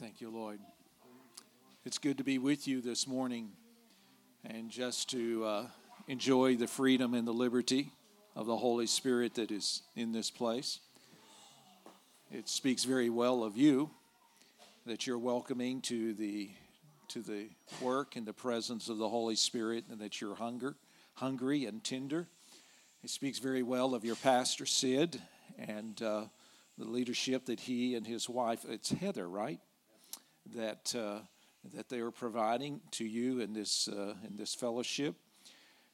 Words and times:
Thank 0.00 0.20
you, 0.20 0.30
Lord. 0.30 0.60
It's 1.84 1.98
good 1.98 2.18
to 2.18 2.24
be 2.24 2.38
with 2.38 2.68
you 2.68 2.80
this 2.80 3.08
morning 3.08 3.50
and 4.44 4.70
just 4.70 5.10
to 5.10 5.44
uh, 5.44 5.66
enjoy 6.06 6.54
the 6.54 6.68
freedom 6.68 7.14
and 7.14 7.26
the 7.26 7.32
liberty 7.32 7.90
of 8.36 8.46
the 8.46 8.56
Holy 8.56 8.86
Spirit 8.86 9.34
that 9.34 9.50
is 9.50 9.82
in 9.96 10.12
this 10.12 10.30
place. 10.30 10.78
It 12.30 12.48
speaks 12.48 12.84
very 12.84 13.10
well 13.10 13.42
of 13.42 13.56
you 13.56 13.90
that 14.86 15.04
you're 15.04 15.18
welcoming 15.18 15.80
to 15.82 16.14
the 16.14 16.50
to 17.08 17.20
the 17.20 17.48
work 17.80 18.14
and 18.14 18.24
the 18.24 18.32
presence 18.32 18.88
of 18.88 18.98
the 18.98 19.08
Holy 19.08 19.34
Spirit 19.34 19.86
and 19.90 19.98
that 19.98 20.20
you're 20.20 20.36
hunger, 20.36 20.76
hungry 21.14 21.64
and 21.64 21.82
tender. 21.82 22.28
It 23.02 23.10
speaks 23.10 23.40
very 23.40 23.64
well 23.64 23.96
of 23.96 24.04
your 24.04 24.16
pastor 24.16 24.64
Sid 24.64 25.20
and 25.58 26.00
uh, 26.00 26.26
the 26.76 26.84
leadership 26.84 27.46
that 27.46 27.58
he 27.58 27.96
and 27.96 28.06
his 28.06 28.28
wife, 28.28 28.64
it's 28.68 28.90
Heather, 28.90 29.28
right? 29.28 29.58
That 30.54 30.94
uh, 30.94 31.20
that 31.74 31.88
they 31.88 32.00
are 32.00 32.10
providing 32.10 32.80
to 32.92 33.04
you 33.04 33.40
in 33.40 33.52
this 33.52 33.88
uh, 33.88 34.14
in 34.26 34.36
this 34.36 34.54
fellowship. 34.54 35.14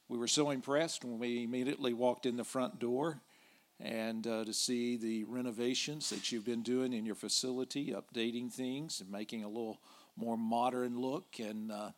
We 0.08 0.18
were 0.18 0.28
so 0.28 0.50
impressed 0.50 1.04
when 1.04 1.18
we 1.18 1.44
immediately 1.44 1.94
walked 1.94 2.26
in 2.26 2.36
the 2.36 2.44
front 2.44 2.78
door 2.78 3.20
and 3.80 4.26
uh, 4.26 4.44
to 4.44 4.52
see 4.52 4.96
the 4.96 5.24
renovations 5.24 6.10
that 6.10 6.30
you've 6.30 6.44
been 6.44 6.62
doing 6.62 6.92
in 6.92 7.04
your 7.04 7.14
facility, 7.14 7.92
updating 7.92 8.52
things 8.52 9.00
and 9.00 9.10
making 9.10 9.44
a 9.44 9.48
little 9.48 9.80
more 10.16 10.36
modern 10.36 11.00
look, 11.00 11.38
and 11.38 11.72
uh, 11.72 11.90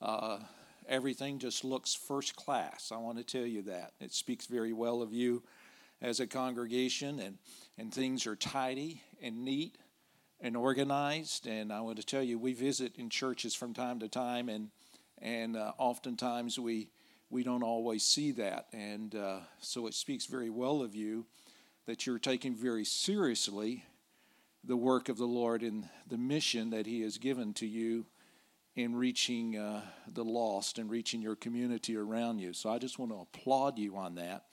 uh, 0.00 0.38
everything 0.88 1.38
just 1.38 1.64
looks 1.64 1.94
first 1.94 2.36
class. 2.36 2.90
I 2.92 2.96
want 2.96 3.18
to 3.18 3.24
tell 3.24 3.46
you 3.46 3.62
that. 3.62 3.92
It 4.00 4.14
speaks 4.14 4.46
very 4.46 4.72
well 4.72 5.02
of 5.02 5.12
you 5.12 5.42
as 6.00 6.20
a 6.20 6.26
congregation, 6.26 7.20
and, 7.20 7.36
and 7.76 7.92
things 7.92 8.26
are 8.26 8.36
tidy 8.36 9.02
and 9.20 9.44
neat 9.44 9.76
and 10.40 10.56
organized. 10.56 11.46
And 11.46 11.72
I 11.72 11.80
want 11.80 11.98
to 11.98 12.06
tell 12.06 12.22
you, 12.22 12.38
we 12.38 12.52
visit 12.52 12.96
in 12.96 13.10
churches 13.10 13.54
from 13.54 13.74
time 13.74 13.98
to 14.00 14.08
time, 14.08 14.48
and 14.48 14.70
and 15.18 15.56
uh, 15.56 15.72
oftentimes 15.78 16.58
we 16.58 16.88
we 17.30 17.42
don't 17.42 17.62
always 17.62 18.02
see 18.02 18.32
that. 18.32 18.66
And 18.72 19.14
uh, 19.14 19.40
so 19.60 19.86
it 19.86 19.94
speaks 19.94 20.26
very 20.26 20.50
well 20.50 20.82
of 20.82 20.94
you 20.94 21.26
that 21.86 22.06
you're 22.06 22.18
taking 22.18 22.54
very 22.54 22.84
seriously 22.84 23.84
the 24.64 24.76
work 24.76 25.08
of 25.08 25.16
the 25.16 25.26
Lord 25.26 25.62
and 25.62 25.88
the 26.08 26.18
mission 26.18 26.70
that 26.70 26.86
He 26.86 27.02
has 27.02 27.18
given 27.18 27.54
to 27.54 27.66
you 27.66 28.06
in 28.76 28.94
reaching 28.94 29.56
uh, 29.56 29.82
the 30.12 30.24
lost 30.24 30.78
and 30.78 30.90
reaching 30.90 31.20
your 31.20 31.36
community 31.36 31.96
around 31.96 32.38
you. 32.38 32.52
So 32.52 32.70
I 32.70 32.78
just 32.78 32.98
want 32.98 33.12
to 33.12 33.20
applaud 33.20 33.78
you 33.78 33.96
on 33.96 34.14
that 34.16 34.44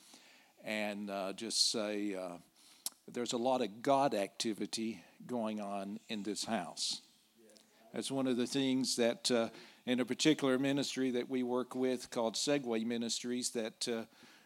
and 0.64 1.10
uh, 1.10 1.34
just 1.34 1.72
say 1.72 2.16
uh, 2.16 2.38
there's 3.12 3.34
a 3.34 3.38
lot 3.38 3.62
of 3.62 3.82
God 3.82 4.14
activity 4.14 5.04
going 5.26 5.60
on 5.60 6.00
in 6.10 6.24
this 6.24 6.46
house. 6.46 7.02
That's 7.94 8.12
one 8.12 8.28
of 8.28 8.38
the 8.38 8.48
things 8.48 8.96
that, 8.98 9.32
uh, 9.32 9.50
in 9.86 10.00
a 10.00 10.06
particular 10.06 10.60
ministry 10.60 11.12
that 11.12 11.30
we 11.30 11.42
work 11.44 11.74
with 11.74 12.10
called 12.10 12.36
Segway 12.36 12.86
Ministries, 12.86 13.52
that, 13.52 13.88
uh, 13.88 14.04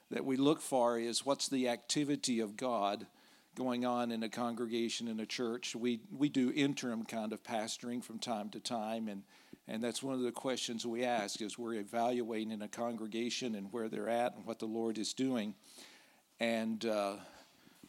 that 0.10 0.24
we 0.24 0.38
look 0.38 0.62
for 0.62 1.00
is 1.00 1.26
what's 1.26 1.50
the 1.50 1.68
activity 1.68 2.40
of 2.40 2.56
God 2.56 3.08
going 3.56 3.86
on 3.86 4.12
in 4.12 4.24
a 4.24 4.30
congregation 4.30 5.08
in 5.08 5.20
a 5.20 5.26
church. 5.26 5.76
We, 5.76 6.00
we 6.16 6.30
do 6.30 6.54
interim 6.56 7.04
kind 7.04 7.34
of 7.34 7.44
pastoring 7.44 8.04
from 8.04 8.20
time 8.20 8.50
to 8.52 8.60
time, 8.60 9.08
and, 9.08 9.24
and 9.68 9.84
that's 9.84 10.02
one 10.02 10.16
of 10.16 10.22
the 10.22 10.32
questions 10.32 10.86
we 10.86 11.04
ask 11.04 11.42
is 11.42 11.58
we're 11.58 11.74
evaluating 11.74 12.52
in 12.52 12.62
a 12.62 12.68
congregation 12.68 13.56
and 13.56 13.68
where 13.74 13.90
they're 13.90 14.10
at 14.10 14.36
and 14.36 14.46
what 14.46 14.60
the 14.60 14.66
Lord 14.66 14.98
is 14.98 15.14
doing. 15.14 15.54
And 16.40 16.86
uh, 16.86 17.16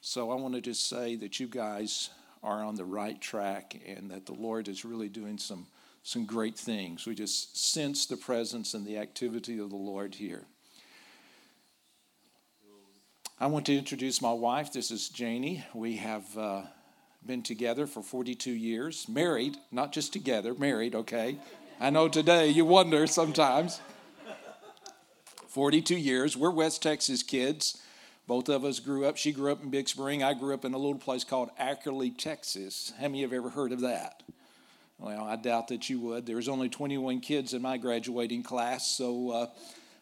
so 0.00 0.30
I 0.30 0.34
want 0.34 0.54
to 0.54 0.60
just 0.60 0.88
say 0.88 1.14
that 1.16 1.38
you 1.38 1.46
guys 1.46 2.10
are 2.42 2.62
on 2.62 2.74
the 2.74 2.84
right 2.84 3.20
track 3.20 3.80
and 3.86 4.10
that 4.10 4.26
the 4.26 4.32
Lord 4.32 4.68
is 4.68 4.84
really 4.84 5.08
doing 5.08 5.38
some, 5.38 5.66
some 6.02 6.26
great 6.26 6.58
things. 6.58 7.06
We 7.06 7.14
just 7.14 7.56
sense 7.56 8.06
the 8.06 8.16
presence 8.16 8.74
and 8.74 8.84
the 8.86 8.98
activity 8.98 9.58
of 9.58 9.70
the 9.70 9.76
Lord 9.76 10.14
here. 10.14 10.44
I 13.38 13.46
want 13.46 13.66
to 13.66 13.76
introduce 13.76 14.22
my 14.22 14.32
wife. 14.32 14.72
This 14.72 14.90
is 14.90 15.08
Janie. 15.08 15.64
We 15.74 15.96
have 15.96 16.38
uh, 16.38 16.62
been 17.26 17.42
together 17.42 17.86
for 17.86 18.02
42 18.02 18.52
years, 18.52 19.08
married, 19.08 19.56
not 19.72 19.92
just 19.92 20.12
together, 20.12 20.54
married, 20.54 20.94
okay? 20.94 21.38
I 21.80 21.90
know 21.90 22.08
today 22.08 22.48
you 22.48 22.64
wonder 22.64 23.06
sometimes. 23.06 23.80
42 25.48 25.96
years. 25.96 26.36
We're 26.36 26.50
West 26.50 26.82
Texas 26.82 27.22
kids. 27.22 27.82
Both 28.32 28.48
of 28.48 28.64
us 28.64 28.80
grew 28.80 29.04
up. 29.04 29.18
She 29.18 29.30
grew 29.30 29.52
up 29.52 29.62
in 29.62 29.68
Big 29.68 29.90
Spring. 29.90 30.22
I 30.22 30.32
grew 30.32 30.54
up 30.54 30.64
in 30.64 30.72
a 30.72 30.78
little 30.78 30.96
place 30.96 31.22
called 31.22 31.50
Ackerly, 31.58 32.10
Texas. 32.10 32.90
How 32.98 33.02
many 33.02 33.20
have 33.20 33.34
ever 33.34 33.50
heard 33.50 33.72
of 33.72 33.82
that? 33.82 34.22
Well, 34.98 35.22
I 35.22 35.36
doubt 35.36 35.68
that 35.68 35.90
you 35.90 36.00
would. 36.00 36.24
There's 36.24 36.48
only 36.48 36.70
21 36.70 37.20
kids 37.20 37.52
in 37.52 37.60
my 37.60 37.76
graduating 37.76 38.42
class, 38.42 38.90
so 38.90 39.30
uh, 39.30 39.46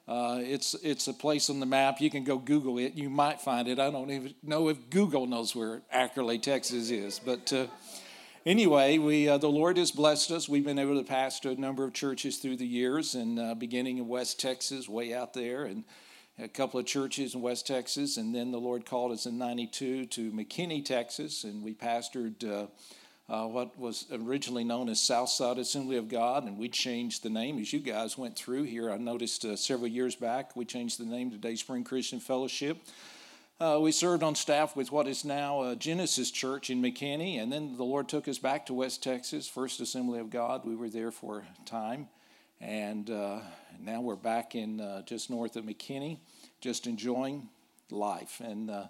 uh, 0.08 0.38
it's 0.42 0.74
it's 0.74 1.08
a 1.08 1.12
place 1.12 1.50
on 1.50 1.58
the 1.58 1.66
map. 1.66 2.00
You 2.00 2.08
can 2.08 2.22
go 2.22 2.38
Google 2.38 2.78
it. 2.78 2.94
You 2.94 3.10
might 3.10 3.40
find 3.40 3.66
it. 3.66 3.80
I 3.80 3.90
don't 3.90 4.12
even 4.12 4.32
know 4.44 4.68
if 4.68 4.90
Google 4.90 5.26
knows 5.26 5.56
where 5.56 5.82
Ackerly, 5.90 6.38
Texas 6.38 6.92
is, 6.92 7.18
but. 7.18 7.52
Uh, 7.52 7.66
anyway, 8.46 8.98
we 8.98 9.28
uh, 9.28 9.38
the 9.38 9.50
Lord 9.50 9.76
has 9.76 9.90
blessed 9.90 10.30
us. 10.30 10.48
We've 10.48 10.64
been 10.64 10.78
able 10.78 11.02
to 11.02 11.04
pastor 11.04 11.50
a 11.50 11.56
number 11.56 11.82
of 11.82 11.94
churches 11.94 12.36
through 12.36 12.58
the 12.58 12.66
years, 12.66 13.16
and 13.16 13.40
uh, 13.40 13.56
beginning 13.56 13.98
in 13.98 14.06
West 14.06 14.38
Texas, 14.38 14.88
way 14.88 15.12
out 15.12 15.34
there, 15.34 15.64
and 15.64 15.82
a 16.42 16.48
couple 16.48 16.80
of 16.80 16.86
churches 16.86 17.34
in 17.34 17.42
West 17.42 17.66
Texas, 17.66 18.16
and 18.16 18.34
then 18.34 18.50
the 18.50 18.58
Lord 18.58 18.86
called 18.86 19.12
us 19.12 19.26
in 19.26 19.38
'92 19.38 20.06
to 20.06 20.32
McKinney, 20.32 20.84
Texas, 20.84 21.44
and 21.44 21.62
we 21.62 21.74
pastored 21.74 22.44
uh, 22.44 22.66
uh, 23.32 23.46
what 23.46 23.78
was 23.78 24.06
originally 24.12 24.64
known 24.64 24.88
as 24.88 25.00
Southside 25.00 25.58
Assembly 25.58 25.96
of 25.96 26.08
God, 26.08 26.44
and 26.44 26.58
we 26.58 26.68
changed 26.68 27.22
the 27.22 27.30
name 27.30 27.58
as 27.58 27.72
you 27.72 27.78
guys 27.78 28.16
went 28.16 28.36
through 28.36 28.64
here. 28.64 28.90
I 28.90 28.96
noticed 28.96 29.44
uh, 29.44 29.56
several 29.56 29.88
years 29.88 30.16
back 30.16 30.56
we 30.56 30.64
changed 30.64 30.98
the 30.98 31.04
name 31.04 31.30
to 31.30 31.36
Dayspring 31.36 31.84
Christian 31.84 32.20
Fellowship. 32.20 32.78
Uh, 33.60 33.78
we 33.78 33.92
served 33.92 34.22
on 34.22 34.34
staff 34.34 34.74
with 34.74 34.90
what 34.90 35.06
is 35.06 35.22
now 35.22 35.74
Genesis 35.74 36.30
Church 36.30 36.70
in 36.70 36.80
McKinney, 36.80 37.40
and 37.40 37.52
then 37.52 37.76
the 37.76 37.84
Lord 37.84 38.08
took 38.08 38.26
us 38.26 38.38
back 38.38 38.64
to 38.66 38.74
West 38.74 39.02
Texas, 39.02 39.46
First 39.46 39.80
Assembly 39.80 40.18
of 40.18 40.30
God. 40.30 40.64
We 40.64 40.74
were 40.74 40.88
there 40.88 41.10
for 41.10 41.40
a 41.40 41.64
time, 41.68 42.08
and 42.60 43.10
uh, 43.10 43.40
now 43.80 44.00
we're 44.00 44.16
back 44.16 44.54
in 44.54 44.80
uh, 44.80 45.02
just 45.02 45.30
north 45.30 45.56
of 45.56 45.64
McKinney 45.64 46.18
just 46.60 46.86
enjoying 46.86 47.48
life 47.90 48.40
and 48.44 48.70
uh, 48.70 48.84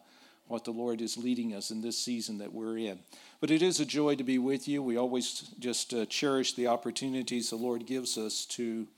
what 0.48 0.64
the 0.64 0.72
Lord 0.72 1.00
is 1.00 1.16
leading 1.16 1.54
us 1.54 1.70
in 1.70 1.80
this 1.80 1.96
season 1.96 2.38
that 2.38 2.52
we're 2.52 2.76
in. 2.76 2.98
But 3.40 3.50
it 3.50 3.62
is 3.62 3.78
a 3.78 3.84
joy 3.84 4.16
to 4.16 4.24
be 4.24 4.38
with 4.38 4.66
you. 4.66 4.82
We 4.82 4.96
always 4.96 5.50
just 5.60 5.94
uh, 5.94 6.06
cherish 6.06 6.54
the 6.54 6.66
opportunities 6.66 7.50
the 7.50 7.56
Lord 7.56 7.86
gives 7.86 8.18
us 8.18 8.44
to 8.46 8.88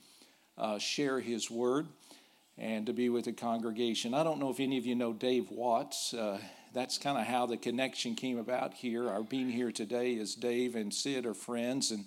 uh, 0.57 0.79
share 0.79 1.19
His 1.19 1.51
word 1.51 1.87
and 2.57 2.85
to 2.87 2.93
be 2.93 3.09
with 3.09 3.25
the 3.25 3.33
congregation. 3.33 4.13
I 4.13 4.23
don't 4.23 4.39
know 4.39 4.49
if 4.49 4.59
any 4.59 4.77
of 4.77 4.85
you 4.85 4.95
know 4.95 5.13
Dave 5.13 5.51
Watts. 5.51 6.13
Uh, 6.13 6.39
that's 6.73 6.97
kind 6.97 7.19
of 7.19 7.25
how 7.25 7.45
the 7.45 7.57
connection 7.57 8.15
came 8.15 8.39
about 8.39 8.73
here. 8.73 9.07
Our 9.07 9.21
being 9.21 9.49
here 9.49 9.71
today 9.71 10.13
is 10.13 10.33
Dave 10.33 10.75
and 10.75 10.91
Sid 10.91 11.27
are 11.27 11.35
friends, 11.35 11.91
and 11.91 12.05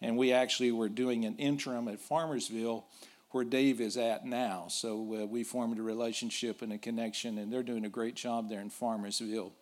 and 0.00 0.16
we 0.16 0.32
actually 0.32 0.72
were 0.72 0.88
doing 0.88 1.24
an 1.24 1.36
interim 1.36 1.88
at 1.88 2.00
Farmersville 2.00 2.84
where 3.30 3.44
Dave 3.44 3.80
is 3.80 3.96
at 3.96 4.24
now. 4.24 4.66
So 4.68 5.22
uh, 5.22 5.26
we 5.26 5.44
formed 5.44 5.78
a 5.78 5.82
relationship 5.82 6.62
and 6.62 6.72
a 6.72 6.78
connection, 6.78 7.38
and 7.38 7.52
they're 7.52 7.62
doing 7.62 7.84
a 7.84 7.90
great 7.90 8.16
job 8.16 8.48
there 8.48 8.60
in 8.60 8.70
Farmersville. 8.70 9.52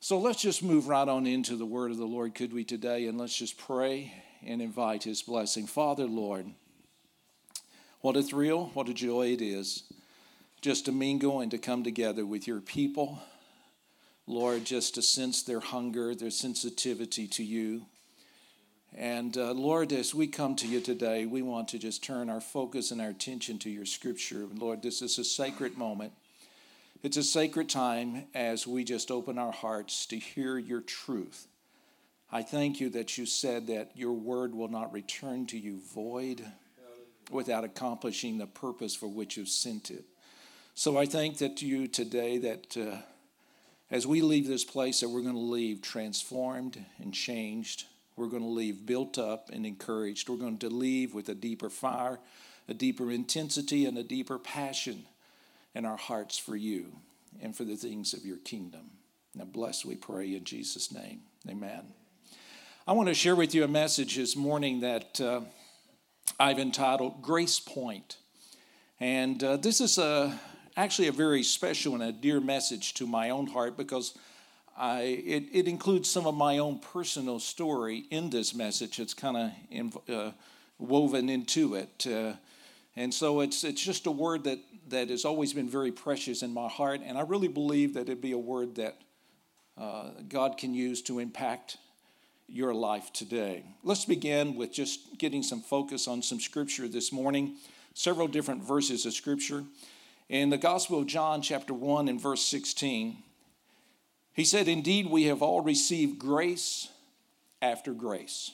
So 0.00 0.18
let's 0.18 0.42
just 0.42 0.62
move 0.62 0.88
right 0.88 1.08
on 1.08 1.26
into 1.26 1.56
the 1.56 1.66
word 1.66 1.90
of 1.90 1.96
the 1.98 2.04
Lord, 2.04 2.34
could 2.34 2.52
we, 2.52 2.64
today? 2.64 3.06
And 3.06 3.16
let's 3.18 3.36
just 3.36 3.58
pray 3.58 4.12
and 4.44 4.60
invite 4.60 5.04
his 5.04 5.22
blessing. 5.22 5.66
Father, 5.66 6.04
Lord, 6.04 6.46
what 8.00 8.16
a 8.16 8.22
thrill, 8.22 8.70
what 8.74 8.88
a 8.88 8.94
joy 8.94 9.28
it 9.28 9.40
is 9.40 9.84
just 10.60 10.86
to 10.86 10.92
mingle 10.92 11.40
and 11.40 11.50
to 11.50 11.58
come 11.58 11.84
together 11.84 12.26
with 12.26 12.46
your 12.48 12.60
people. 12.60 13.20
Lord, 14.26 14.64
just 14.64 14.96
to 14.96 15.02
sense 15.02 15.42
their 15.42 15.60
hunger, 15.60 16.14
their 16.14 16.30
sensitivity 16.30 17.28
to 17.28 17.44
you. 17.44 17.86
And 18.96 19.36
uh, 19.36 19.52
Lord, 19.52 19.92
as 19.92 20.14
we 20.14 20.26
come 20.26 20.56
to 20.56 20.66
you 20.66 20.80
today, 20.80 21.26
we 21.26 21.42
want 21.42 21.68
to 21.68 21.78
just 21.78 22.02
turn 22.02 22.30
our 22.30 22.40
focus 22.40 22.90
and 22.90 23.00
our 23.00 23.10
attention 23.10 23.58
to 23.58 23.70
your 23.70 23.84
scripture. 23.84 24.46
Lord, 24.54 24.80
this 24.80 25.02
is 25.02 25.18
a 25.18 25.24
sacred 25.24 25.76
moment. 25.76 26.14
It's 27.02 27.18
a 27.18 27.22
sacred 27.22 27.68
time 27.68 28.24
as 28.34 28.66
we 28.66 28.84
just 28.84 29.10
open 29.10 29.36
our 29.36 29.52
hearts 29.52 30.06
to 30.06 30.16
hear 30.16 30.56
your 30.56 30.80
truth. 30.80 31.46
I 32.32 32.42
thank 32.42 32.80
you 32.80 32.88
that 32.90 33.18
you 33.18 33.26
said 33.26 33.66
that 33.66 33.90
your 33.94 34.14
word 34.14 34.54
will 34.54 34.68
not 34.68 34.94
return 34.94 35.46
to 35.48 35.58
you 35.58 35.78
void 35.94 36.42
without 37.30 37.64
accomplishing 37.64 38.38
the 38.38 38.46
purpose 38.46 38.96
for 38.96 39.08
which 39.08 39.36
you 39.36 39.44
sent 39.44 39.90
it. 39.90 40.04
So 40.74 40.96
I 40.96 41.04
thank 41.04 41.36
that 41.38 41.58
to 41.58 41.66
you 41.66 41.86
today 41.86 42.38
that 42.38 42.76
uh, 42.78 42.96
as 43.90 44.06
we 44.06 44.22
leave 44.22 44.46
this 44.46 44.64
place 44.64 45.00
that 45.00 45.10
we're 45.10 45.20
going 45.20 45.34
to 45.34 45.40
leave 45.40 45.82
transformed 45.82 46.82
and 46.98 47.12
changed 47.12 47.84
we're 48.16 48.28
going 48.28 48.42
to 48.42 48.48
leave 48.48 48.86
built 48.86 49.18
up 49.18 49.50
and 49.52 49.66
encouraged. 49.66 50.28
We're 50.28 50.36
going 50.36 50.58
to 50.58 50.70
leave 50.70 51.14
with 51.14 51.28
a 51.28 51.34
deeper 51.34 51.68
fire, 51.68 52.18
a 52.68 52.74
deeper 52.74 53.10
intensity, 53.10 53.84
and 53.84 53.98
a 53.98 54.02
deeper 54.02 54.38
passion 54.38 55.04
in 55.74 55.84
our 55.84 55.98
hearts 55.98 56.38
for 56.38 56.56
you 56.56 56.86
and 57.42 57.54
for 57.54 57.64
the 57.64 57.76
things 57.76 58.14
of 58.14 58.24
your 58.24 58.38
kingdom. 58.38 58.90
Now, 59.34 59.44
bless, 59.44 59.84
we 59.84 59.96
pray 59.96 60.34
in 60.34 60.44
Jesus' 60.44 60.90
name. 60.90 61.20
Amen. 61.48 61.82
I 62.88 62.92
want 62.92 63.08
to 63.08 63.14
share 63.14 63.36
with 63.36 63.54
you 63.54 63.64
a 63.64 63.68
message 63.68 64.16
this 64.16 64.34
morning 64.34 64.80
that 64.80 65.20
uh, 65.20 65.42
I've 66.40 66.58
entitled 66.58 67.20
Grace 67.20 67.60
Point. 67.60 68.16
And 68.98 69.42
uh, 69.44 69.58
this 69.58 69.82
is 69.82 69.98
a, 69.98 70.40
actually 70.76 71.08
a 71.08 71.12
very 71.12 71.42
special 71.42 71.94
and 71.94 72.02
a 72.02 72.12
dear 72.12 72.40
message 72.40 72.94
to 72.94 73.06
my 73.06 73.28
own 73.28 73.48
heart 73.48 73.76
because 73.76 74.16
I, 74.76 75.00
it, 75.00 75.44
it 75.52 75.68
includes 75.68 76.10
some 76.10 76.26
of 76.26 76.34
my 76.34 76.58
own 76.58 76.78
personal 76.78 77.38
story 77.38 78.04
in 78.10 78.28
this 78.28 78.54
message. 78.54 78.98
It's 78.98 79.14
kind 79.14 79.52
of 79.80 79.98
uh, 80.08 80.32
woven 80.78 81.30
into 81.30 81.74
it. 81.74 82.06
Uh, 82.06 82.34
and 82.94 83.12
so 83.12 83.40
it's, 83.40 83.64
it's 83.64 83.82
just 83.82 84.06
a 84.06 84.10
word 84.10 84.44
that, 84.44 84.58
that 84.88 85.08
has 85.08 85.24
always 85.24 85.54
been 85.54 85.68
very 85.68 85.92
precious 85.92 86.42
in 86.42 86.52
my 86.52 86.68
heart. 86.68 87.00
And 87.04 87.16
I 87.16 87.22
really 87.22 87.48
believe 87.48 87.94
that 87.94 88.02
it'd 88.02 88.20
be 88.20 88.32
a 88.32 88.38
word 88.38 88.74
that 88.76 88.98
uh, 89.78 90.10
God 90.28 90.58
can 90.58 90.74
use 90.74 91.00
to 91.02 91.20
impact 91.20 91.78
your 92.48 92.74
life 92.74 93.12
today. 93.12 93.64
Let's 93.82 94.04
begin 94.04 94.56
with 94.56 94.72
just 94.72 95.18
getting 95.18 95.42
some 95.42 95.62
focus 95.62 96.06
on 96.06 96.22
some 96.22 96.38
scripture 96.38 96.86
this 96.86 97.12
morning, 97.12 97.56
several 97.94 98.28
different 98.28 98.62
verses 98.62 99.04
of 99.06 99.14
scripture. 99.14 99.64
In 100.28 100.50
the 100.50 100.58
Gospel 100.58 101.00
of 101.00 101.06
John, 101.06 101.42
chapter 101.42 101.74
1, 101.74 102.08
and 102.08 102.20
verse 102.20 102.42
16, 102.42 103.22
he 104.36 104.44
said, 104.44 104.68
Indeed, 104.68 105.06
we 105.06 105.24
have 105.24 105.40
all 105.40 105.62
received 105.62 106.18
grace 106.18 106.88
after 107.62 107.94
grace. 107.94 108.52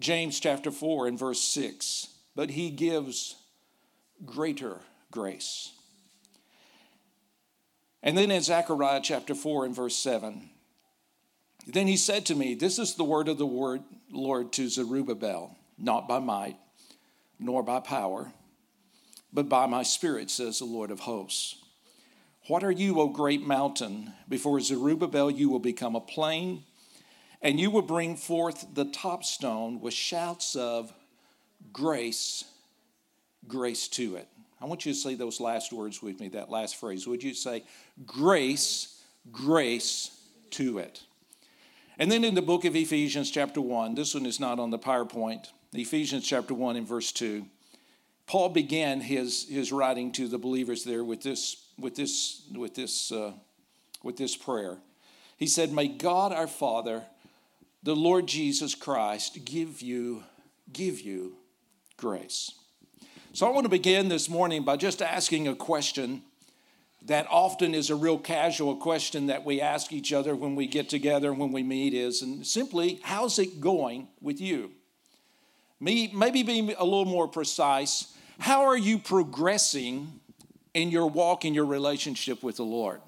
James 0.00 0.40
chapter 0.40 0.72
4 0.72 1.06
and 1.06 1.16
verse 1.16 1.40
6, 1.40 2.08
but 2.34 2.50
he 2.50 2.70
gives 2.70 3.36
greater 4.26 4.80
grace. 5.12 5.70
And 8.02 8.18
then 8.18 8.32
in 8.32 8.42
Zechariah 8.42 9.00
chapter 9.00 9.36
4 9.36 9.64
and 9.64 9.76
verse 9.76 9.94
7, 9.94 10.50
then 11.68 11.86
he 11.86 11.96
said 11.96 12.26
to 12.26 12.34
me, 12.34 12.56
This 12.56 12.80
is 12.80 12.96
the 12.96 13.04
word 13.04 13.28
of 13.28 13.38
the 13.38 13.46
word, 13.46 13.82
Lord 14.10 14.52
to 14.54 14.68
Zerubbabel, 14.68 15.56
not 15.78 16.08
by 16.08 16.18
might, 16.18 16.56
nor 17.38 17.62
by 17.62 17.78
power, 17.78 18.32
but 19.32 19.48
by 19.48 19.66
my 19.66 19.84
spirit, 19.84 20.30
says 20.30 20.58
the 20.58 20.64
Lord 20.64 20.90
of 20.90 20.98
hosts. 20.98 21.61
What 22.52 22.64
are 22.64 22.70
you, 22.70 23.00
O 23.00 23.08
great 23.08 23.46
mountain? 23.46 24.12
Before 24.28 24.60
Zerubbabel, 24.60 25.30
you 25.30 25.48
will 25.48 25.58
become 25.58 25.96
a 25.96 26.02
plain, 26.02 26.64
and 27.40 27.58
you 27.58 27.70
will 27.70 27.80
bring 27.80 28.14
forth 28.14 28.66
the 28.74 28.84
top 28.84 29.24
stone 29.24 29.80
with 29.80 29.94
shouts 29.94 30.54
of 30.54 30.92
grace, 31.72 32.44
grace 33.48 33.88
to 33.88 34.16
it. 34.16 34.28
I 34.60 34.66
want 34.66 34.84
you 34.84 34.92
to 34.92 34.98
say 34.98 35.14
those 35.14 35.40
last 35.40 35.72
words 35.72 36.02
with 36.02 36.20
me, 36.20 36.28
that 36.28 36.50
last 36.50 36.76
phrase. 36.76 37.06
Would 37.06 37.22
you 37.22 37.32
say, 37.32 37.64
grace, 38.04 39.02
grace 39.30 40.10
to 40.50 40.76
it? 40.76 41.04
And 41.98 42.12
then 42.12 42.22
in 42.22 42.34
the 42.34 42.42
book 42.42 42.66
of 42.66 42.76
Ephesians, 42.76 43.30
chapter 43.30 43.62
1, 43.62 43.94
this 43.94 44.12
one 44.12 44.26
is 44.26 44.38
not 44.38 44.60
on 44.60 44.68
the 44.68 44.78
PowerPoint, 44.78 45.46
Ephesians 45.72 46.28
chapter 46.28 46.52
1 46.52 46.76
and 46.76 46.86
verse 46.86 47.12
2, 47.12 47.46
Paul 48.26 48.50
began 48.50 49.00
his, 49.00 49.48
his 49.48 49.72
writing 49.72 50.12
to 50.12 50.28
the 50.28 50.36
believers 50.36 50.84
there 50.84 51.02
with 51.02 51.22
this, 51.22 51.61
with 51.78 51.94
this, 51.94 52.42
with 52.54 52.74
this, 52.74 53.12
uh, 53.12 53.32
with 54.02 54.16
this 54.16 54.36
prayer. 54.36 54.78
He 55.36 55.46
said, 55.46 55.72
May 55.72 55.88
God 55.88 56.32
our 56.32 56.46
Father, 56.46 57.04
the 57.82 57.96
Lord 57.96 58.26
Jesus 58.26 58.74
Christ, 58.74 59.44
give 59.44 59.82
you, 59.82 60.22
give 60.72 61.00
you 61.00 61.36
grace. 61.96 62.52
So 63.32 63.46
I 63.46 63.50
want 63.50 63.64
to 63.64 63.70
begin 63.70 64.08
this 64.08 64.28
morning 64.28 64.62
by 64.62 64.76
just 64.76 65.00
asking 65.00 65.48
a 65.48 65.54
question 65.54 66.22
that 67.06 67.26
often 67.30 67.74
is 67.74 67.90
a 67.90 67.96
real 67.96 68.18
casual 68.18 68.76
question 68.76 69.26
that 69.26 69.44
we 69.44 69.60
ask 69.60 69.92
each 69.92 70.12
other 70.12 70.36
when 70.36 70.54
we 70.54 70.66
get 70.66 70.88
together 70.88 71.32
when 71.32 71.52
we 71.52 71.62
meet 71.62 71.94
is 71.94 72.22
and 72.22 72.46
simply 72.46 73.00
how's 73.02 73.38
it 73.38 73.60
going 73.60 74.08
with 74.20 74.40
you 74.40 74.70
me 75.80 76.12
maybe 76.14 76.42
being 76.42 76.72
a 76.78 76.84
little 76.84 77.04
more 77.04 77.26
precise 77.26 78.14
how 78.38 78.62
are 78.62 78.76
you 78.76 78.98
progressing 78.98 80.20
in 80.74 80.90
your 80.90 81.06
walk 81.06 81.44
in 81.44 81.54
your 81.54 81.66
relationship 81.66 82.42
with 82.42 82.56
the 82.56 82.64
lord? 82.64 83.00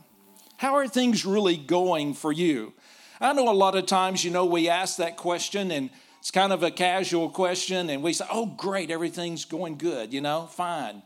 How 0.57 0.75
are 0.77 0.87
things 0.87 1.25
really 1.25 1.57
going 1.57 2.15
for 2.15 2.33
you? 2.33 2.73
I 3.21 3.33
know 3.33 3.51
a 3.51 3.53
lot 3.53 3.75
of 3.75 3.87
times 3.87 4.25
you 4.25 4.31
know 4.31 4.45
we 4.45 4.69
ask 4.69 4.97
that 4.99 5.17
question 5.17 5.71
and 5.71 5.91
it's 6.19 6.31
kind 6.31 6.53
of 6.53 6.63
a 6.63 6.71
casual 6.71 7.29
question 7.31 7.91
and 7.91 8.03
we 8.03 8.13
say 8.13 8.25
oh 8.31 8.47
great 8.47 8.91
everything's 8.91 9.45
going 9.45 9.77
good 9.77 10.13
you 10.13 10.21
know 10.21 10.47
fine. 10.47 11.03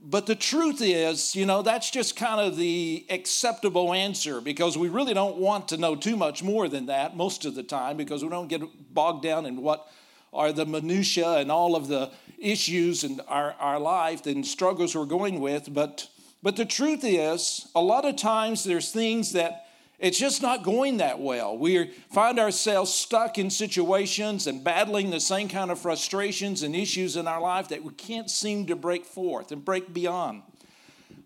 But 0.00 0.26
the 0.26 0.36
truth 0.36 0.80
is, 0.80 1.34
you 1.34 1.44
know, 1.44 1.62
that's 1.62 1.90
just 1.90 2.14
kind 2.14 2.40
of 2.40 2.56
the 2.56 3.04
acceptable 3.10 3.92
answer 3.92 4.40
because 4.40 4.78
we 4.78 4.88
really 4.88 5.12
don't 5.12 5.38
want 5.38 5.68
to 5.68 5.76
know 5.76 5.96
too 5.96 6.16
much 6.16 6.42
more 6.42 6.68
than 6.68 6.86
that 6.86 7.16
most 7.16 7.44
of 7.44 7.56
the 7.56 7.64
time 7.64 7.96
because 7.96 8.22
we 8.22 8.30
don't 8.30 8.46
get 8.48 8.62
bogged 8.94 9.24
down 9.24 9.44
in 9.44 9.60
what 9.60 9.88
are 10.32 10.52
the 10.52 10.66
minutiae 10.66 11.36
and 11.36 11.50
all 11.50 11.74
of 11.74 11.88
the 11.88 12.10
issues 12.38 13.04
in 13.04 13.20
our, 13.28 13.54
our 13.58 13.78
life 13.78 14.26
and 14.26 14.46
struggles 14.46 14.94
we're 14.94 15.04
going 15.04 15.40
with. 15.40 15.72
But, 15.72 16.08
but 16.42 16.56
the 16.56 16.64
truth 16.64 17.00
is, 17.02 17.68
a 17.74 17.80
lot 17.80 18.04
of 18.04 18.16
times 18.16 18.64
there's 18.64 18.92
things 18.92 19.32
that 19.32 19.66
it's 19.98 20.18
just 20.18 20.42
not 20.42 20.62
going 20.62 20.98
that 20.98 21.18
well. 21.18 21.58
We 21.58 21.90
find 22.12 22.38
ourselves 22.38 22.94
stuck 22.94 23.36
in 23.36 23.50
situations 23.50 24.46
and 24.46 24.62
battling 24.62 25.10
the 25.10 25.18
same 25.18 25.48
kind 25.48 25.72
of 25.72 25.80
frustrations 25.80 26.62
and 26.62 26.76
issues 26.76 27.16
in 27.16 27.26
our 27.26 27.40
life 27.40 27.68
that 27.68 27.82
we 27.82 27.92
can't 27.94 28.30
seem 28.30 28.66
to 28.66 28.76
break 28.76 29.04
forth 29.04 29.50
and 29.50 29.64
break 29.64 29.92
beyond. 29.92 30.42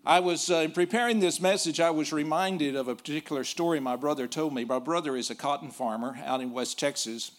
I 0.05 0.19
was 0.19 0.49
uh, 0.49 0.67
preparing 0.73 1.19
this 1.19 1.39
message, 1.39 1.79
I 1.79 1.91
was 1.91 2.11
reminded 2.11 2.75
of 2.75 2.87
a 2.87 2.95
particular 2.95 3.43
story 3.43 3.79
my 3.79 3.95
brother 3.95 4.27
told 4.27 4.53
me. 4.53 4.65
My 4.65 4.79
brother 4.79 5.15
is 5.15 5.29
a 5.29 5.35
cotton 5.35 5.69
farmer 5.69 6.17
out 6.25 6.41
in 6.41 6.51
West 6.51 6.77
Texas, 6.79 7.31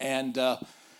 and 0.00 0.36
uh, 0.38 0.56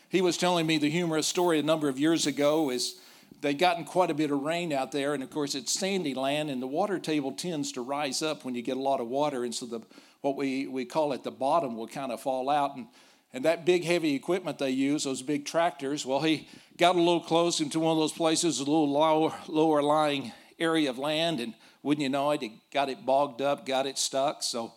he 0.09 0.21
was 0.21 0.37
telling 0.37 0.67
me 0.67 0.79
the 0.79 0.91
humorous 0.91 1.27
story 1.27 1.59
a 1.59 1.63
number 1.63 1.89
of 1.89 1.99
years 1.99 2.27
ago 2.27 2.71
is 2.71 2.97
they'd 3.41 3.59
gotten 3.59 3.85
quite 3.85 4.11
a 4.11 4.15
bit 4.15 4.31
of 4.31 4.41
rain 4.43 4.73
out 4.73 4.93
there, 4.93 5.15
and 5.15 5.23
of 5.23 5.31
course 5.31 5.55
it's 5.55 5.73
sandy 5.73 6.15
land, 6.15 6.51
and 6.51 6.61
the 6.61 6.67
water 6.67 6.99
table 6.99 7.33
tends 7.33 7.73
to 7.73 7.81
rise 7.81 8.23
up 8.23 8.45
when 8.45 8.55
you 8.55 8.63
get 8.63 8.77
a 8.77 8.81
lot 8.81 9.01
of 9.01 9.09
water, 9.09 9.45
and 9.45 9.55
so 9.55 9.67
the 9.67 9.81
what 10.21 10.37
we, 10.37 10.67
we 10.67 10.85
call 10.85 11.15
it 11.15 11.25
the 11.25 11.31
bottom 11.31 11.77
will 11.77 11.89
kind 11.89 12.13
of 12.13 12.21
fall 12.21 12.51
out, 12.51 12.77
and 12.77 12.87
and 13.33 13.45
that 13.45 13.65
big 13.65 13.85
heavy 13.85 14.15
equipment 14.15 14.59
they 14.59 14.71
use, 14.71 15.05
those 15.05 15.23
big 15.23 15.45
tractors, 15.45 16.05
well, 16.05 16.21
he 16.21 16.49
got 16.77 16.97
a 16.97 16.99
little 16.99 17.21
close 17.21 17.61
into 17.61 17.79
one 17.79 17.93
of 17.93 17.99
those 17.99 18.13
places, 18.13 18.59
a 18.59 18.65
little 18.65 18.91
lower, 18.91 19.33
lower 19.47 19.83
lying 19.83 20.33
area 20.59 20.91
of 20.91 20.99
land, 20.99 21.39
and 21.39 21.55
wouldn't 21.83 22.03
you 22.03 22.09
know 22.09 22.31
it, 22.33 22.43
he 22.43 22.61
got 22.73 22.89
it 22.89 23.07
bogged 23.07 23.41
up, 23.41 23.65
got 23.65 23.87
it 23.87 23.99
stuck. 23.99 24.43
So 24.43 24.73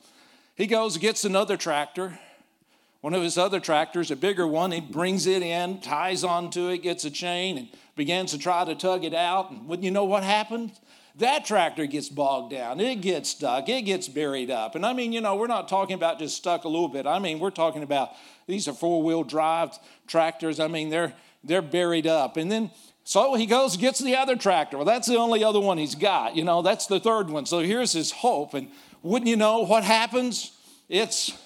he 0.56 0.68
goes, 0.68 0.98
gets 0.98 1.26
another 1.26 1.58
tractor, 1.58 2.20
one 3.04 3.14
of 3.14 3.22
his 3.22 3.38
other 3.38 3.60
tractors, 3.60 4.12
a 4.12 4.16
bigger 4.16 4.48
one, 4.48 4.72
he 4.72 4.80
brings 4.80 5.28
it 5.28 5.42
in, 5.42 5.82
ties 5.82 6.24
onto 6.24 6.70
it, 6.70 6.78
gets 6.78 7.04
a 7.04 7.12
chain, 7.12 7.58
and 7.58 7.68
begins 7.98 8.32
to 8.32 8.38
try 8.38 8.64
to 8.64 8.76
tug 8.76 9.04
it 9.04 9.14
out. 9.14 9.52
And 9.52 9.68
wouldn't 9.68 9.84
you 9.84 9.92
know 9.92 10.06
what 10.06 10.24
happens? 10.24 10.80
That 11.18 11.44
tractor 11.44 11.86
gets 11.86 12.08
bogged 12.08 12.52
down. 12.52 12.80
It 12.80 13.02
gets 13.02 13.32
stuck. 13.32 13.68
It 13.68 13.82
gets 13.82 14.08
buried 14.08 14.50
up. 14.50 14.76
And 14.76 14.86
I 14.86 14.94
mean, 14.94 15.12
you 15.12 15.20
know, 15.20 15.36
we're 15.36 15.48
not 15.48 15.68
talking 15.68 15.96
about 15.96 16.18
just 16.18 16.38
stuck 16.38 16.64
a 16.64 16.70
little 16.70 16.88
bit. 16.88 17.06
I 17.06 17.20
mean, 17.20 17.40
we're 17.40 17.50
talking 17.50 17.84
about 17.84 18.12
these 18.48 18.70
are 18.70 18.74
four 18.74 19.04
wheel 19.04 19.26
drive 19.26 19.78
tractors. 20.08 20.62
I 20.62 20.70
mean, 20.70 20.90
they're 20.90 21.14
they're 21.44 21.62
buried 21.62 22.08
up. 22.08 22.38
And 22.38 22.50
then 22.50 22.72
so 23.04 23.34
he 23.34 23.48
goes 23.48 23.76
gets 23.76 24.00
the 24.00 24.16
other 24.16 24.38
tractor. 24.38 24.78
Well, 24.78 24.86
that's 24.86 25.10
the 25.10 25.18
only 25.18 25.44
other 25.44 25.60
one 25.60 25.78
he's 25.78 25.96
got. 25.96 26.38
You 26.38 26.46
know, 26.46 26.62
that's 26.62 26.88
the 26.88 27.02
third 27.02 27.30
one. 27.30 27.46
So 27.48 27.60
here's 27.60 27.92
his 27.92 28.12
hope. 28.12 28.54
And 28.54 28.70
wouldn't 29.02 29.28
you 29.28 29.36
know 29.36 29.66
what 29.66 29.84
happens? 29.84 30.54
It's 30.88 31.38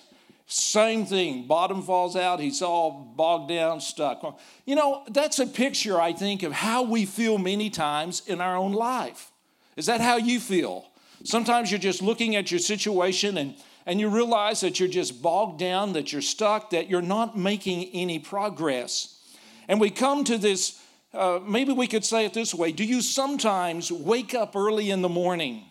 same 0.50 1.06
thing. 1.06 1.46
Bottom 1.46 1.82
falls 1.82 2.16
out. 2.16 2.40
He's 2.40 2.62
all 2.62 2.92
bogged 3.16 3.50
down, 3.50 3.82
stuck. 3.82 4.40
You 4.66 4.76
know, 4.76 5.04
that's 5.10 5.40
a 5.40 5.46
picture, 5.46 6.00
I 6.00 6.14
think, 6.14 6.42
of 6.42 6.54
how 6.54 6.84
we 6.84 7.06
feel 7.06 7.38
many 7.38 7.70
times 7.70 8.22
in 8.26 8.40
our 8.40 8.56
own 8.56 8.72
life. 8.72 9.32
Is 9.76 9.88
that 9.88 10.00
how 10.00 10.16
you 10.16 10.40
feel? 10.40 10.86
Sometimes 11.26 11.70
you're 11.70 11.80
just 11.82 12.02
looking 12.02 12.38
at 12.38 12.50
your 12.50 12.62
situation 12.62 13.38
and, 13.38 13.56
and 13.86 14.00
you 14.00 14.08
realize 14.08 14.62
that 14.62 14.80
you're 14.80 14.88
just 14.88 15.22
bogged 15.22 15.60
down, 15.60 15.92
that 15.94 16.14
you're 16.14 16.22
stuck, 16.22 16.70
that 16.70 16.90
you're 16.90 17.02
not 17.02 17.38
making 17.38 17.90
any 17.94 18.18
progress. 18.18 19.20
And 19.68 19.82
we 19.82 19.90
come 19.90 20.24
to 20.24 20.38
this, 20.38 20.82
uh, 21.14 21.40
maybe 21.46 21.74
we 21.74 21.88
could 21.88 22.06
say 22.06 22.24
it 22.26 22.34
this 22.34 22.54
way 22.54 22.72
Do 22.72 22.86
you 22.86 23.02
sometimes 23.02 23.92
wake 23.92 24.34
up 24.34 24.56
early 24.56 24.92
in 24.92 25.02
the 25.02 25.10
morning, 25.10 25.66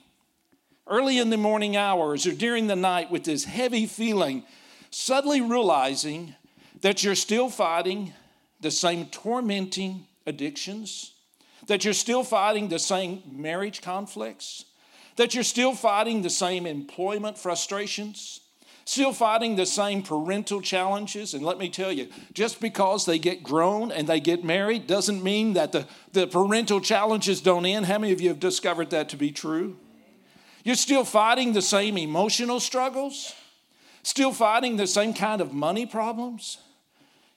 early 0.87 1.17
in 1.17 1.31
the 1.31 1.39
morning 1.39 1.79
hours, 1.79 2.27
or 2.27 2.33
during 2.33 2.67
the 2.67 2.77
night 2.77 3.11
with 3.11 3.25
this 3.25 3.45
heavy 3.45 3.87
feeling 3.87 4.45
suddenly 4.91 5.41
realizing 5.41 6.35
that 6.83 7.03
you're 7.03 7.15
still 7.15 7.49
fighting 7.49 8.13
the 8.61 8.71
same 8.71 9.07
tormenting 9.07 10.07
addictions, 10.27 11.13
that 11.67 11.85
you're 11.85 11.95
still 11.95 12.23
fighting 12.23 12.69
the 12.69 12.79
same 12.79 13.23
marriage 13.31 13.83
conflicts, 13.83 14.65
that 15.17 15.35
you're 15.35 15.45
still 15.45 15.75
fighting 15.75 16.23
the 16.23 16.31
same 16.31 16.67
employment 16.67 17.39
frustrations, 17.39 18.41
still 18.85 19.13
fighting 19.13 19.57
the 19.57 19.67
same 19.67 20.03
parental 20.03 20.61
challenges. 20.61 21.35
And 21.35 21.45
let 21.45 21.59
me 21.59 21.69
tell 21.69 21.91
you, 21.91 22.09
just 22.33 22.61
because 22.61 23.05
they 23.05 23.19
get 23.19 23.43
grown 23.43 23.91
and 23.91 24.07
they 24.07 24.21
get 24.21 24.45
married 24.45 24.87
doesn't 24.87 25.23
mean 25.23 25.55
that 25.55 25.73
the, 25.73 25.87
the 26.13 26.27
parental 26.27 26.81
challenges 26.81 27.41
don't 27.41 27.67
end. 27.67 27.87
How 27.87 27.99
many 27.99 28.13
of 28.13 28.21
you 28.21 28.29
have 28.29 28.41
discovered 28.41 28.91
that 28.91 29.09
to 29.11 29.17
be 29.17 29.33
true? 29.33 29.77
You're 30.65 30.77
still 30.77 31.05
fighting 31.05 31.53
the 31.53 31.63
same 31.63 31.97
emotional 31.97 32.61
struggles 32.61 33.35
still 34.07 34.33
fighting 34.33 34.77
the 34.77 34.87
same 34.87 35.13
kind 35.13 35.41
of 35.41 35.53
money 35.53 35.85
problems? 35.85 36.59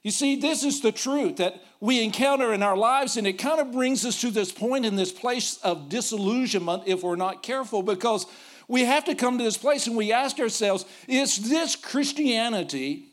You 0.04 0.12
see, 0.12 0.36
this 0.36 0.64
is 0.64 0.82
the 0.82 0.92
truth 0.92 1.38
that 1.38 1.62
we 1.80 2.04
encounter 2.04 2.54
in 2.54 2.62
our 2.62 2.78
lives, 2.78 3.18
and 3.18 3.26
it 3.26 3.34
kind 3.34 3.60
of 3.60 3.72
brings 3.72 4.06
us 4.06 4.22
to 4.22 4.30
this 4.30 4.52
point 4.52 4.86
in 4.86 4.96
this 4.96 5.12
place 5.12 5.58
of 5.64 5.90
disillusionment 5.90 6.84
if 6.86 7.04
we're 7.04 7.16
not 7.16 7.44
careful, 7.44 7.82
because 7.82 8.26
we 8.68 8.86
have 8.86 9.04
to 9.06 9.16
come 9.16 9.38
to 9.40 9.44
this 9.44 9.58
place 9.58 9.88
and 9.88 9.98
we 9.98 10.12
ask 10.14 10.40
ourselves 10.40 10.86
is 11.08 11.50
this 11.50 11.76
Christianity 11.76 13.08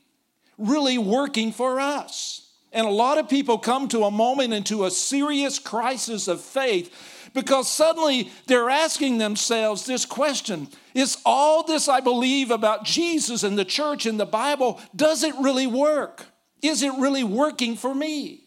really 0.58 0.98
working 0.98 1.50
for 1.50 1.80
us? 1.80 2.42
And 2.72 2.86
a 2.86 2.90
lot 2.90 3.16
of 3.16 3.30
people 3.30 3.56
come 3.56 3.88
to 3.88 4.04
a 4.04 4.10
moment 4.10 4.52
into 4.52 4.84
a 4.84 4.90
serious 4.90 5.58
crisis 5.58 6.28
of 6.28 6.42
faith 6.42 7.30
because 7.32 7.70
suddenly 7.70 8.30
they're 8.46 8.68
asking 8.68 9.18
themselves 9.18 9.86
this 9.86 10.04
question 10.04 10.68
Is 10.96 11.18
all 11.26 11.62
this 11.62 11.90
I 11.90 12.00
believe 12.00 12.50
about 12.50 12.86
Jesus 12.86 13.42
and 13.42 13.58
the 13.58 13.66
church 13.66 14.06
and 14.06 14.18
the 14.18 14.24
Bible, 14.24 14.80
does 14.96 15.24
it 15.24 15.34
really 15.38 15.66
work? 15.66 16.24
Is 16.62 16.82
it 16.82 16.92
really 16.98 17.22
working 17.22 17.76
for 17.76 17.94
me? 17.94 18.44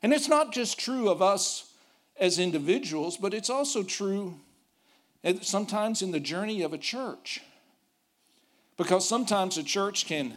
And 0.00 0.12
it's 0.12 0.28
not 0.28 0.52
just 0.52 0.78
true 0.78 1.08
of 1.08 1.20
us 1.20 1.72
as 2.20 2.38
individuals, 2.38 3.16
but 3.16 3.34
it's 3.34 3.50
also 3.50 3.82
true 3.82 4.36
sometimes 5.42 6.02
in 6.02 6.12
the 6.12 6.20
journey 6.20 6.62
of 6.62 6.72
a 6.72 6.78
church. 6.78 7.40
Because 8.76 9.08
sometimes 9.08 9.58
a 9.58 9.64
church 9.64 10.06
can, 10.06 10.36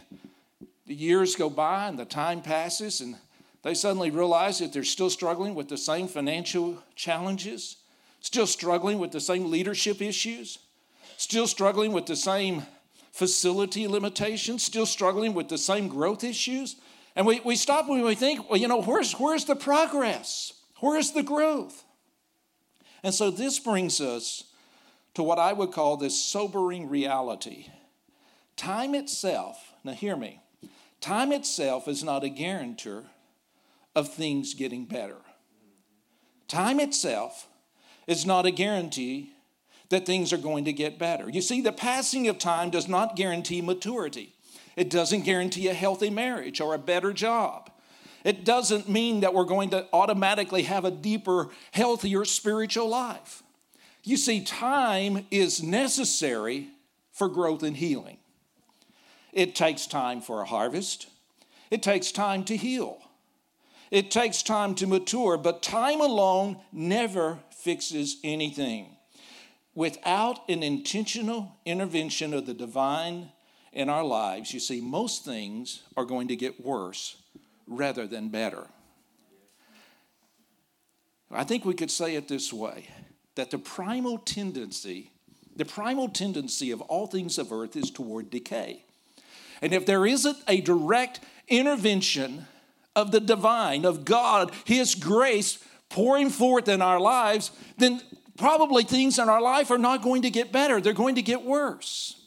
the 0.84 0.96
years 0.96 1.36
go 1.36 1.48
by 1.48 1.86
and 1.86 1.96
the 1.96 2.04
time 2.04 2.42
passes, 2.42 3.00
and 3.00 3.14
they 3.62 3.74
suddenly 3.74 4.10
realize 4.10 4.58
that 4.58 4.72
they're 4.72 4.82
still 4.82 5.10
struggling 5.10 5.54
with 5.54 5.68
the 5.68 5.78
same 5.78 6.08
financial 6.08 6.82
challenges, 6.96 7.76
still 8.20 8.48
struggling 8.48 8.98
with 8.98 9.12
the 9.12 9.20
same 9.20 9.48
leadership 9.48 10.02
issues, 10.02 10.58
still 11.16 11.46
struggling 11.46 11.92
with 11.92 12.06
the 12.06 12.16
same 12.16 12.64
facility 13.12 13.86
limitations, 13.86 14.62
still 14.62 14.86
struggling 14.86 15.34
with 15.34 15.48
the 15.48 15.58
same 15.58 15.88
growth 15.88 16.24
issues. 16.24 16.76
And 17.16 17.26
we, 17.26 17.40
we 17.40 17.56
stop 17.56 17.88
when 17.88 18.02
we 18.02 18.14
think, 18.14 18.50
well, 18.50 18.58
you 18.58 18.66
know, 18.66 18.82
where's, 18.82 19.12
where's 19.12 19.44
the 19.44 19.54
progress? 19.54 20.52
Where's 20.80 21.12
the 21.12 21.22
growth? 21.22 21.84
And 23.02 23.14
so 23.14 23.30
this 23.30 23.58
brings 23.58 24.00
us 24.00 24.44
to 25.14 25.22
what 25.22 25.38
I 25.38 25.52
would 25.52 25.70
call 25.70 25.96
this 25.96 26.20
sobering 26.20 26.88
reality. 26.88 27.68
Time 28.56 28.94
itself, 28.94 29.74
now 29.84 29.92
hear 29.92 30.16
me, 30.16 30.40
time 31.00 31.30
itself 31.30 31.86
is 31.86 32.02
not 32.02 32.24
a 32.24 32.28
guarantor 32.28 33.04
of 33.94 34.12
things 34.12 34.54
getting 34.54 34.86
better. 34.86 35.18
Time 36.48 36.80
itself 36.80 37.46
is 38.06 38.26
not 38.26 38.46
a 38.46 38.50
guarantee 38.50 39.33
that 39.90 40.06
things 40.06 40.32
are 40.32 40.38
going 40.38 40.64
to 40.64 40.72
get 40.72 40.98
better. 40.98 41.28
You 41.28 41.42
see, 41.42 41.60
the 41.60 41.72
passing 41.72 42.28
of 42.28 42.38
time 42.38 42.70
does 42.70 42.88
not 42.88 43.16
guarantee 43.16 43.60
maturity, 43.60 44.34
it 44.76 44.90
doesn't 44.90 45.22
guarantee 45.22 45.68
a 45.68 45.74
healthy 45.74 46.10
marriage 46.10 46.60
or 46.60 46.74
a 46.74 46.78
better 46.78 47.12
job. 47.12 47.70
It 48.24 48.44
doesn't 48.44 48.88
mean 48.88 49.20
that 49.20 49.34
we're 49.34 49.44
going 49.44 49.70
to 49.70 49.86
automatically 49.92 50.62
have 50.62 50.86
a 50.86 50.90
deeper, 50.90 51.50
healthier 51.72 52.24
spiritual 52.24 52.88
life. 52.88 53.42
You 54.02 54.16
see, 54.16 54.42
time 54.42 55.26
is 55.30 55.62
necessary 55.62 56.68
for 57.12 57.28
growth 57.28 57.62
and 57.62 57.76
healing. 57.76 58.16
It 59.32 59.54
takes 59.54 59.86
time 59.86 60.20
for 60.22 60.40
a 60.40 60.46
harvest, 60.46 61.08
it 61.70 61.82
takes 61.82 62.12
time 62.12 62.44
to 62.44 62.56
heal, 62.56 62.98
it 63.90 64.10
takes 64.10 64.42
time 64.42 64.74
to 64.76 64.86
mature, 64.86 65.36
but 65.36 65.62
time 65.62 66.00
alone 66.00 66.58
never 66.72 67.38
fixes 67.50 68.16
anything 68.24 68.93
without 69.74 70.48
an 70.48 70.62
intentional 70.62 71.56
intervention 71.64 72.32
of 72.32 72.46
the 72.46 72.54
divine 72.54 73.30
in 73.72 73.88
our 73.88 74.04
lives, 74.04 74.54
you 74.54 74.60
see, 74.60 74.80
most 74.80 75.24
things 75.24 75.82
are 75.96 76.04
going 76.04 76.28
to 76.28 76.36
get 76.36 76.64
worse 76.64 77.16
rather 77.66 78.06
than 78.06 78.28
better. 78.28 78.68
I 81.30 81.42
think 81.42 81.64
we 81.64 81.74
could 81.74 81.90
say 81.90 82.14
it 82.14 82.28
this 82.28 82.52
way 82.52 82.88
that 83.34 83.50
the 83.50 83.58
primal 83.58 84.18
tendency, 84.18 85.10
the 85.56 85.64
primal 85.64 86.08
tendency 86.08 86.70
of 86.70 86.80
all 86.82 87.08
things 87.08 87.38
of 87.38 87.50
earth 87.50 87.74
is 87.74 87.90
toward 87.90 88.30
decay. 88.30 88.84
And 89.60 89.72
if 89.72 89.86
there 89.86 90.06
isn't 90.06 90.36
a 90.46 90.60
direct 90.60 91.20
intervention 91.48 92.46
of 92.94 93.10
the 93.10 93.20
divine, 93.20 93.84
of 93.84 94.04
God, 94.04 94.52
His 94.64 94.94
grace 94.94 95.58
pouring 95.88 96.30
forth 96.30 96.68
in 96.68 96.80
our 96.80 97.00
lives, 97.00 97.50
then 97.76 98.00
probably 98.36 98.84
things 98.84 99.18
in 99.18 99.28
our 99.28 99.40
life 99.40 99.70
are 99.70 99.78
not 99.78 100.02
going 100.02 100.22
to 100.22 100.30
get 100.30 100.52
better, 100.52 100.80
they're 100.80 100.92
going 100.92 101.14
to 101.16 101.22
get 101.22 101.44
worse. 101.44 102.20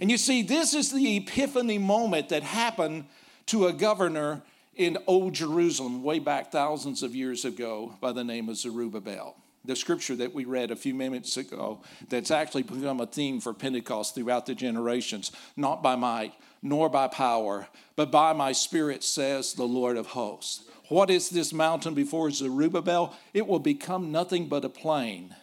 And 0.00 0.10
you 0.10 0.18
see, 0.18 0.42
this 0.42 0.74
is 0.74 0.92
the 0.92 1.16
epiphany 1.16 1.78
moment 1.78 2.28
that 2.28 2.42
happened 2.42 3.06
to 3.46 3.66
a 3.66 3.72
governor 3.72 4.42
in 4.76 4.96
Old 5.06 5.34
Jerusalem 5.34 6.04
way 6.04 6.20
back 6.20 6.52
thousands 6.52 7.02
of 7.02 7.14
years 7.14 7.44
ago 7.44 7.96
by 8.00 8.12
the 8.12 8.22
name 8.22 8.48
of 8.48 8.56
Zerubbabel. 8.56 9.36
The 9.64 9.74
scripture 9.74 10.14
that 10.16 10.32
we 10.32 10.44
read 10.44 10.70
a 10.70 10.76
few 10.76 10.94
minutes 10.94 11.36
ago, 11.36 11.82
that's 12.08 12.30
actually 12.30 12.62
become 12.62 13.00
a 13.00 13.06
theme 13.06 13.40
for 13.40 13.52
Pentecost 13.52 14.14
throughout 14.14 14.46
the 14.46 14.54
generations. 14.54 15.32
Not 15.56 15.82
by 15.82 15.96
might, 15.96 16.32
nor 16.62 16.88
by 16.88 17.08
power, 17.08 17.66
but 17.96 18.12
by 18.12 18.32
my 18.32 18.52
spirit, 18.52 19.02
says 19.02 19.52
the 19.52 19.64
Lord 19.64 19.96
of 19.96 20.06
hosts. 20.06 20.64
What 20.88 21.10
is 21.10 21.28
this 21.28 21.52
mountain 21.52 21.94
before 21.94 22.30
Zerubbabel? 22.30 23.14
It 23.34 23.46
will 23.46 23.58
become 23.58 24.10
nothing 24.10 24.48
but 24.48 24.64
a 24.64 24.70
plain. 24.70 25.34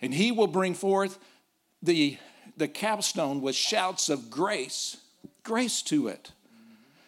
And 0.00 0.14
he 0.14 0.32
will 0.32 0.46
bring 0.46 0.74
forth 0.74 1.18
the, 1.82 2.18
the 2.56 2.68
capstone 2.68 3.40
with 3.42 3.54
shouts 3.54 4.08
of 4.08 4.30
grace, 4.30 4.96
grace 5.42 5.82
to 5.82 6.08
it. 6.08 6.32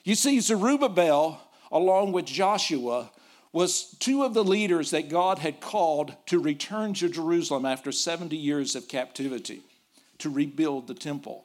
You 0.04 0.14
see, 0.14 0.40
Zerubbabel, 0.40 1.40
along 1.72 2.12
with 2.12 2.26
Joshua, 2.26 3.10
was 3.52 3.96
two 3.98 4.22
of 4.22 4.34
the 4.34 4.44
leaders 4.44 4.90
that 4.90 5.08
God 5.08 5.38
had 5.38 5.60
called 5.60 6.14
to 6.26 6.38
return 6.38 6.92
to 6.94 7.08
Jerusalem 7.08 7.64
after 7.64 7.90
70 7.90 8.36
years 8.36 8.76
of 8.76 8.86
captivity 8.86 9.62
to 10.18 10.28
rebuild 10.28 10.86
the 10.86 10.94
temple. 10.94 11.44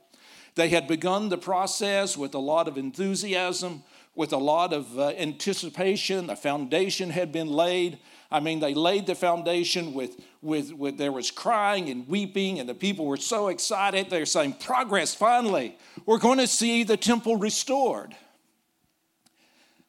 They 0.55 0.69
had 0.69 0.87
begun 0.87 1.29
the 1.29 1.37
process 1.37 2.17
with 2.17 2.33
a 2.33 2.39
lot 2.39 2.67
of 2.67 2.77
enthusiasm, 2.77 3.83
with 4.15 4.33
a 4.33 4.37
lot 4.37 4.73
of 4.73 4.99
uh, 4.99 5.09
anticipation. 5.09 6.27
The 6.27 6.35
foundation 6.35 7.09
had 7.09 7.31
been 7.31 7.47
laid. 7.47 7.99
I 8.29 8.39
mean, 8.39 8.59
they 8.59 8.73
laid 8.73 9.07
the 9.07 9.15
foundation 9.15 9.93
with, 9.93 10.19
with, 10.41 10.73
with, 10.73 10.97
there 10.97 11.11
was 11.11 11.31
crying 11.31 11.89
and 11.89 12.07
weeping, 12.07 12.59
and 12.59 12.67
the 12.67 12.73
people 12.73 13.05
were 13.05 13.17
so 13.17 13.47
excited. 13.47 14.09
They're 14.09 14.25
saying, 14.25 14.53
Progress, 14.59 15.15
finally. 15.15 15.77
We're 16.05 16.19
going 16.19 16.39
to 16.39 16.47
see 16.47 16.83
the 16.83 16.97
temple 16.97 17.37
restored. 17.37 18.15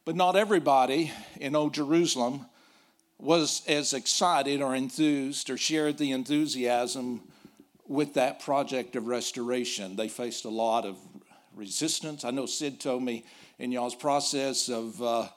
But 0.05 0.15
not 0.15 0.35
everybody 0.35 1.11
in 1.39 1.55
Old 1.55 1.73
Jerusalem 1.73 2.45
was 3.17 3.61
as 3.67 3.93
excited 3.93 4.61
or 4.61 4.75
enthused 4.75 5.49
or 5.49 5.57
shared 5.57 5.97
the 5.97 6.11
enthusiasm 6.11 7.21
with 7.87 8.15
that 8.15 8.41
project 8.41 8.95
of 8.97 9.07
restoration. 9.07 9.95
They 9.95 10.09
faced 10.09 10.43
a 10.43 10.49
lot 10.49 10.85
of 10.85 10.97
resistance. 11.55 12.25
I 12.25 12.31
know 12.31 12.45
Sid 12.45 12.81
told 12.81 13.03
me 13.03 13.23
in 13.59 13.71
y'all's 13.71 13.95
process 13.95 14.69
of, 14.69 15.01
uh, 15.01 15.27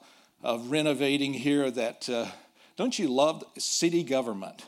of 0.43 0.71
renovating 0.71 1.33
here 1.33 1.69
that 1.71 2.09
uh, 2.09 2.27
don't 2.75 2.97
you 2.97 3.07
love 3.07 3.43
city 3.57 4.03
government? 4.03 4.65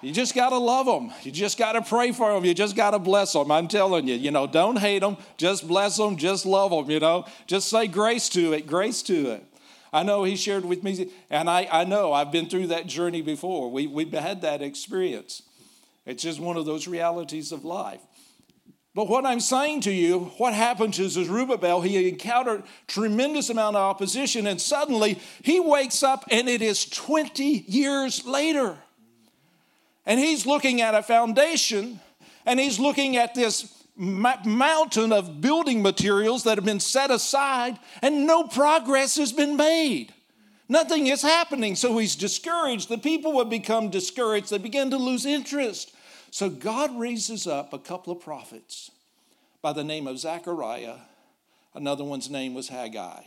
You 0.00 0.12
just 0.12 0.34
got 0.34 0.50
to 0.50 0.58
love 0.58 0.86
them. 0.86 1.12
You 1.22 1.32
just 1.32 1.58
got 1.58 1.72
to 1.72 1.82
pray 1.82 2.12
for 2.12 2.32
them. 2.32 2.44
You 2.44 2.54
just 2.54 2.76
got 2.76 2.92
to 2.92 3.00
bless 3.00 3.32
them. 3.32 3.50
I'm 3.50 3.66
telling 3.66 4.06
you, 4.06 4.14
you 4.14 4.30
know, 4.30 4.46
don't 4.46 4.78
hate 4.78 5.00
them. 5.00 5.16
Just 5.36 5.66
bless 5.66 5.96
them. 5.96 6.16
Just 6.16 6.46
love 6.46 6.70
them, 6.70 6.88
you 6.88 7.00
know. 7.00 7.26
Just 7.48 7.68
say 7.68 7.88
grace 7.88 8.28
to 8.30 8.52
it, 8.52 8.66
grace 8.66 9.02
to 9.02 9.32
it. 9.32 9.44
I 9.92 10.02
know 10.04 10.22
he 10.22 10.36
shared 10.36 10.64
with 10.64 10.84
me, 10.84 11.10
and 11.30 11.50
I, 11.50 11.66
I 11.70 11.84
know 11.84 12.12
I've 12.12 12.30
been 12.30 12.48
through 12.48 12.68
that 12.68 12.86
journey 12.86 13.22
before. 13.22 13.70
We, 13.70 13.86
we've 13.86 14.12
had 14.12 14.42
that 14.42 14.62
experience. 14.62 15.42
It's 16.06 16.22
just 16.22 16.38
one 16.38 16.56
of 16.56 16.64
those 16.64 16.86
realities 16.86 17.52
of 17.52 17.64
life. 17.64 18.00
But 18.98 19.06
what 19.06 19.24
I'm 19.24 19.38
saying 19.38 19.82
to 19.82 19.92
you, 19.92 20.32
what 20.38 20.54
happened 20.54 20.92
to 20.94 21.08
Zerubbabel, 21.08 21.82
he 21.82 22.08
encountered 22.08 22.64
tremendous 22.88 23.48
amount 23.48 23.76
of 23.76 23.82
opposition, 23.82 24.48
and 24.48 24.60
suddenly 24.60 25.20
he 25.44 25.60
wakes 25.60 26.02
up, 26.02 26.24
and 26.32 26.48
it 26.48 26.62
is 26.62 26.84
20 26.84 27.44
years 27.68 28.26
later. 28.26 28.76
And 30.04 30.18
he's 30.18 30.46
looking 30.46 30.80
at 30.80 30.96
a 30.96 31.04
foundation, 31.04 32.00
and 32.44 32.58
he's 32.58 32.80
looking 32.80 33.16
at 33.16 33.36
this 33.36 33.72
mountain 33.94 35.12
of 35.12 35.40
building 35.40 35.80
materials 35.80 36.42
that 36.42 36.58
have 36.58 36.64
been 36.64 36.80
set 36.80 37.12
aside, 37.12 37.78
and 38.02 38.26
no 38.26 38.48
progress 38.48 39.14
has 39.14 39.32
been 39.32 39.56
made. 39.56 40.12
Nothing 40.68 41.06
is 41.06 41.22
happening. 41.22 41.76
So 41.76 41.96
he's 41.98 42.16
discouraged. 42.16 42.88
The 42.88 42.98
people 42.98 43.32
would 43.34 43.48
become 43.48 43.90
discouraged. 43.90 44.50
They 44.50 44.58
begin 44.58 44.90
to 44.90 44.98
lose 44.98 45.24
interest. 45.24 45.94
So 46.30 46.50
God 46.50 46.98
raises 46.98 47.46
up 47.46 47.72
a 47.72 47.78
couple 47.78 48.12
of 48.12 48.20
prophets 48.20 48.90
by 49.62 49.72
the 49.72 49.84
name 49.84 50.06
of 50.06 50.18
Zechariah. 50.18 50.96
Another 51.74 52.04
one's 52.04 52.30
name 52.30 52.54
was 52.54 52.68
Haggai. 52.68 53.22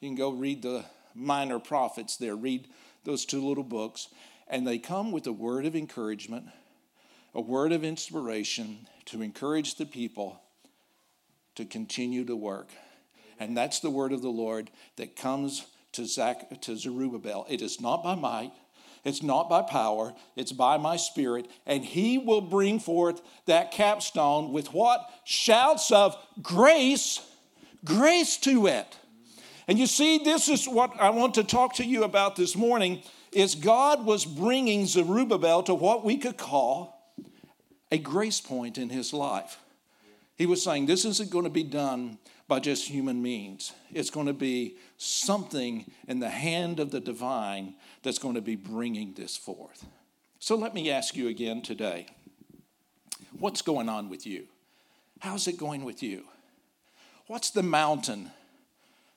You 0.00 0.08
can 0.08 0.16
go 0.16 0.30
read 0.30 0.62
the 0.62 0.84
minor 1.14 1.58
prophets 1.58 2.16
there, 2.16 2.36
read 2.36 2.66
those 3.04 3.24
two 3.24 3.46
little 3.46 3.64
books. 3.64 4.08
And 4.48 4.66
they 4.66 4.78
come 4.78 5.12
with 5.12 5.26
a 5.26 5.32
word 5.32 5.64
of 5.64 5.76
encouragement, 5.76 6.46
a 7.34 7.40
word 7.40 7.72
of 7.72 7.84
inspiration 7.84 8.88
to 9.06 9.22
encourage 9.22 9.76
the 9.76 9.86
people 9.86 10.40
to 11.54 11.64
continue 11.64 12.24
to 12.24 12.34
work. 12.34 12.68
And 13.38 13.56
that's 13.56 13.80
the 13.80 13.90
word 13.90 14.12
of 14.12 14.22
the 14.22 14.28
Lord 14.28 14.70
that 14.96 15.16
comes 15.16 15.66
to, 15.92 16.04
Zach, 16.04 16.60
to 16.62 16.76
Zerubbabel. 16.76 17.46
It 17.48 17.62
is 17.62 17.80
not 17.80 18.02
by 18.02 18.14
might, 18.14 18.52
it's 19.04 19.22
not 19.22 19.48
by 19.48 19.62
power, 19.62 20.14
it's 20.36 20.52
by 20.52 20.76
my 20.76 20.96
spirit. 20.96 21.48
And 21.66 21.84
he 21.84 22.18
will 22.18 22.40
bring 22.40 22.78
forth 22.78 23.22
that 23.46 23.72
capstone 23.72 24.52
with 24.52 24.72
what? 24.72 25.08
Shouts 25.24 25.90
of 25.90 26.16
grace, 26.42 27.20
grace 27.84 28.36
to 28.38 28.66
it. 28.66 28.96
And 29.66 29.78
you 29.78 29.86
see, 29.86 30.18
this 30.18 30.48
is 30.48 30.66
what 30.66 30.98
I 31.00 31.10
want 31.10 31.34
to 31.34 31.44
talk 31.44 31.76
to 31.76 31.84
you 31.84 32.04
about 32.04 32.36
this 32.36 32.56
morning 32.56 33.02
is 33.32 33.54
God 33.54 34.04
was 34.04 34.24
bringing 34.24 34.86
Zerubbabel 34.86 35.62
to 35.64 35.74
what 35.74 36.04
we 36.04 36.16
could 36.16 36.36
call 36.36 37.14
a 37.92 37.98
grace 37.98 38.40
point 38.40 38.78
in 38.78 38.88
his 38.88 39.12
life. 39.12 39.58
He 40.36 40.46
was 40.46 40.62
saying, 40.62 40.86
This 40.86 41.04
isn't 41.04 41.30
going 41.30 41.44
to 41.44 41.50
be 41.50 41.62
done 41.62 42.18
by 42.48 42.58
just 42.58 42.88
human 42.88 43.22
means. 43.22 43.72
It's 43.92 44.10
going 44.10 44.26
to 44.26 44.32
be 44.32 44.76
something 44.96 45.90
in 46.08 46.18
the 46.18 46.30
hand 46.30 46.80
of 46.80 46.90
the 46.90 47.00
divine 47.00 47.74
that's 48.02 48.18
going 48.18 48.34
to 48.34 48.40
be 48.40 48.56
bringing 48.56 49.14
this 49.14 49.36
forth. 49.36 49.86
So 50.38 50.56
let 50.56 50.74
me 50.74 50.90
ask 50.90 51.16
you 51.16 51.28
again 51.28 51.62
today 51.62 52.06
what's 53.38 53.62
going 53.62 53.88
on 53.88 54.08
with 54.08 54.26
you? 54.26 54.46
How's 55.20 55.46
it 55.46 55.58
going 55.58 55.84
with 55.84 56.02
you? 56.02 56.24
What's 57.26 57.50
the 57.50 57.62
mountain 57.62 58.30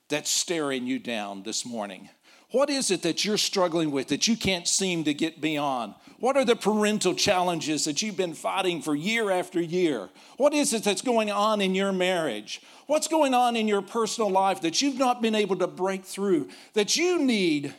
that's 0.09 0.29
staring 0.29 0.85
you 0.85 0.99
down 0.99 1.43
this 1.43 1.65
morning? 1.65 2.09
What 2.51 2.69
is 2.69 2.91
it 2.91 3.01
that 3.01 3.25
you're 3.25 3.39
struggling 3.39 3.89
with 3.89 4.09
that 4.09 4.27
you 4.27 4.37
can't 4.37 4.67
seem 4.67 5.05
to 5.05 5.13
get 5.13 5.41
beyond? 5.41 5.95
What 6.19 6.37
are 6.37 6.45
the 6.45 6.55
parental 6.55 7.15
challenges 7.15 7.85
that 7.85 8.03
you've 8.03 8.15
been 8.15 8.35
fighting 8.35 8.83
for 8.83 8.93
year 8.93 9.31
after 9.31 9.59
year? 9.59 10.09
What 10.37 10.53
is 10.53 10.71
it 10.71 10.83
that's 10.83 11.01
going 11.01 11.31
on 11.31 11.61
in 11.61 11.73
your 11.73 11.91
marriage? 11.91 12.61
What's 12.85 13.07
going 13.07 13.33
on 13.33 13.55
in 13.55 13.67
your 13.67 13.81
personal 13.81 14.29
life 14.29 14.61
that 14.61 14.83
you've 14.83 14.99
not 14.99 15.21
been 15.21 15.33
able 15.33 15.55
to 15.55 15.67
break 15.67 16.05
through, 16.05 16.49
that 16.73 16.95
you 16.95 17.17
need 17.17 17.73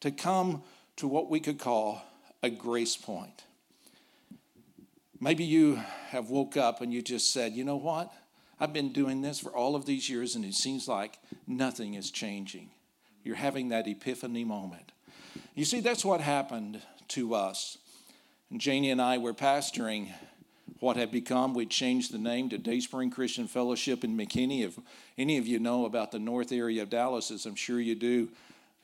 to 0.00 0.10
come 0.10 0.62
to 0.96 1.08
what 1.08 1.30
we 1.30 1.40
could 1.40 1.58
call 1.58 2.02
a 2.42 2.50
grace 2.50 2.96
point? 2.96 3.44
Maybe 5.20 5.44
you 5.44 5.80
have 6.08 6.28
woke 6.30 6.56
up 6.56 6.80
and 6.80 6.92
you 6.92 7.02
just 7.02 7.32
said, 7.32 7.52
you 7.52 7.64
know 7.64 7.76
what? 7.76 8.12
I've 8.60 8.72
been 8.72 8.92
doing 8.92 9.22
this 9.22 9.38
for 9.38 9.50
all 9.50 9.74
of 9.74 9.86
these 9.86 10.08
years 10.08 10.34
and 10.34 10.44
it 10.44 10.54
seems 10.54 10.88
like 10.88 11.18
nothing 11.46 11.94
is 11.94 12.10
changing. 12.10 12.70
You're 13.24 13.36
having 13.36 13.70
that 13.70 13.86
epiphany 13.86 14.44
moment. 14.44 14.92
You 15.54 15.64
see, 15.64 15.80
that's 15.80 16.04
what 16.04 16.20
happened 16.20 16.80
to 17.08 17.34
us. 17.34 17.78
And 18.50 18.60
Janie 18.60 18.90
and 18.90 19.02
I 19.02 19.18
were 19.18 19.34
pastoring 19.34 20.10
what 20.80 20.96
had 20.96 21.10
become, 21.10 21.54
we 21.54 21.66
changed 21.66 22.12
the 22.12 22.18
name 22.18 22.50
to 22.50 22.58
Dayspring 22.58 23.10
Christian 23.10 23.46
Fellowship 23.46 24.04
in 24.04 24.16
McKinney. 24.16 24.64
If 24.64 24.78
any 25.16 25.38
of 25.38 25.46
you 25.46 25.58
know 25.58 25.86
about 25.86 26.12
the 26.12 26.18
north 26.18 26.52
area 26.52 26.82
of 26.82 26.90
Dallas, 26.90 27.30
as 27.30 27.46
I'm 27.46 27.54
sure 27.54 27.80
you 27.80 27.94
do, 27.94 28.28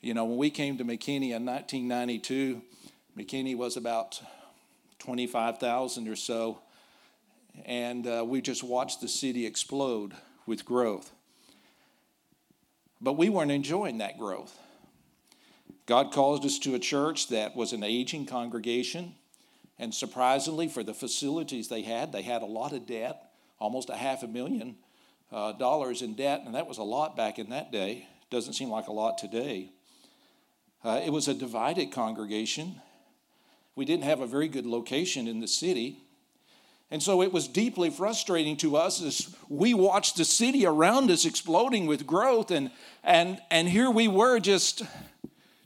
you 0.03 0.15
know, 0.15 0.25
when 0.25 0.37
we 0.37 0.51
came 0.51 0.77
to 0.79 0.85
McKinney 0.85 1.31
in 1.31 1.47
1992, 1.47 2.61
McKinney 3.17 3.57
was 3.57 3.77
about 3.77 4.21
25,000 4.99 6.09
or 6.09 6.17
so, 6.17 6.59
and 7.65 8.07
uh, 8.09 8.25
we 8.27 8.41
just 8.41 8.65
watched 8.65 9.01
the 9.01 9.07
city 9.07 9.47
explode 9.47 10.13
with 10.45 10.65
growth. 10.65 11.13
But 13.01 13.13
we 13.13 13.29
weren't 13.29 13.53
enjoying 13.53 13.99
that 13.99 14.19
growth. 14.19 14.59
God 15.87 16.13
called 16.13 16.45
us 16.45 16.59
to 16.61 16.75
a 16.75 16.81
church 16.81 17.29
that 17.29 17.55
was 17.55 17.73
an 17.73 17.85
aging 17.85 18.27
congregation. 18.27 19.15
And 19.79 19.95
surprisingly, 19.95 20.67
for 20.67 20.83
the 20.83 20.95
facilities 20.95 21.69
they 21.69 21.83
had, 21.83 22.13
they 22.13 22.23
had 22.23 22.43
a 22.43 22.47
lot 22.47 22.73
of 22.73 22.87
debt, 22.87 23.31
almost 23.61 23.89
a 23.89 23.97
half 23.97 24.25
a 24.25 24.29
million 24.29 24.77
uh, 25.31 25.53
dollars 25.53 26.03
in 26.03 26.15
debt. 26.15 26.43
And 26.45 26.55
that 26.57 26.67
was 26.67 26.79
a 26.79 26.83
lot 26.83 27.17
back 27.17 27.39
in 27.39 27.51
that 27.51 27.71
day. 27.71 28.09
Doesn't 28.31 28.55
seem 28.55 28.69
like 28.69 28.89
a 28.89 28.93
lot 28.93 29.19
today. 29.19 29.73
Uh, 30.85 31.01
it 31.05 31.11
was 31.11 31.29
a 31.29 31.35
divided 31.35 31.93
congregation. 31.93 32.81
We 33.77 33.85
didn't 33.85 34.05
have 34.05 34.21
a 34.21 34.27
very 34.27 34.49
good 34.49 34.67
location 34.67 35.29
in 35.29 35.41
the 35.41 35.49
city. 35.49 35.99
And 36.91 37.03
so 37.03 37.23
it 37.23 37.33
was 37.33 37.49
deeply 37.49 37.89
frustrating 37.89 38.57
to 38.59 38.77
us 38.77 39.01
as 39.01 39.35
we 39.49 39.73
watched 39.73 40.17
the 40.17 40.27
city 40.27 40.67
around 40.67 41.11
us 41.11 41.25
exploding 41.25 41.87
with 41.87 42.07
growth, 42.07 42.51
and, 42.51 42.71
and, 43.03 43.41
and 43.51 43.67
here 43.67 43.91
we 43.91 44.09
were 44.09 44.39
just, 44.41 44.83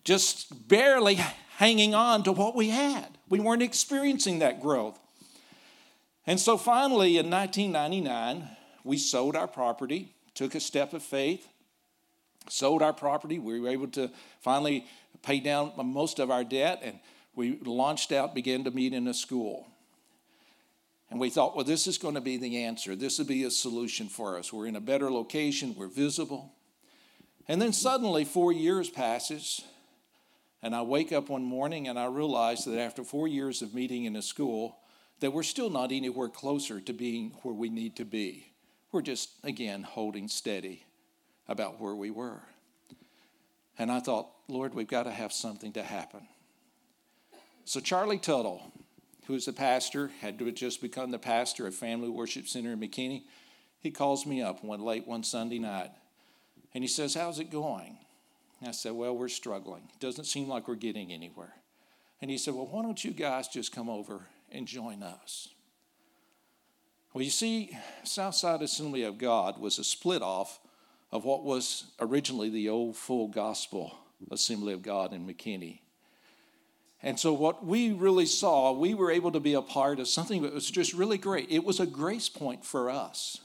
just 0.04 0.68
barely 0.68 1.18
hanging 1.56 1.94
on 1.94 2.22
to 2.22 2.32
what 2.32 2.54
we 2.54 2.68
had. 2.68 3.18
We 3.28 3.40
weren't 3.40 3.62
experiencing 3.62 4.38
that 4.38 4.60
growth. 4.60 5.00
And 6.28 6.38
so 6.38 6.56
finally, 6.56 7.18
in 7.18 7.28
1999, 7.28 8.48
we 8.84 8.98
sold 8.98 9.34
our 9.34 9.48
property, 9.48 10.14
took 10.34 10.54
a 10.54 10.60
step 10.60 10.92
of 10.92 11.02
faith, 11.02 11.48
sold 12.48 12.82
our 12.82 12.92
property. 12.92 13.38
We 13.38 13.60
were 13.60 13.68
able 13.68 13.88
to 13.88 14.10
finally 14.40 14.86
pay 15.22 15.40
down 15.40 15.72
most 15.76 16.18
of 16.18 16.30
our 16.30 16.44
debt, 16.44 16.80
and 16.82 16.98
we 17.34 17.58
launched 17.64 18.12
out, 18.12 18.34
began 18.34 18.64
to 18.64 18.70
meet 18.70 18.92
in 18.92 19.06
a 19.08 19.14
school. 19.14 19.66
And 21.10 21.20
we 21.20 21.30
thought, 21.30 21.54
well, 21.54 21.64
this 21.64 21.86
is 21.86 21.98
going 21.98 22.14
to 22.14 22.20
be 22.20 22.36
the 22.36 22.64
answer. 22.64 22.96
This 22.96 23.18
will 23.18 23.26
be 23.26 23.44
a 23.44 23.50
solution 23.50 24.08
for 24.08 24.36
us. 24.38 24.52
We're 24.52 24.66
in 24.66 24.76
a 24.76 24.80
better 24.80 25.10
location, 25.10 25.74
we're 25.76 25.86
visible. 25.86 26.52
And 27.48 27.62
then 27.62 27.72
suddenly, 27.72 28.24
four 28.24 28.52
years 28.52 28.90
passes, 28.90 29.62
and 30.62 30.74
I 30.74 30.82
wake 30.82 31.12
up 31.12 31.28
one 31.28 31.44
morning 31.44 31.86
and 31.86 31.98
I 31.98 32.06
realize 32.06 32.64
that 32.64 32.80
after 32.80 33.04
four 33.04 33.28
years 33.28 33.62
of 33.62 33.72
meeting 33.72 34.04
in 34.04 34.16
a 34.16 34.22
school, 34.22 34.78
that 35.20 35.32
we're 35.32 35.44
still 35.44 35.70
not 35.70 35.92
anywhere 35.92 36.28
closer 36.28 36.80
to 36.80 36.92
being 36.92 37.30
where 37.42 37.54
we 37.54 37.68
need 37.68 37.96
to 37.96 38.04
be. 38.04 38.52
We're 38.90 39.02
just, 39.02 39.30
again, 39.44 39.82
holding 39.82 40.26
steady 40.26 40.85
about 41.48 41.80
where 41.80 41.94
we 41.94 42.10
were. 42.10 42.40
And 43.78 43.90
I 43.90 44.00
thought, 44.00 44.28
Lord, 44.48 44.74
we've 44.74 44.88
got 44.88 45.04
to 45.04 45.10
have 45.10 45.32
something 45.32 45.72
to 45.72 45.82
happen. 45.82 46.26
So 47.64 47.80
Charlie 47.80 48.18
Tuttle, 48.18 48.72
who 49.26 49.34
is 49.34 49.46
the 49.46 49.52
pastor, 49.52 50.10
had 50.20 50.40
just 50.54 50.80
become 50.80 51.10
the 51.10 51.18
pastor 51.18 51.66
of 51.66 51.74
Family 51.74 52.08
Worship 52.08 52.46
Center 52.48 52.72
in 52.72 52.80
McKinney, 52.80 53.24
he 53.80 53.90
calls 53.90 54.24
me 54.26 54.40
up 54.42 54.64
one 54.64 54.80
late 54.80 55.06
one 55.06 55.22
Sunday 55.22 55.58
night 55.58 55.90
and 56.74 56.82
he 56.82 56.88
says, 56.88 57.14
How's 57.14 57.38
it 57.38 57.50
going? 57.50 57.98
And 58.60 58.68
I 58.68 58.72
said, 58.72 58.92
Well, 58.92 59.16
we're 59.16 59.28
struggling. 59.28 59.82
It 59.94 60.00
doesn't 60.00 60.24
seem 60.24 60.48
like 60.48 60.68
we're 60.68 60.74
getting 60.74 61.12
anywhere. 61.12 61.54
And 62.20 62.30
he 62.30 62.38
said, 62.38 62.54
Well, 62.54 62.68
why 62.70 62.82
don't 62.82 63.04
you 63.04 63.12
guys 63.12 63.48
just 63.48 63.74
come 63.74 63.88
over 63.88 64.26
and 64.50 64.66
join 64.66 65.02
us? 65.02 65.48
Well, 67.12 67.24
you 67.24 67.30
see, 67.30 67.76
Southside 68.04 68.62
Assembly 68.62 69.02
of 69.02 69.18
God 69.18 69.58
was 69.58 69.78
a 69.78 69.84
split 69.84 70.22
off 70.22 70.60
of 71.12 71.24
what 71.24 71.44
was 71.44 71.84
originally 72.00 72.50
the 72.50 72.68
old 72.68 72.96
full 72.96 73.28
gospel 73.28 73.96
Assembly 74.30 74.72
of 74.72 74.82
God 74.82 75.12
in 75.12 75.26
McKinney. 75.26 75.80
And 77.02 77.20
so, 77.20 77.32
what 77.32 77.64
we 77.64 77.92
really 77.92 78.26
saw, 78.26 78.72
we 78.72 78.94
were 78.94 79.10
able 79.10 79.30
to 79.32 79.40
be 79.40 79.54
a 79.54 79.62
part 79.62 80.00
of 80.00 80.08
something 80.08 80.42
that 80.42 80.54
was 80.54 80.70
just 80.70 80.94
really 80.94 81.18
great. 81.18 81.50
It 81.50 81.64
was 81.64 81.78
a 81.78 81.86
grace 81.86 82.28
point 82.28 82.64
for 82.64 82.90
us 82.90 83.40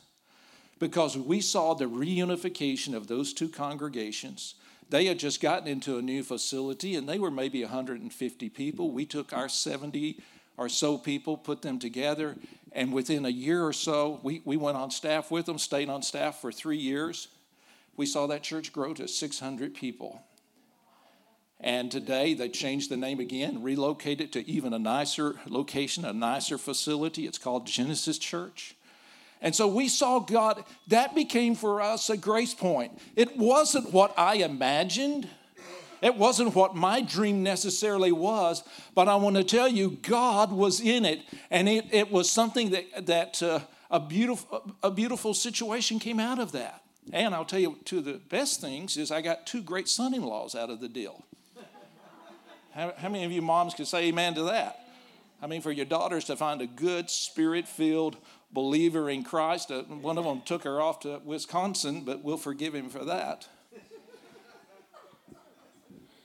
because 0.80 1.18
we 1.18 1.42
saw 1.42 1.74
the 1.74 1.86
reunification 1.86 2.96
of 2.96 3.08
those 3.08 3.34
two 3.34 3.50
congregations. 3.50 4.56
They 4.90 5.06
had 5.06 5.20
just 5.20 5.42
gotten 5.42 5.68
into 5.68 5.98
a 5.98 6.02
new 6.02 6.24
facility 6.24 6.96
and 6.96 7.08
they 7.08 7.20
were 7.20 7.32
maybe 7.32 7.62
150 7.62 8.50
people. 8.50 8.92
We 8.92 9.06
took 9.06 9.32
our 9.32 9.48
70 9.48 10.20
or 10.58 10.68
so 10.68 10.98
people, 10.98 11.38
put 11.38 11.62
them 11.62 11.80
together, 11.80 12.36
and 12.72 12.92
within 12.94 13.26
a 13.26 13.30
year 13.30 13.66
or 13.66 13.74
so, 13.74 14.20
we, 14.22 14.42
we 14.44 14.58
went 14.58 14.78
on 14.78 14.92
staff 14.92 15.32
with 15.32 15.46
them, 15.46 15.58
stayed 15.58 15.90
on 15.90 16.02
staff 16.02 16.42
for 16.42 16.52
three 16.52 16.78
years. 16.78 17.30
We 17.98 18.06
saw 18.06 18.28
that 18.28 18.44
church 18.44 18.74
grow 18.74 18.94
to 18.94 19.08
600 19.08 19.74
people. 19.74 20.22
And 21.60 21.92
today 21.92 22.34
they 22.34 22.50
changed 22.50 22.90
the 22.90 22.98
name 22.98 23.20
again, 23.20 23.62
relocated 23.62 24.34
to 24.34 24.50
even 24.50 24.74
a 24.74 24.80
nicer 24.80 25.36
location, 25.48 26.06
a 26.06 26.14
nicer 26.14 26.58
facility. 26.58 27.28
It's 27.28 27.38
called 27.38 27.68
Genesis 27.68 28.18
Church. 28.18 28.76
And 29.42 29.56
so 29.56 29.68
we 29.68 29.88
saw 29.88 30.20
God, 30.20 30.64
that 30.88 31.16
became 31.16 31.56
for 31.56 31.82
us 31.82 32.10
a 32.10 32.18
grace 32.18 32.54
point. 32.54 32.98
It 33.16 33.38
wasn't 33.38 33.92
what 33.92 34.14
I 34.18 34.36
imagined, 34.36 35.28
it 36.02 36.16
wasn't 36.16 36.56
what 36.56 36.76
my 36.76 37.02
dream 37.02 37.44
necessarily 37.44 38.12
was, 38.12 38.64
but 38.96 39.08
I 39.08 39.16
want 39.16 39.36
to 39.36 39.44
tell 39.44 39.68
you, 39.68 39.98
God 40.02 40.52
was 40.52 40.80
in 40.80 41.06
it. 41.06 41.22
And 41.52 41.70
it, 41.70 41.86
it 41.92 42.12
was 42.12 42.30
something 42.30 42.72
that, 42.72 43.06
that 43.06 43.44
uh, 43.44 43.60
a, 43.92 44.00
beautiful, 44.00 44.76
a 44.82 44.90
beautiful 44.90 45.36
situation 45.36 46.00
came 46.00 46.20
out 46.20 46.40
of 46.40 46.54
that. 46.54 46.84
And 47.12 47.36
I'll 47.36 47.46
tell 47.46 47.60
you, 47.60 47.78
two 47.84 48.00
of 48.00 48.06
the 48.06 48.22
best 48.30 48.62
things 48.62 48.98
is 48.98 49.12
I 49.12 49.22
got 49.22 49.46
two 49.46 49.62
great 49.62 49.90
son 49.90 50.14
in 50.14 50.24
laws 50.24 50.56
out 50.56 50.70
of 50.70 50.80
the 50.80 50.88
deal. 50.88 51.26
How, 52.74 52.94
how 52.98 53.10
many 53.10 53.26
of 53.26 53.32
you 53.32 53.42
moms 53.42 53.74
can 53.74 53.86
say 53.86 54.08
amen 54.08 54.36
to 54.36 54.44
that? 54.44 54.80
I 55.42 55.48
mean, 55.48 55.62
for 55.62 55.72
your 55.72 55.86
daughters 55.86 56.26
to 56.26 56.38
find 56.38 56.62
a 56.62 56.68
good, 56.68 57.10
spirit 57.10 57.68
filled 57.68 58.16
believer 58.54 59.10
in 59.10 59.24
Christ. 59.24 59.72
Uh, 59.72 59.84
one 59.84 60.18
of 60.18 60.24
them 60.24 60.42
took 60.42 60.64
her 60.64 60.82
off 60.82 61.02
to 61.02 61.20
Wisconsin, 61.24 62.04
but 62.06 62.24
we'll 62.24 62.38
forgive 62.38 62.76
him 62.76 62.90
for 62.90 63.04
that. 63.06 63.48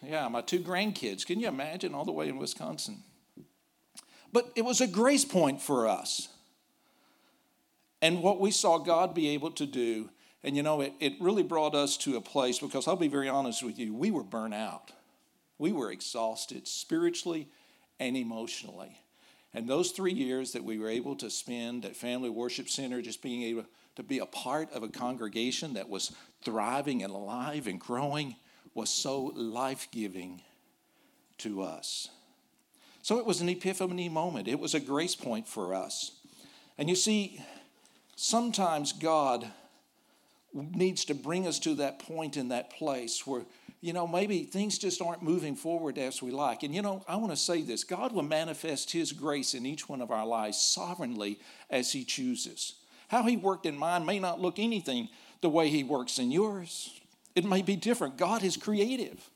Yeah, 0.03 0.29
my 0.29 0.41
two 0.41 0.61
grandkids. 0.61 1.27
Can 1.27 1.41
you 1.41 1.49
imagine 1.49 1.95
all 1.95 2.05
the 2.05 2.13
way 2.13 2.29
in 2.29 2.37
Wisconsin? 2.37 3.03
But 4.33 4.53
it 4.55 4.65
was 4.65 4.81
a 4.81 4.87
grace 4.87 5.25
point 5.25 5.61
for 5.61 5.89
us. 5.89 6.29
And 8.01 8.23
what 8.23 8.39
we 8.39 8.51
saw 8.51 8.79
God 8.79 9.15
be 9.15 9.31
able 9.31 9.51
to 9.53 9.67
do, 9.67 10.11
and 10.47 10.57
you 10.57 10.63
know, 10.63 10.81
it, 10.81 10.93
it 11.01 11.15
really 11.19 11.43
brought 11.43 11.75
us 11.75 11.97
to 11.99 12.17
a 12.17 12.21
place 12.21 12.61
because 12.61 12.87
I'll 12.87 12.95
be 12.95 13.09
very 13.09 13.29
honest 13.29 13.65
with 13.65 13.81
you, 13.81 13.93
we 13.93 14.13
were 14.13 14.23
burnt 14.23 14.55
out. 14.55 14.93
We 15.59 15.73
were 15.73 15.91
exhausted 15.91 16.69
spiritually 16.69 17.49
and 17.99 18.17
emotionally. 18.17 19.01
And 19.53 19.67
those 19.69 19.91
three 19.91 20.13
years 20.13 20.53
that 20.53 20.63
we 20.63 20.79
were 20.79 20.89
able 20.89 21.17
to 21.17 21.31
spend 21.31 21.85
at 21.85 21.97
Family 21.97 22.31
Worship 22.31 22.69
Center, 22.69 23.03
just 23.03 23.23
being 23.23 23.43
able 23.43 23.65
to 23.97 24.05
be 24.05 24.21
a 24.21 24.27
part 24.27 24.71
of 24.73 24.85
a 24.85 24.89
congregation 24.89 25.75
that 25.75 25.89
was 25.89 26.15
thriving 26.45 27.03
and 27.03 27.13
alive 27.13 27.67
and 27.67 27.81
growing, 27.81 28.37
was 28.73 28.89
so 28.89 29.33
life 29.35 29.89
giving 29.91 30.43
to 31.39 31.63
us. 31.63 32.09
So 33.03 33.19
it 33.19 33.27
was 33.27 33.41
an 33.41 33.49
epiphany 33.49 34.09
moment, 34.09 34.47
it 34.47 34.61
was 34.61 34.75
a 34.75 34.81
grace 34.81 35.17
point 35.17 35.49
for 35.49 35.75
us. 35.75 36.13
And 36.79 36.89
you 36.89 36.95
see, 36.95 37.43
sometimes 38.15 38.93
God 38.93 39.51
needs 40.57 41.05
to 41.07 41.15
bring 41.15 41.47
us 41.47 41.59
to 41.61 41.75
that 41.77 41.99
point 41.99 42.37
in 42.37 42.49
that 42.49 42.71
place 42.71 43.27
where, 43.27 43.43
you 43.81 43.93
know, 43.93 44.07
maybe 44.07 44.45
things 44.45 44.79
just 44.79 45.03
aren't 45.03 45.23
moving 45.23 45.55
forward 45.55 45.99
as 45.99 46.23
we 46.23 46.31
like. 46.31 46.63
And, 46.63 46.75
you 46.75 46.83
know, 46.83 47.05
I 47.07 47.17
want 47.17 47.33
to 47.33 47.37
say 47.37 47.63
this 47.63 47.85
God 47.85 48.13
will 48.13 48.23
manifest 48.23 48.91
His 48.91 49.13
grace 49.13 49.55
in 49.55 49.67
each 49.67 49.89
one 49.89 50.01
of 50.01 50.11
our 50.11 50.27
lives 50.27 50.61
sovereignly 50.61 51.39
as 51.71 51.93
He 51.93 52.05
chooses. 52.05 52.75
How 53.09 53.25
He 53.25 53.37
worked 53.37 53.67
in 53.67 53.77
mine 53.77 54.07
may 54.07 54.19
not 54.19 54.41
look 54.41 54.59
anything 54.59 55.09
the 55.43 55.51
way 55.51 55.69
He 55.69 55.85
works 55.85 56.19
in 56.19 56.31
yours, 56.31 56.99
it 57.35 57.45
may 57.45 57.63
be 57.63 57.77
different. 57.77 58.17
God 58.17 58.43
is 58.43 58.57
creative. 58.57 59.31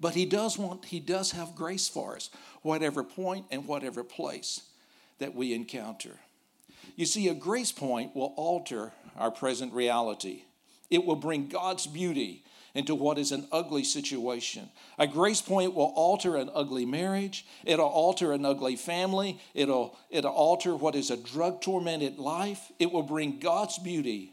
But 0.00 0.14
He 0.14 0.26
does 0.26 0.58
want, 0.58 0.84
He 0.84 1.00
does 1.00 1.32
have 1.32 1.54
grace 1.54 1.88
for 1.88 2.16
us, 2.16 2.30
whatever 2.62 3.02
point 3.02 3.46
and 3.50 3.66
whatever 3.66 4.04
place 4.04 4.62
that 5.18 5.34
we 5.34 5.54
encounter. 5.54 6.18
You 6.96 7.06
see, 7.06 7.28
a 7.28 7.34
grace 7.34 7.72
point 7.72 8.14
will 8.14 8.34
alter 8.36 8.92
our 9.16 9.30
present 9.30 9.72
reality. 9.72 10.42
It 10.90 11.04
will 11.04 11.16
bring 11.16 11.48
God's 11.48 11.86
beauty 11.86 12.44
into 12.74 12.94
what 12.94 13.18
is 13.18 13.30
an 13.30 13.46
ugly 13.52 13.84
situation. 13.84 14.68
A 14.98 15.06
grace 15.06 15.40
point 15.40 15.74
will 15.74 15.92
alter 15.94 16.36
an 16.36 16.50
ugly 16.54 16.84
marriage, 16.84 17.46
it'll 17.64 17.86
alter 17.86 18.32
an 18.32 18.44
ugly 18.44 18.76
family, 18.76 19.40
it'll, 19.54 19.96
it'll 20.10 20.32
alter 20.32 20.74
what 20.74 20.96
is 20.96 21.10
a 21.10 21.16
drug 21.16 21.62
tormented 21.62 22.18
life. 22.18 22.72
It 22.78 22.90
will 22.90 23.02
bring 23.02 23.38
God's 23.38 23.78
beauty 23.78 24.32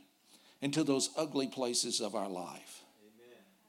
into 0.60 0.84
those 0.84 1.12
ugly 1.18 1.48
places 1.48 2.02
of 2.02 2.16
our 2.16 2.30
life. 2.30 2.82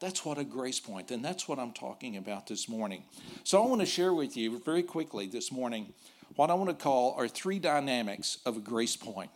That's 0.01 0.25
what 0.25 0.37
a 0.37 0.45
grace 0.45 0.81
point, 0.81 1.13
and 1.13 1.25
that's 1.25 1.47
what 1.47 1.61
I'm 1.61 1.73
talking 1.73 2.17
about 2.17 2.49
this 2.49 2.69
morning. 2.69 3.05
So 3.45 3.63
I 3.63 3.67
want 3.67 3.83
to 3.83 3.87
share 3.87 4.13
with 4.13 4.37
you 4.37 4.59
very 4.59 4.83
quickly 4.83 5.27
this 5.27 5.53
morning 5.53 5.95
what 6.35 6.51
I 6.51 6.55
want 6.55 6.71
to 6.71 6.83
call 6.83 7.15
are 7.17 7.29
three 7.29 7.59
dynamics 7.59 8.39
of 8.45 8.57
a 8.57 8.61
grace 8.61 8.97
point. 8.97 9.31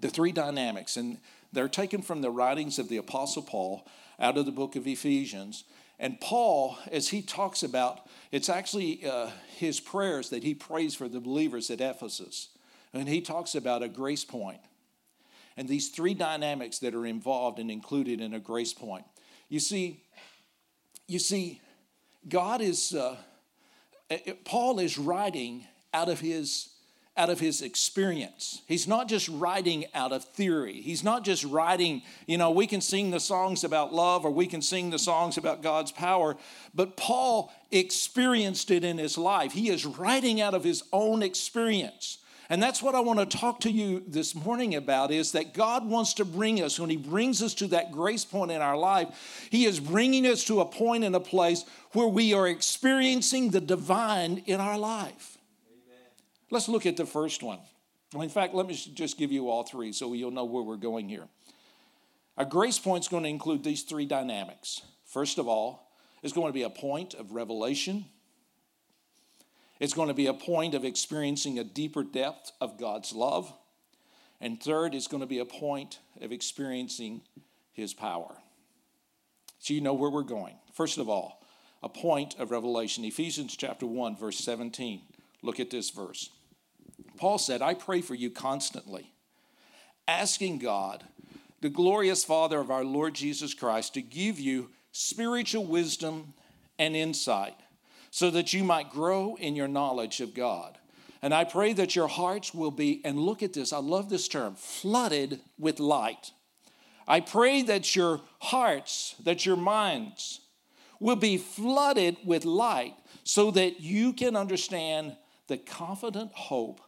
The 0.00 0.08
three 0.08 0.32
dynamics, 0.32 0.96
and 0.96 1.18
they're 1.52 1.68
taken 1.68 2.02
from 2.02 2.20
the 2.20 2.30
writings 2.30 2.78
of 2.78 2.88
the 2.88 2.96
Apostle 2.96 3.42
Paul 3.42 3.86
out 4.18 4.36
of 4.36 4.46
the 4.46 4.52
book 4.52 4.76
of 4.76 4.86
Ephesians. 4.86 5.64
And 5.98 6.20
Paul, 6.20 6.76
as 6.90 7.08
he 7.08 7.22
talks 7.22 7.62
about, 7.62 8.06
it's 8.32 8.48
actually 8.48 9.06
uh, 9.06 9.30
his 9.56 9.80
prayers 9.80 10.30
that 10.30 10.42
he 10.42 10.54
prays 10.54 10.94
for 10.94 11.08
the 11.08 11.20
believers 11.20 11.70
at 11.70 11.80
Ephesus. 11.80 12.48
And 12.92 13.08
he 13.08 13.20
talks 13.20 13.54
about 13.54 13.82
a 13.82 13.88
grace 13.88 14.24
point 14.24 14.60
and 15.56 15.68
these 15.68 15.88
three 15.88 16.14
dynamics 16.14 16.78
that 16.80 16.94
are 16.94 17.06
involved 17.06 17.58
and 17.58 17.70
included 17.70 18.20
in 18.20 18.34
a 18.34 18.40
grace 18.40 18.72
point. 18.72 19.04
You 19.48 19.60
see, 19.60 20.02
you 21.06 21.18
see, 21.18 21.60
God 22.28 22.60
is, 22.60 22.94
uh, 22.94 23.16
Paul 24.44 24.78
is 24.78 24.98
writing 24.98 25.66
out 25.92 26.08
of 26.08 26.20
his 26.20 26.70
out 27.16 27.30
of 27.30 27.38
his 27.38 27.62
experience. 27.62 28.62
He's 28.66 28.88
not 28.88 29.08
just 29.08 29.28
writing 29.28 29.84
out 29.94 30.12
of 30.12 30.24
theory. 30.24 30.80
He's 30.80 31.04
not 31.04 31.24
just 31.24 31.44
writing, 31.44 32.02
you 32.26 32.38
know, 32.38 32.50
we 32.50 32.66
can 32.66 32.80
sing 32.80 33.10
the 33.10 33.20
songs 33.20 33.62
about 33.62 33.94
love 33.94 34.24
or 34.24 34.30
we 34.30 34.46
can 34.46 34.60
sing 34.60 34.90
the 34.90 34.98
songs 34.98 35.38
about 35.38 35.62
God's 35.62 35.92
power, 35.92 36.36
but 36.74 36.96
Paul 36.96 37.52
experienced 37.70 38.70
it 38.70 38.82
in 38.82 38.98
his 38.98 39.16
life. 39.16 39.52
He 39.52 39.68
is 39.68 39.86
writing 39.86 40.40
out 40.40 40.54
of 40.54 40.64
his 40.64 40.82
own 40.92 41.22
experience. 41.22 42.18
And 42.50 42.62
that's 42.62 42.82
what 42.82 42.94
I 42.94 43.00
want 43.00 43.18
to 43.18 43.38
talk 43.38 43.60
to 43.60 43.70
you 43.70 44.02
this 44.06 44.34
morning 44.34 44.74
about 44.74 45.10
is 45.10 45.32
that 45.32 45.54
God 45.54 45.86
wants 45.86 46.14
to 46.14 46.24
bring 46.24 46.62
us, 46.62 46.78
when 46.78 46.90
He 46.90 46.96
brings 46.96 47.42
us 47.42 47.54
to 47.54 47.66
that 47.68 47.90
grace 47.90 48.24
point 48.24 48.50
in 48.50 48.60
our 48.60 48.76
life, 48.76 49.48
He 49.50 49.64
is 49.64 49.80
bringing 49.80 50.26
us 50.26 50.44
to 50.44 50.60
a 50.60 50.66
point 50.66 51.04
in 51.04 51.14
a 51.14 51.20
place 51.20 51.64
where 51.92 52.06
we 52.06 52.34
are 52.34 52.46
experiencing 52.46 53.50
the 53.50 53.62
divine 53.62 54.42
in 54.44 54.60
our 54.60 54.76
life. 54.76 55.33
Let's 56.50 56.68
look 56.68 56.86
at 56.86 56.96
the 56.96 57.06
first 57.06 57.42
one. 57.42 57.58
In 58.14 58.28
fact, 58.28 58.54
let 58.54 58.66
me 58.66 58.74
just 58.74 59.18
give 59.18 59.32
you 59.32 59.48
all 59.50 59.64
three 59.64 59.92
so 59.92 60.12
you'll 60.12 60.30
know 60.30 60.44
where 60.44 60.62
we're 60.62 60.76
going 60.76 61.08
here. 61.08 61.26
A 62.36 62.44
grace 62.44 62.78
point 62.78 63.04
is 63.04 63.08
going 63.08 63.22
to 63.24 63.28
include 63.28 63.64
these 63.64 63.82
three 63.82 64.06
dynamics. 64.06 64.82
First 65.06 65.38
of 65.38 65.48
all, 65.48 65.90
it's 66.22 66.32
going 66.32 66.48
to 66.48 66.52
be 66.52 66.62
a 66.62 66.70
point 66.70 67.14
of 67.14 67.32
revelation. 67.32 68.06
It's 69.80 69.94
going 69.94 70.08
to 70.08 70.14
be 70.14 70.26
a 70.26 70.34
point 70.34 70.74
of 70.74 70.84
experiencing 70.84 71.58
a 71.58 71.64
deeper 71.64 72.02
depth 72.02 72.52
of 72.60 72.78
God's 72.78 73.12
love. 73.12 73.52
And 74.40 74.62
third, 74.62 74.94
it's 74.94 75.06
going 75.06 75.22
to 75.22 75.26
be 75.26 75.38
a 75.38 75.44
point 75.44 75.98
of 76.20 76.32
experiencing 76.32 77.22
His 77.72 77.94
power. 77.94 78.36
So 79.58 79.74
you 79.74 79.80
know 79.80 79.94
where 79.94 80.10
we're 80.10 80.22
going. 80.22 80.56
First 80.72 80.98
of 80.98 81.08
all, 81.08 81.42
a 81.82 81.88
point 81.88 82.36
of 82.38 82.50
revelation. 82.50 83.04
Ephesians 83.04 83.56
chapter 83.56 83.86
1, 83.86 84.16
verse 84.16 84.38
17. 84.38 85.02
Look 85.44 85.60
at 85.60 85.68
this 85.68 85.90
verse. 85.90 86.30
Paul 87.18 87.36
said, 87.36 87.60
I 87.60 87.74
pray 87.74 88.00
for 88.00 88.14
you 88.14 88.30
constantly, 88.30 89.12
asking 90.08 90.58
God, 90.58 91.04
the 91.60 91.68
glorious 91.68 92.24
Father 92.24 92.58
of 92.58 92.70
our 92.70 92.82
Lord 92.82 93.12
Jesus 93.14 93.52
Christ, 93.52 93.92
to 93.94 94.00
give 94.00 94.40
you 94.40 94.70
spiritual 94.90 95.66
wisdom 95.66 96.32
and 96.78 96.96
insight 96.96 97.56
so 98.10 98.30
that 98.30 98.54
you 98.54 98.64
might 98.64 98.90
grow 98.90 99.36
in 99.38 99.54
your 99.54 99.68
knowledge 99.68 100.22
of 100.22 100.34
God. 100.34 100.78
And 101.20 101.34
I 101.34 101.44
pray 101.44 101.74
that 101.74 101.94
your 101.94 102.08
hearts 102.08 102.54
will 102.54 102.70
be, 102.70 103.02
and 103.04 103.18
look 103.18 103.42
at 103.42 103.52
this, 103.52 103.72
I 103.72 103.78
love 103.78 104.08
this 104.08 104.28
term, 104.28 104.54
flooded 104.54 105.40
with 105.58 105.78
light. 105.78 106.32
I 107.06 107.20
pray 107.20 107.60
that 107.62 107.94
your 107.94 108.22
hearts, 108.38 109.14
that 109.24 109.44
your 109.44 109.56
minds 109.56 110.40
will 111.00 111.16
be 111.16 111.36
flooded 111.36 112.16
with 112.24 112.46
light 112.46 112.94
so 113.24 113.50
that 113.50 113.80
you 113.80 114.14
can 114.14 114.36
understand 114.36 115.16
the 115.48 115.56
confident 115.56 116.32
hope 116.32 116.80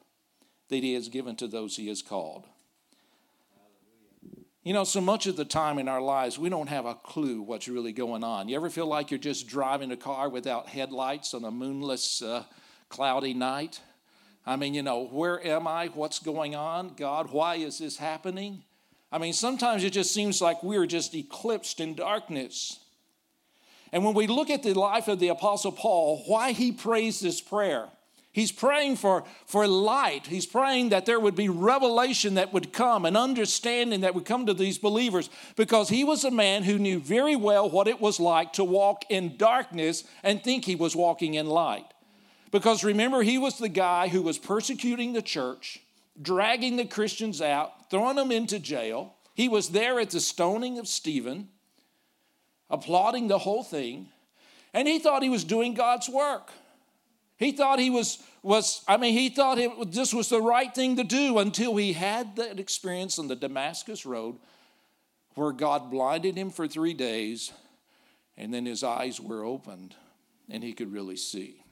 that 0.69 0.83
He 0.83 0.95
has 0.95 1.09
given 1.09 1.37
to 1.37 1.47
those 1.47 1.77
He 1.77 1.89
has 1.89 2.03
called. 2.03 2.47
You 4.63 4.73
know, 4.73 4.83
so 4.83 5.01
much 5.01 5.27
of 5.27 5.37
the 5.37 5.45
time 5.45 5.79
in 5.79 5.87
our 5.87 6.01
lives, 6.01 6.41
we 6.41 6.49
don't 6.49 6.69
have 6.69 6.87
a 6.87 6.95
clue 6.97 7.41
what's 7.41 7.69
really 7.69 7.93
going 7.93 8.25
on. 8.25 8.49
You 8.49 8.57
ever 8.57 8.69
feel 8.69 8.87
like 8.87 9.13
you're 9.13 9.19
just 9.19 9.47
driving 9.47 9.93
a 9.93 9.97
car 9.97 10.29
without 10.29 10.69
headlights 10.69 11.35
on 11.35 11.45
a 11.45 11.53
moonless, 11.53 12.21
uh, 12.21 12.43
cloudy 12.89 13.33
night? 13.33 13.81
I 14.45 14.57
mean, 14.57 14.75
you 14.75 14.83
know, 14.83 15.07
where 15.07 15.45
am 15.47 15.69
I? 15.69 15.87
What's 15.89 16.19
going 16.19 16.57
on? 16.57 16.95
God, 16.97 17.31
why 17.31 17.57
is 17.57 17.79
this 17.79 17.97
happening? 17.97 18.65
I 19.13 19.19
mean, 19.19 19.33
sometimes 19.33 19.85
it 19.85 19.93
just 19.93 20.13
seems 20.13 20.41
like 20.41 20.63
we're 20.65 20.87
just 20.87 21.15
eclipsed 21.15 21.79
in 21.79 21.95
darkness. 21.95 22.81
And 23.93 24.05
when 24.05 24.15
we 24.15 24.27
look 24.27 24.51
at 24.51 24.65
the 24.65 24.75
life 24.75 25.07
of 25.07 25.21
the 25.21 25.29
Apostle 25.29 25.73
Paul, 25.73 26.25
why 26.27 26.53
he 26.53 26.73
prays 26.73 27.21
this 27.21 27.41
prayer, 27.41 27.89
He's 28.37 28.53
praying 28.53 28.97
for, 28.97 29.25
for 29.47 29.67
light. 29.67 30.27
He's 30.27 30.45
praying 30.45 30.91
that 30.91 31.07
there 31.07 31.19
would 31.19 31.35
be 31.35 31.49
revelation 31.49 32.35
that 32.35 32.53
would 32.53 32.71
come, 32.71 33.07
an 33.07 33.17
understanding 33.17 34.03
that 34.03 34.15
would 34.15 34.27
come 34.27 34.45
to 34.45 34.53
these 34.53 34.77
believers, 34.77 35.31
because 35.57 35.89
he 35.89 36.05
was 36.05 36.23
a 36.23 36.31
man 36.31 36.63
who 36.63 36.79
knew 36.79 37.01
very 37.01 37.35
well 37.35 37.71
what 37.71 37.89
it 37.89 37.99
was 37.99 38.21
like 38.21 38.53
to 38.53 38.63
walk 38.63 39.07
in 39.09 39.39
darkness 39.39 40.05
and 40.23 40.45
think 40.45 40.67
he 40.67 40.75
was 40.75 40.95
walking 40.95 41.33
in 41.33 41.47
light. 41.47 41.87
Because 42.51 42.85
remember, 42.85 43.23
he 43.23 43.39
was 43.39 43.57
the 43.57 43.71
guy 43.71 44.09
who 44.09 44.21
was 44.21 44.37
persecuting 44.37 45.15
the 45.15 45.23
church, 45.23 45.81
dragging 46.21 46.77
the 46.77 46.85
Christians 46.85 47.41
out, 47.41 47.89
throwing 47.89 48.17
them 48.17 48.31
into 48.31 48.59
jail. 48.59 49.15
He 49.33 49.49
was 49.49 49.71
there 49.71 49.99
at 49.99 50.11
the 50.11 50.21
stoning 50.21 50.79
of 50.79 50.87
Stephen, 50.87 51.49
applauding 52.69 53.29
the 53.29 53.39
whole 53.39 53.65
thing, 53.65 54.09
and 54.75 54.87
he 54.87 54.99
thought 54.99 55.23
he 55.23 55.31
was 55.31 55.43
doing 55.43 55.73
God's 55.73 56.11
work. 56.11 56.51
He 57.39 57.53
thought 57.53 57.79
he 57.79 57.91
was, 57.91 58.23
was 58.43 58.83
I 58.89 58.97
mean, 58.97 59.13
he 59.13 59.29
thought 59.29 59.59
it, 59.59 59.93
this 59.93 60.15
was 60.15 60.29
the 60.29 60.41
right 60.41 60.75
thing 60.75 60.97
to 60.97 61.05
do 61.05 61.39
until 61.39 61.77
he 61.77 61.93
had 61.93 62.37
that 62.37 62.59
experience 62.59 63.19
on 63.19 63.29
the 63.29 63.37
Damascus 63.37 64.07
Road 64.07 64.37
where 65.35 65.53
God 65.53 65.91
blinded 65.91 66.37
him 66.37 66.51
for 66.51 66.67
three 66.67 66.95
days 66.95 67.53
and 68.39 68.53
then 68.53 68.65
his 68.65 68.83
eyes 68.83 69.21
were 69.21 69.45
opened 69.45 69.95
and 70.49 70.63
he 70.63 70.73
could 70.73 70.93
really 70.93 71.17
see. 71.17 71.63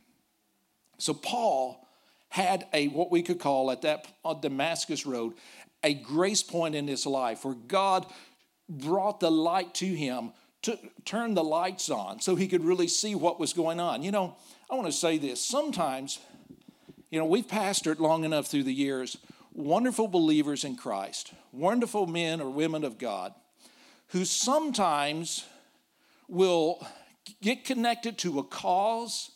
So 0.98 1.14
Paul 1.14 1.86
had 2.28 2.66
a 2.72 2.88
what 2.88 3.10
we 3.10 3.22
could 3.22 3.38
call 3.38 3.70
at 3.70 3.82
that 3.82 4.06
Damascus 4.40 5.06
Road 5.06 5.34
a 5.82 5.94
grace 5.94 6.42
point 6.42 6.74
in 6.74 6.88
his 6.88 7.06
life 7.06 7.44
where 7.44 7.54
God 7.54 8.06
brought 8.68 9.20
the 9.20 9.30
light 9.30 9.74
to 9.74 9.86
him 9.86 10.32
to 10.62 10.78
turn 11.04 11.34
the 11.34 11.44
lights 11.44 11.90
on 11.90 12.20
so 12.20 12.34
he 12.34 12.48
could 12.48 12.64
really 12.64 12.88
see 12.88 13.14
what 13.14 13.38
was 13.38 13.52
going 13.52 13.78
on. 13.78 14.02
You 14.02 14.10
know, 14.10 14.36
I 14.70 14.76
want 14.76 14.86
to 14.86 14.92
say 14.92 15.18
this. 15.18 15.44
Sometimes, 15.44 16.20
you 17.10 17.18
know, 17.18 17.26
we've 17.26 17.46
pastored 17.46 17.98
long 17.98 18.24
enough 18.24 18.46
through 18.46 18.62
the 18.64 18.74
years 18.74 19.16
wonderful 19.52 20.08
believers 20.08 20.64
in 20.64 20.74
Christ, 20.74 21.32
wonderful 21.52 22.06
men 22.06 22.40
or 22.40 22.50
women 22.50 22.82
of 22.82 22.98
God, 22.98 23.32
who 24.08 24.24
sometimes 24.24 25.44
will 26.28 26.84
get 27.40 27.64
connected 27.64 28.18
to 28.18 28.40
a 28.40 28.44
cause 28.44 29.30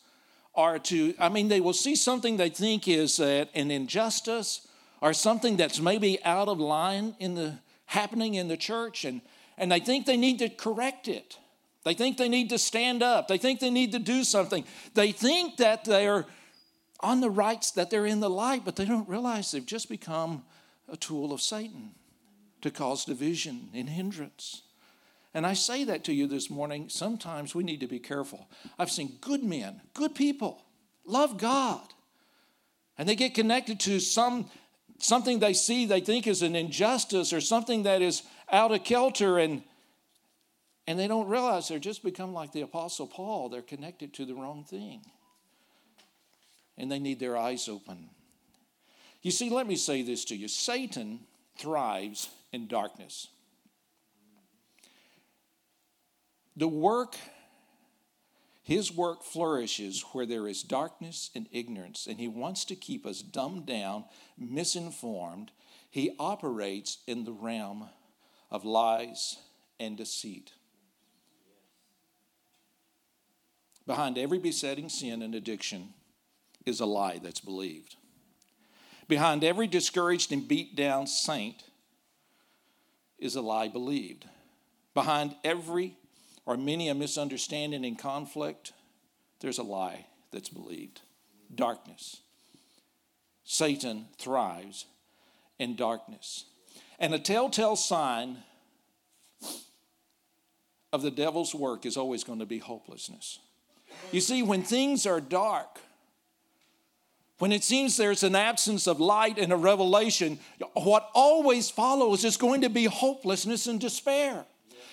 or 0.54 0.80
to, 0.80 1.14
I 1.20 1.28
mean, 1.28 1.48
they 1.48 1.60
will 1.60 1.72
see 1.72 1.94
something 1.94 2.36
they 2.36 2.48
think 2.48 2.88
is 2.88 3.20
an 3.20 3.46
injustice 3.54 4.66
or 5.00 5.12
something 5.12 5.56
that's 5.56 5.78
maybe 5.78 6.22
out 6.24 6.48
of 6.48 6.58
line 6.58 7.14
in 7.20 7.36
the 7.36 7.58
happening 7.86 8.34
in 8.34 8.48
the 8.48 8.56
church, 8.56 9.04
and, 9.04 9.20
and 9.56 9.70
they 9.70 9.80
think 9.80 10.04
they 10.04 10.16
need 10.16 10.40
to 10.40 10.48
correct 10.48 11.06
it. 11.06 11.38
They 11.88 11.94
think 11.94 12.18
they 12.18 12.28
need 12.28 12.50
to 12.50 12.58
stand 12.58 13.02
up. 13.02 13.28
They 13.28 13.38
think 13.38 13.60
they 13.60 13.70
need 13.70 13.92
to 13.92 13.98
do 13.98 14.22
something. 14.22 14.64
They 14.92 15.10
think 15.10 15.56
that 15.56 15.86
they're 15.86 16.26
on 17.00 17.22
the 17.22 17.30
rights, 17.30 17.70
that 17.70 17.88
they're 17.88 18.04
in 18.04 18.20
the 18.20 18.28
light, 18.28 18.62
but 18.62 18.76
they 18.76 18.84
don't 18.84 19.08
realize 19.08 19.50
they've 19.50 19.64
just 19.64 19.88
become 19.88 20.44
a 20.86 20.98
tool 20.98 21.32
of 21.32 21.40
Satan 21.40 21.92
to 22.60 22.70
cause 22.70 23.06
division 23.06 23.70
and 23.72 23.88
hindrance. 23.88 24.64
And 25.32 25.46
I 25.46 25.54
say 25.54 25.84
that 25.84 26.04
to 26.04 26.12
you 26.12 26.26
this 26.26 26.50
morning. 26.50 26.90
Sometimes 26.90 27.54
we 27.54 27.64
need 27.64 27.80
to 27.80 27.86
be 27.86 27.98
careful. 27.98 28.50
I've 28.78 28.90
seen 28.90 29.16
good 29.22 29.42
men, 29.42 29.80
good 29.94 30.14
people, 30.14 30.66
love 31.06 31.38
God, 31.38 31.86
and 32.98 33.08
they 33.08 33.16
get 33.16 33.32
connected 33.32 33.80
to 33.80 33.98
some 33.98 34.50
something 34.98 35.38
they 35.38 35.54
see 35.54 35.86
they 35.86 36.00
think 36.00 36.26
is 36.26 36.42
an 36.42 36.54
injustice 36.54 37.32
or 37.32 37.40
something 37.40 37.84
that 37.84 38.02
is 38.02 38.24
out 38.52 38.72
of 38.72 38.84
kilter 38.84 39.38
and 39.38 39.62
and 40.88 40.98
they 40.98 41.06
don't 41.06 41.28
realize 41.28 41.68
they're 41.68 41.78
just 41.78 42.02
become 42.02 42.32
like 42.32 42.52
the 42.52 42.62
apostle 42.62 43.06
paul. 43.06 43.50
They're 43.50 43.60
connected 43.60 44.14
to 44.14 44.24
the 44.24 44.34
wrong 44.34 44.64
thing. 44.64 45.02
And 46.78 46.90
they 46.90 46.98
need 46.98 47.20
their 47.20 47.36
eyes 47.36 47.68
open. 47.68 48.08
You 49.20 49.30
see 49.30 49.50
let 49.50 49.66
me 49.66 49.76
say 49.76 50.00
this 50.00 50.24
to 50.24 50.34
you. 50.34 50.48
Satan 50.48 51.20
thrives 51.58 52.30
in 52.54 52.68
darkness. 52.68 53.28
The 56.56 56.68
work 56.68 57.16
his 58.62 58.90
work 58.90 59.22
flourishes 59.22 60.02
where 60.12 60.26
there 60.26 60.48
is 60.48 60.62
darkness 60.62 61.30
and 61.34 61.48
ignorance, 61.52 62.06
and 62.06 62.18
he 62.18 62.28
wants 62.28 62.66
to 62.66 62.76
keep 62.76 63.06
us 63.06 63.22
dumbed 63.22 63.64
down, 63.64 64.04
misinformed. 64.38 65.50
He 65.90 66.14
operates 66.18 66.98
in 67.06 67.24
the 67.24 67.32
realm 67.32 67.88
of 68.50 68.66
lies 68.66 69.36
and 69.80 69.96
deceit. 69.96 70.52
Behind 73.88 74.18
every 74.18 74.38
besetting 74.38 74.90
sin 74.90 75.22
and 75.22 75.34
addiction 75.34 75.94
is 76.66 76.80
a 76.80 76.84
lie 76.84 77.18
that's 77.22 77.40
believed. 77.40 77.96
Behind 79.08 79.42
every 79.42 79.66
discouraged 79.66 80.30
and 80.30 80.46
beat 80.46 80.76
down 80.76 81.06
saint 81.06 81.64
is 83.18 83.34
a 83.34 83.40
lie 83.40 83.68
believed. 83.68 84.26
Behind 84.92 85.34
every 85.42 85.96
or 86.44 86.58
many 86.58 86.90
a 86.90 86.94
misunderstanding 86.94 87.86
and 87.86 87.98
conflict, 87.98 88.74
there's 89.40 89.56
a 89.56 89.62
lie 89.62 90.04
that's 90.32 90.50
believed. 90.50 91.00
Darkness. 91.54 92.20
Satan 93.42 94.08
thrives 94.18 94.84
in 95.58 95.76
darkness. 95.76 96.44
And 96.98 97.14
a 97.14 97.18
telltale 97.18 97.76
sign 97.76 98.36
of 100.92 101.00
the 101.00 101.10
devil's 101.10 101.54
work 101.54 101.86
is 101.86 101.96
always 101.96 102.22
going 102.22 102.40
to 102.40 102.46
be 102.46 102.58
hopelessness. 102.58 103.38
You 104.12 104.20
see, 104.20 104.42
when 104.42 104.62
things 104.62 105.06
are 105.06 105.20
dark, 105.20 105.80
when 107.38 107.52
it 107.52 107.62
seems 107.62 107.96
there's 107.96 108.22
an 108.22 108.34
absence 108.34 108.86
of 108.86 109.00
light 109.00 109.38
and 109.38 109.52
a 109.52 109.56
revelation, 109.56 110.38
what 110.74 111.08
always 111.14 111.70
follows 111.70 112.24
is 112.24 112.36
going 112.36 112.62
to 112.62 112.70
be 112.70 112.86
hopelessness 112.86 113.66
and 113.66 113.80
despair. 113.80 114.44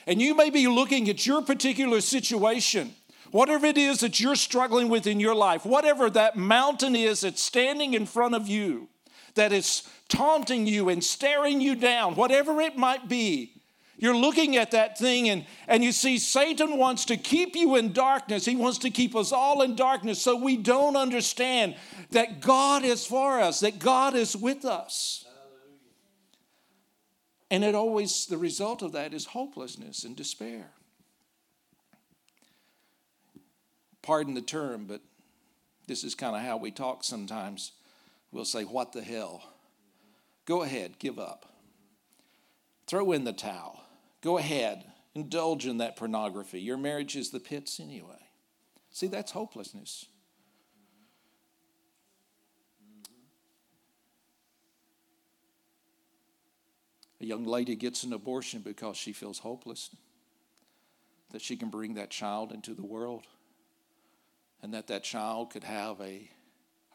And 0.05 0.21
you 0.21 0.35
may 0.35 0.51
be 0.51 0.67
looking 0.67 1.09
at 1.09 1.25
your 1.25 1.41
particular 1.41 2.01
situation, 2.01 2.93
whatever 3.31 3.65
it 3.65 3.77
is 3.77 4.01
that 4.01 4.19
you're 4.19 4.35
struggling 4.35 4.89
with 4.89 5.07
in 5.07 5.19
your 5.19 5.33
life, 5.33 5.65
whatever 5.65 6.09
that 6.11 6.35
mountain 6.35 6.95
is 6.95 7.21
that's 7.21 7.41
standing 7.41 7.95
in 7.95 8.05
front 8.05 8.35
of 8.35 8.47
you, 8.47 8.89
that 9.33 9.51
is 9.51 9.81
taunting 10.07 10.67
you 10.67 10.89
and 10.89 11.03
staring 11.03 11.59
you 11.61 11.73
down, 11.73 12.15
whatever 12.15 12.61
it 12.61 12.77
might 12.77 13.09
be. 13.09 13.54
You're 13.97 14.15
looking 14.15 14.57
at 14.57 14.71
that 14.71 14.97
thing, 14.97 15.29
and, 15.29 15.45
and 15.67 15.83
you 15.83 15.91
see 15.91 16.17
Satan 16.17 16.77
wants 16.77 17.05
to 17.05 17.17
keep 17.17 17.55
you 17.55 17.75
in 17.75 17.93
darkness. 17.93 18.45
He 18.45 18.55
wants 18.55 18.79
to 18.79 18.89
keep 18.89 19.15
us 19.15 19.31
all 19.31 19.61
in 19.61 19.75
darkness 19.75 20.21
so 20.21 20.35
we 20.35 20.57
don't 20.57 20.97
understand 20.97 21.75
that 22.11 22.41
God 22.41 22.83
is 22.83 23.05
for 23.05 23.39
us, 23.39 23.61
that 23.61 23.79
God 23.79 24.13
is 24.15 24.35
with 24.35 24.65
us. 24.65 25.25
And 27.49 27.63
it 27.63 27.73
always, 27.73 28.25
the 28.25 28.37
result 28.37 28.81
of 28.81 28.91
that 28.93 29.13
is 29.13 29.25
hopelessness 29.25 30.03
and 30.03 30.15
despair. 30.15 30.71
Pardon 34.01 34.33
the 34.33 34.41
term, 34.41 34.85
but 34.87 35.01
this 35.87 36.03
is 36.03 36.15
kind 36.15 36.35
of 36.35 36.41
how 36.41 36.57
we 36.57 36.71
talk 36.71 37.03
sometimes. 37.03 37.71
We'll 38.31 38.45
say, 38.45 38.63
What 38.63 38.91
the 38.91 39.01
hell? 39.01 39.43
Go 40.45 40.63
ahead, 40.63 40.99
give 40.99 41.17
up. 41.17 41.45
Throw 42.87 43.13
in 43.13 43.23
the 43.23 43.33
towel. 43.33 43.84
Go 44.25 44.39
ahead, 44.39 44.83
indulge 45.13 45.67
in 45.67 45.77
that 45.77 45.97
pornography. 45.97 46.59
Your 46.59 46.77
marriage 46.77 47.15
is 47.15 47.29
the 47.29 47.39
pits 47.39 47.79
anyway. 47.79 48.27
See, 48.89 49.05
that's 49.05 49.31
hopelessness. 49.31 50.07
A 57.21 57.25
young 57.25 57.45
lady 57.45 57.75
gets 57.75 58.03
an 58.03 58.13
abortion 58.13 58.61
because 58.61 58.97
she 58.97 59.13
feels 59.13 59.37
hopeless, 59.37 59.95
that 61.29 61.43
she 61.43 61.55
can 61.55 61.69
bring 61.69 61.93
that 61.93 62.09
child 62.09 62.51
into 62.51 62.73
the 62.73 62.83
world, 62.83 63.27
and 64.63 64.73
that 64.73 64.87
that 64.87 65.03
child 65.03 65.51
could 65.51 65.63
have 65.63 66.01
a, 66.01 66.31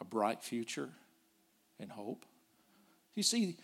a 0.01 0.03
bright 0.03 0.43
future 0.43 0.89
and 1.79 1.93
hope. 1.93 2.25
You 3.15 3.23
see, 3.23 3.55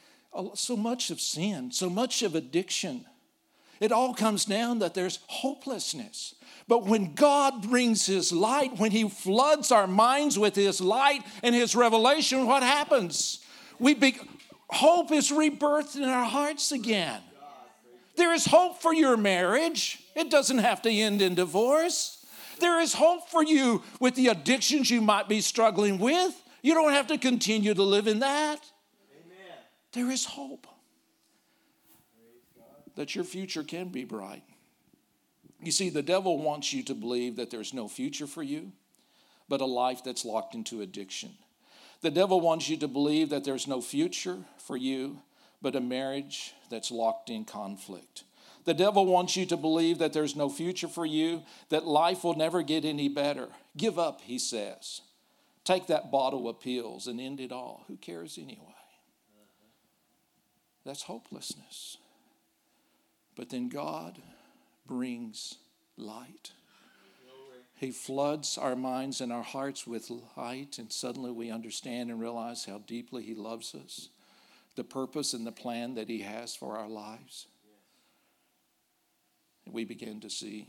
so 0.53 0.77
much 0.77 1.09
of 1.09 1.19
sin, 1.19 1.73
so 1.73 1.89
much 1.89 2.21
of 2.21 2.33
addiction, 2.33 3.05
it 3.79 3.91
all 3.91 4.13
comes 4.13 4.45
down 4.45 4.79
that 4.79 4.93
there's 4.93 5.19
hopelessness. 5.27 6.35
But 6.67 6.85
when 6.85 7.13
God 7.13 7.69
brings 7.69 8.05
His 8.05 8.31
light, 8.31 8.77
when 8.77 8.91
He 8.91 9.07
floods 9.07 9.71
our 9.71 9.87
minds 9.87 10.37
with 10.37 10.55
His 10.55 10.81
light 10.81 11.21
and 11.43 11.55
His 11.55 11.75
revelation, 11.75 12.45
what 12.45 12.63
happens? 12.63 13.39
We 13.79 13.93
be, 13.93 14.17
hope 14.69 15.11
is 15.11 15.31
rebirthed 15.31 15.95
in 15.95 16.03
our 16.03 16.25
hearts 16.25 16.71
again. 16.71 17.21
There 18.15 18.33
is 18.33 18.45
hope 18.45 18.81
for 18.81 18.93
your 18.93 19.15
marriage. 19.15 19.99
It 20.15 20.31
doesn't 20.31 20.57
have 20.57 20.81
to 20.81 20.89
end 20.89 21.21
in 21.21 21.35
divorce. 21.35 22.25
There 22.59 22.81
is 22.81 22.93
hope 22.93 23.29
for 23.29 23.43
you 23.43 23.83
with 23.99 24.15
the 24.15 24.27
addictions 24.27 24.89
you 24.89 25.01
might 25.01 25.29
be 25.29 25.41
struggling 25.41 25.99
with. 25.99 26.33
You 26.63 26.73
don't 26.73 26.93
have 26.93 27.07
to 27.07 27.17
continue 27.19 27.75
to 27.75 27.83
live 27.83 28.07
in 28.07 28.19
that. 28.19 28.59
Amen. 29.13 29.57
There 29.93 30.09
is 30.09 30.25
hope 30.25 30.65
that 32.97 33.15
your 33.15 33.23
future 33.23 33.63
can 33.63 33.89
be 33.89 34.03
bright. 34.03 34.43
You 35.61 35.71
see, 35.71 35.89
the 35.89 36.03
devil 36.03 36.39
wants 36.39 36.73
you 36.73 36.83
to 36.83 36.95
believe 36.95 37.37
that 37.37 37.49
there's 37.51 37.73
no 37.73 37.87
future 37.87 38.27
for 38.27 38.43
you, 38.43 38.71
but 39.47 39.61
a 39.61 39.65
life 39.65 40.03
that's 40.03 40.25
locked 40.25 40.55
into 40.55 40.81
addiction. 40.81 41.31
The 42.01 42.11
devil 42.11 42.41
wants 42.41 42.69
you 42.69 42.77
to 42.77 42.87
believe 42.87 43.29
that 43.29 43.43
there's 43.43 43.67
no 43.67 43.81
future 43.81 44.39
for 44.57 44.75
you, 44.75 45.21
but 45.61 45.75
a 45.75 45.79
marriage 45.79 46.53
that's 46.69 46.91
locked 46.91 47.29
in 47.29 47.45
conflict. 47.45 48.23
The 48.65 48.73
devil 48.73 49.05
wants 49.05 49.37
you 49.37 49.45
to 49.45 49.57
believe 49.57 49.99
that 49.99 50.11
there's 50.13 50.35
no 50.35 50.49
future 50.49 50.87
for 50.87 51.05
you, 51.05 51.43
that 51.69 51.85
life 51.85 52.23
will 52.23 52.35
never 52.35 52.61
get 52.63 52.83
any 52.83 53.09
better. 53.09 53.47
Give 53.77 53.97
up, 53.97 54.21
he 54.21 54.39
says. 54.39 55.01
Take 55.63 55.87
that 55.87 56.11
bottle 56.11 56.49
of 56.49 56.59
pills 56.59 57.07
and 57.07 57.21
end 57.21 57.39
it 57.39 57.51
all. 57.51 57.83
Who 57.87 57.95
cares 57.95 58.37
anyway? 58.37 58.75
That's 60.83 61.03
hopelessness. 61.03 61.97
But 63.37 63.49
then 63.49 63.69
God 63.69 64.17
brings 64.87 65.55
light. 65.95 66.51
He 67.75 67.91
floods 67.91 68.57
our 68.57 68.75
minds 68.75 69.21
and 69.21 69.31
our 69.31 69.43
hearts 69.43 69.85
with 69.85 70.11
light, 70.35 70.79
and 70.79 70.91
suddenly 70.91 71.29
we 71.29 71.51
understand 71.51 72.09
and 72.09 72.19
realize 72.19 72.65
how 72.65 72.79
deeply 72.79 73.21
He 73.23 73.35
loves 73.35 73.75
us, 73.75 74.09
the 74.75 74.83
purpose 74.83 75.35
and 75.35 75.45
the 75.45 75.51
plan 75.51 75.93
that 75.93 76.09
He 76.09 76.21
has 76.21 76.55
for 76.55 76.75
our 76.75 76.89
lives. 76.89 77.45
And 79.65 79.75
we 79.75 79.85
begin 79.85 80.19
to 80.21 80.29
see. 80.31 80.67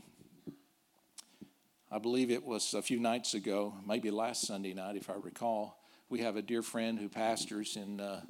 I 1.91 1.97
believe 1.97 2.29
it 2.29 2.45
was 2.45 2.75
a 2.75 2.83
few 2.83 2.99
nights 2.99 3.33
ago, 3.33 3.73
maybe 3.87 4.11
last 4.11 4.45
Sunday 4.45 4.75
night, 4.75 4.95
if 4.95 5.09
I 5.09 5.15
recall. 5.19 5.79
We 6.09 6.19
have 6.19 6.35
a 6.35 6.43
dear 6.43 6.61
friend 6.61 6.99
who 6.99 7.09
pastors 7.09 7.75
in, 7.75 7.99
uh, 7.99 8.21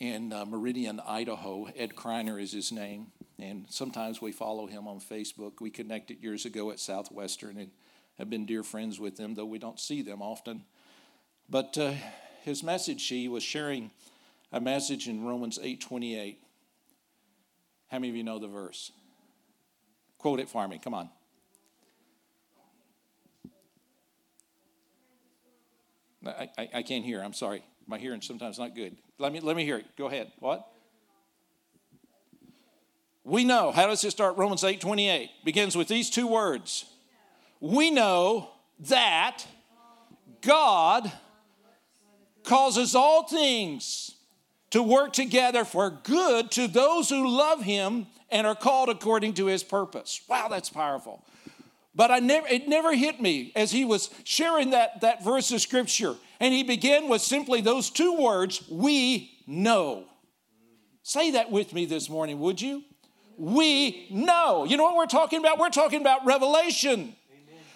in 0.00 0.32
uh, 0.32 0.44
Meridian, 0.44 1.00
Idaho. 1.00 1.68
Ed 1.76 1.94
Kreiner 1.96 2.40
is 2.40 2.52
his 2.52 2.72
name 2.72 3.08
and 3.38 3.66
sometimes 3.68 4.20
we 4.20 4.32
follow 4.32 4.66
him 4.66 4.88
on 4.88 5.00
Facebook. 5.00 5.60
We 5.60 5.70
connected 5.70 6.22
years 6.22 6.44
ago 6.44 6.70
at 6.70 6.80
Southwestern 6.80 7.56
and 7.56 7.70
have 8.18 8.28
been 8.28 8.46
dear 8.46 8.64
friends 8.64 8.98
with 8.98 9.16
them, 9.16 9.34
though 9.34 9.46
we 9.46 9.60
don't 9.60 9.78
see 9.78 10.02
them 10.02 10.20
often. 10.20 10.64
But 11.48 11.78
uh, 11.78 11.92
his 12.42 12.64
message, 12.64 13.06
he 13.06 13.28
was 13.28 13.44
sharing 13.44 13.92
a 14.52 14.60
message 14.60 15.06
in 15.08 15.24
Romans 15.24 15.58
8:28. 15.58 16.36
How 17.90 17.98
many 17.98 18.10
of 18.10 18.16
you 18.16 18.24
know 18.24 18.38
the 18.38 18.48
verse? 18.48 18.90
Quote 20.18 20.40
it 20.40 20.48
for 20.48 20.66
me. 20.66 20.80
Come 20.82 20.94
on. 20.94 21.10
I, 26.26 26.50
I, 26.58 26.68
I 26.74 26.82
can't 26.82 27.04
hear. 27.04 27.22
I'm 27.22 27.32
sorry. 27.32 27.62
My 27.88 27.98
hearing 27.98 28.20
sometimes 28.20 28.58
not 28.58 28.76
good. 28.76 28.96
Let 29.18 29.32
me 29.32 29.40
let 29.40 29.56
me 29.56 29.64
hear 29.64 29.78
it. 29.78 29.86
Go 29.96 30.06
ahead. 30.06 30.30
What? 30.38 30.70
We 33.24 33.44
know. 33.44 33.72
How 33.72 33.86
does 33.86 34.04
it 34.04 34.10
start? 34.10 34.36
Romans 34.36 34.62
8 34.62 34.80
28 34.80 35.30
begins 35.44 35.74
with 35.74 35.88
these 35.88 36.10
two 36.10 36.26
words. 36.26 36.84
We 37.60 37.90
know 37.90 38.50
that 38.80 39.44
God 40.42 41.10
causes 42.44 42.94
all 42.94 43.26
things 43.26 44.14
to 44.70 44.82
work 44.82 45.14
together 45.14 45.64
for 45.64 45.90
good 45.90 46.50
to 46.52 46.68
those 46.68 47.08
who 47.08 47.26
love 47.26 47.62
him 47.62 48.06
and 48.30 48.46
are 48.46 48.54
called 48.54 48.90
according 48.90 49.34
to 49.34 49.46
his 49.46 49.64
purpose. 49.64 50.20
Wow, 50.28 50.48
that's 50.48 50.68
powerful. 50.68 51.24
But 51.94 52.10
I 52.10 52.18
never, 52.20 52.46
it 52.46 52.68
never 52.68 52.94
hit 52.94 53.20
me 53.20 53.52
as 53.56 53.72
he 53.72 53.84
was 53.84 54.10
sharing 54.24 54.70
that, 54.70 55.00
that 55.00 55.24
verse 55.24 55.50
of 55.50 55.60
scripture. 55.60 56.14
And 56.40 56.54
he 56.54 56.62
began 56.62 57.08
with 57.08 57.22
simply 57.22 57.60
those 57.60 57.90
two 57.90 58.14
words, 58.14 58.62
we 58.70 59.42
know. 59.46 60.04
Say 61.02 61.32
that 61.32 61.50
with 61.50 61.72
me 61.72 61.86
this 61.86 62.08
morning, 62.08 62.38
would 62.40 62.60
you? 62.60 62.82
We 63.36 64.08
know. 64.10 64.64
You 64.64 64.76
know 64.76 64.84
what 64.84 64.96
we're 64.96 65.06
talking 65.06 65.38
about? 65.40 65.58
We're 65.58 65.70
talking 65.70 66.00
about 66.00 66.26
revelation. 66.26 67.14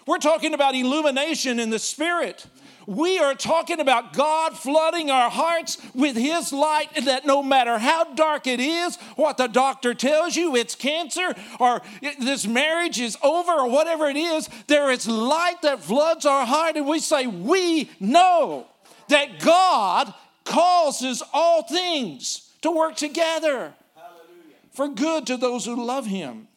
We're 0.07 0.19
talking 0.19 0.55
about 0.55 0.75
illumination 0.75 1.59
in 1.59 1.71
the 1.71 1.79
spirit. 1.79 2.45
We 2.87 3.19
are 3.19 3.35
talking 3.35 3.81
about 3.81 4.13
God 4.13 4.57
flooding 4.57 5.11
our 5.11 5.31
hearts 5.31 5.79
with 5.95 6.17
His 6.17 6.53
light, 6.53 6.89
that 7.05 7.27
no 7.27 7.43
matter 7.43 7.79
how 7.79 8.05
dark 8.15 8.47
it 8.47 8.61
is, 8.61 8.97
what 9.17 9.37
the 9.37 9.47
doctor 9.47 9.95
tells 9.95 10.37
you, 10.37 10.57
it's 10.57 10.75
cancer, 10.75 11.35
or 11.61 11.83
this 12.19 12.47
marriage 12.47 13.01
is 13.01 13.17
over, 13.23 13.53
or 13.53 13.71
whatever 13.71 14.07
it 14.07 14.17
is, 14.17 14.49
there 14.67 14.91
is 14.91 15.07
light 15.07 15.63
that 15.63 15.83
floods 15.83 16.27
our 16.27 16.47
heart, 16.47 16.77
and 16.77 16.87
we 16.87 16.99
say, 16.99 17.27
We 17.27 17.91
know 18.01 18.67
that 19.09 19.41
God 19.41 20.13
causes 20.45 21.23
all 21.33 21.63
things 21.63 22.51
to 22.63 22.71
work 22.71 22.97
together 22.97 23.75
Hallelujah. 23.95 24.57
for 24.73 24.89
good 24.89 25.27
to 25.27 25.37
those 25.37 25.65
who 25.65 25.85
love 25.85 26.07
Him. 26.07 26.49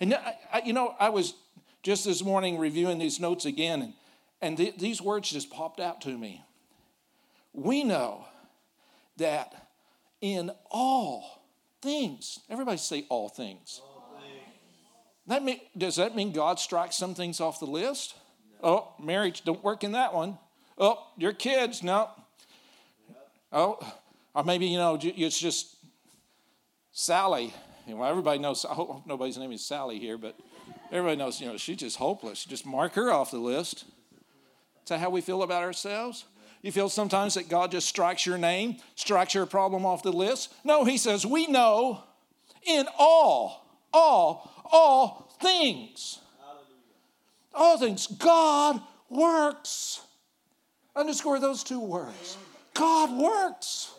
And, 0.00 0.14
uh, 0.14 0.18
I, 0.52 0.62
you 0.64 0.72
know, 0.72 0.94
I 0.98 1.10
was 1.10 1.34
just 1.82 2.04
this 2.04 2.22
morning 2.22 2.58
reviewing 2.58 2.98
these 2.98 3.20
notes 3.20 3.44
again, 3.44 3.82
and 3.82 3.92
and 4.42 4.56
th- 4.56 4.78
these 4.78 5.02
words 5.02 5.30
just 5.30 5.50
popped 5.50 5.80
out 5.80 6.00
to 6.02 6.16
me. 6.16 6.44
We 7.52 7.84
know 7.84 8.24
that 9.16 9.68
in 10.20 10.50
all 10.70 11.42
things, 11.82 12.40
everybody 12.48 12.78
say 12.78 13.06
all 13.08 13.28
things. 13.28 13.80
All 13.82 14.18
things. 14.20 14.44
That 15.26 15.42
mean, 15.42 15.60
does 15.76 15.96
that 15.96 16.14
mean 16.14 16.32
God 16.32 16.58
strikes 16.58 16.96
some 16.96 17.14
things 17.14 17.40
off 17.40 17.60
the 17.60 17.66
list? 17.66 18.14
No. 18.62 18.68
Oh, 18.68 19.02
marriage 19.02 19.44
don't 19.44 19.62
work 19.62 19.84
in 19.84 19.92
that 19.92 20.14
one. 20.14 20.38
Oh, 20.78 21.06
your 21.16 21.32
kids, 21.32 21.82
no. 21.82 22.10
Oh, 23.52 23.78
or 24.34 24.44
maybe, 24.44 24.66
you 24.66 24.78
know, 24.78 24.98
it's 25.02 25.38
just 25.38 25.76
Sally. 26.92 27.52
Well, 27.86 28.08
everybody 28.08 28.38
knows, 28.38 28.64
I 28.64 28.74
hope 28.74 29.04
nobody's 29.06 29.36
name 29.36 29.52
is 29.52 29.64
Sally 29.64 29.98
here, 29.98 30.16
but 30.16 30.38
everybody 30.92 31.16
knows, 31.16 31.40
you 31.40 31.46
know, 31.46 31.56
she's 31.56 31.78
just 31.78 31.96
hopeless. 31.96 32.44
Just 32.44 32.64
mark 32.64 32.94
her 32.94 33.12
off 33.12 33.32
the 33.32 33.38
list. 33.38 33.84
Is 34.84 34.88
that 34.88 35.00
how 35.00 35.10
we 35.10 35.20
feel 35.20 35.42
about 35.42 35.62
ourselves? 35.62 36.24
You 36.62 36.72
feel 36.72 36.88
sometimes 36.88 37.34
that 37.34 37.48
God 37.48 37.70
just 37.70 37.88
strikes 37.88 38.26
your 38.26 38.36
name, 38.36 38.76
strikes 38.94 39.34
your 39.34 39.46
problem 39.46 39.86
off 39.86 40.02
the 40.02 40.12
list? 40.12 40.52
No, 40.64 40.84
He 40.84 40.98
says, 40.98 41.24
We 41.24 41.46
know 41.46 42.02
in 42.64 42.86
all, 42.98 43.66
all, 43.92 44.50
all 44.70 45.32
things. 45.40 46.18
All 47.54 47.78
things. 47.78 48.06
God 48.06 48.80
works. 49.08 50.02
Underscore 50.94 51.40
those 51.40 51.64
two 51.64 51.80
words. 51.80 52.36
God 52.74 53.10
works. 53.18 53.92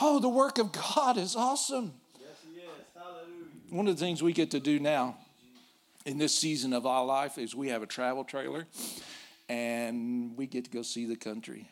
Oh, 0.00 0.20
the 0.20 0.28
work 0.28 0.58
of 0.58 0.72
God 0.72 1.16
is 1.16 1.36
awesome. 1.36 1.94
Yes, 2.20 2.30
He 2.44 2.60
is. 2.60 3.72
One 3.72 3.88
of 3.88 3.96
the 3.96 4.04
things 4.04 4.22
we 4.22 4.32
get 4.32 4.50
to 4.52 4.60
do 4.60 4.78
now 4.78 5.16
in 6.04 6.18
this 6.18 6.36
season 6.36 6.72
of 6.72 6.86
our 6.86 7.04
life 7.04 7.38
is 7.38 7.54
we 7.54 7.68
have 7.68 7.82
a 7.82 7.86
travel 7.86 8.24
trailer 8.24 8.66
and 9.48 10.36
we 10.36 10.46
get 10.46 10.64
to 10.64 10.70
go 10.70 10.82
see 10.82 11.06
the 11.06 11.16
country. 11.16 11.70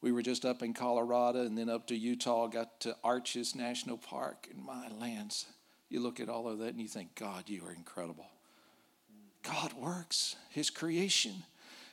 We 0.00 0.12
were 0.12 0.22
just 0.22 0.44
up 0.44 0.62
in 0.62 0.74
Colorado 0.74 1.42
and 1.42 1.56
then 1.56 1.68
up 1.68 1.86
to 1.88 1.96
Utah, 1.96 2.48
got 2.48 2.80
to 2.80 2.96
Arches 3.04 3.54
National 3.54 3.96
Park, 3.96 4.48
and 4.50 4.64
my 4.64 4.88
lands. 4.88 5.46
You 5.88 6.00
look 6.00 6.20
at 6.20 6.28
all 6.28 6.48
of 6.48 6.58
that 6.58 6.68
and 6.68 6.80
you 6.80 6.88
think, 6.88 7.14
God, 7.14 7.48
you 7.48 7.64
are 7.64 7.72
incredible. 7.72 8.26
God 9.42 9.72
works, 9.74 10.36
His 10.50 10.70
creation, 10.70 11.44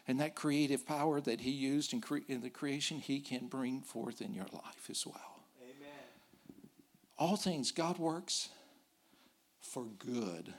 and 0.07 0.19
that 0.19 0.35
creative 0.35 0.87
power 0.87 1.21
that 1.21 1.41
He 1.41 1.51
used 1.51 1.93
in, 1.93 2.01
cre- 2.01 2.19
in 2.27 2.41
the 2.41 2.49
creation, 2.49 2.99
He 2.99 3.19
can 3.19 3.47
bring 3.47 3.81
forth 3.81 4.21
in 4.21 4.33
your 4.33 4.47
life 4.53 4.89
as 4.89 5.05
well. 5.05 5.43
Amen. 5.61 6.59
All 7.17 7.35
things, 7.35 7.71
God 7.71 7.99
works 7.99 8.49
for 9.61 9.83
good. 9.83 10.53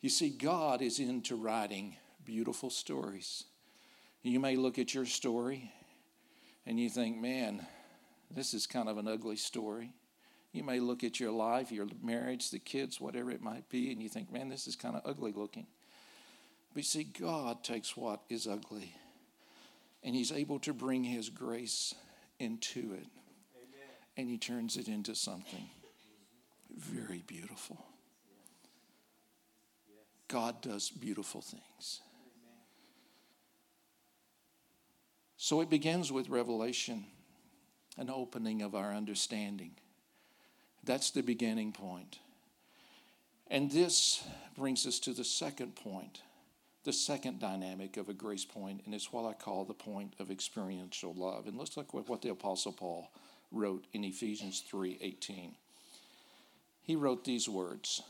You 0.00 0.10
see, 0.10 0.28
God 0.28 0.82
is 0.82 0.98
into 1.00 1.34
writing 1.34 1.96
beautiful 2.24 2.70
stories. 2.70 3.44
You 4.22 4.40
may 4.40 4.56
look 4.56 4.78
at 4.78 4.94
your 4.94 5.06
story 5.06 5.72
and 6.66 6.80
you 6.80 6.88
think, 6.88 7.20
man, 7.20 7.66
this 8.30 8.54
is 8.54 8.66
kind 8.66 8.88
of 8.88 8.98
an 8.98 9.06
ugly 9.06 9.36
story. 9.36 9.92
You 10.52 10.62
may 10.62 10.80
look 10.80 11.04
at 11.04 11.20
your 11.20 11.32
life, 11.32 11.72
your 11.72 11.86
marriage, 12.02 12.50
the 12.50 12.58
kids, 12.58 13.00
whatever 13.00 13.30
it 13.30 13.42
might 13.42 13.68
be, 13.68 13.90
and 13.90 14.00
you 14.00 14.08
think, 14.08 14.32
man, 14.32 14.48
this 14.48 14.66
is 14.66 14.76
kind 14.76 14.96
of 14.96 15.02
ugly 15.04 15.32
looking. 15.32 15.66
But 16.72 16.78
you 16.78 16.82
see, 16.84 17.04
God 17.04 17.62
takes 17.64 17.96
what 17.96 18.20
is 18.28 18.46
ugly 18.46 18.94
and 20.04 20.14
He's 20.14 20.30
able 20.30 20.58
to 20.60 20.72
bring 20.72 21.02
His 21.02 21.30
grace 21.30 21.94
into 22.38 22.92
it. 22.92 23.06
Amen. 23.56 23.88
And 24.16 24.28
He 24.28 24.38
turns 24.38 24.76
it 24.76 24.86
into 24.86 25.14
something 25.14 25.68
very 26.76 27.22
beautiful. 27.26 27.84
God 30.28 30.60
does 30.60 30.90
beautiful 30.90 31.40
things. 31.40 32.00
So 35.44 35.60
it 35.60 35.68
begins 35.68 36.10
with 36.10 36.30
revelation, 36.30 37.04
an 37.98 38.08
opening 38.08 38.62
of 38.62 38.74
our 38.74 38.94
understanding. 38.94 39.72
That's 40.84 41.10
the 41.10 41.22
beginning 41.22 41.72
point. 41.72 42.18
And 43.48 43.70
this 43.70 44.24
brings 44.56 44.86
us 44.86 44.98
to 45.00 45.12
the 45.12 45.22
second 45.22 45.76
point, 45.76 46.22
the 46.84 46.94
second 46.94 47.40
dynamic 47.40 47.98
of 47.98 48.08
a 48.08 48.14
grace 48.14 48.46
point, 48.46 48.80
and 48.86 48.94
it's 48.94 49.12
what 49.12 49.28
I 49.28 49.34
call 49.34 49.66
the 49.66 49.74
point 49.74 50.14
of 50.18 50.30
experiential 50.30 51.12
love. 51.12 51.46
And 51.46 51.58
let's 51.58 51.76
look 51.76 51.94
at 51.94 52.08
what 52.08 52.22
the 52.22 52.30
Apostle 52.30 52.72
Paul 52.72 53.10
wrote 53.52 53.84
in 53.92 54.02
Ephesians 54.02 54.62
3:18. 54.62 55.56
He 56.80 56.96
wrote 56.96 57.24
these 57.24 57.50
words, 57.50 58.00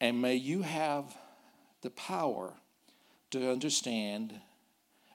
and 0.00 0.20
may 0.20 0.34
you 0.34 0.62
have 0.62 1.16
the 1.82 1.90
power 1.90 2.54
to 3.30 3.52
understand 3.52 4.40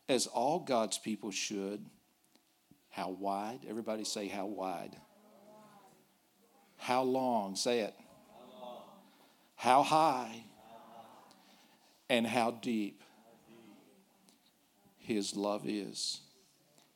as 0.08 0.28
all 0.28 0.60
God's 0.60 0.98
people 0.98 1.32
should. 1.32 1.86
How 2.90 3.10
wide? 3.10 3.60
Everybody 3.68 4.04
say, 4.04 4.28
How 4.28 4.46
wide? 4.46 4.96
How 6.78 7.04
long? 7.04 7.56
Say 7.56 7.80
it. 7.80 7.94
How 9.56 9.84
high? 9.84 10.44
And 12.10 12.28
how 12.28 12.52
deep 12.52 13.02
His 14.98 15.36
love 15.36 15.64
is. 15.66 16.22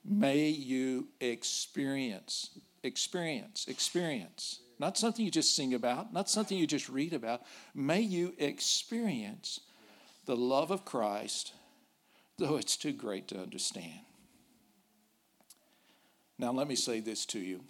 May 0.06 0.50
you 0.50 1.08
experience, 1.20 2.52
experience, 2.84 3.66
experience. 3.68 4.60
Not 4.78 4.98
something 4.98 5.26
you 5.26 5.32
just 5.32 5.56
sing 5.56 5.74
about, 5.74 6.14
not 6.14 6.30
something 6.30 6.58
you 6.58 6.68
just 6.68 6.88
read 6.88 7.14
about. 7.14 7.42
May 7.76 8.00
you 8.02 8.34
experience 8.38 9.60
the 10.26 10.38
love 10.38 10.72
of 10.72 10.86
Christ 10.86 11.54
though 12.40 12.56
it's 12.56 12.78
too 12.78 12.94
great 12.94 13.28
to 13.28 13.40
understand. 13.40 14.00
Now, 16.38 16.52
let 16.54 16.68
me 16.68 16.76
say 16.76 17.02
this 17.02 17.26
to 17.28 17.40
you. 17.40 17.62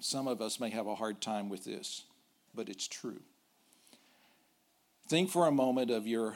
Some 0.00 0.28
of 0.28 0.42
us 0.42 0.60
may 0.60 0.68
have 0.68 0.86
a 0.86 0.94
hard 0.94 1.22
time 1.22 1.48
with 1.48 1.64
this, 1.64 2.02
but 2.54 2.68
it's 2.68 2.86
true. 2.86 3.22
Think 5.08 5.30
for 5.30 5.46
a 5.46 5.52
moment 5.52 5.90
of 5.90 6.06
your 6.06 6.34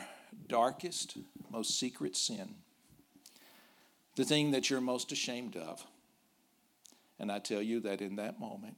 darkest, 0.48 1.18
most 1.50 1.78
secret 1.78 2.16
sin, 2.16 2.54
the 4.16 4.24
thing 4.24 4.50
that 4.52 4.70
you're 4.70 4.80
most 4.80 5.12
ashamed 5.12 5.54
of. 5.54 5.86
And 7.18 7.30
I 7.30 7.40
tell 7.40 7.60
you 7.60 7.80
that 7.80 8.00
in 8.00 8.16
that 8.16 8.40
moment, 8.40 8.76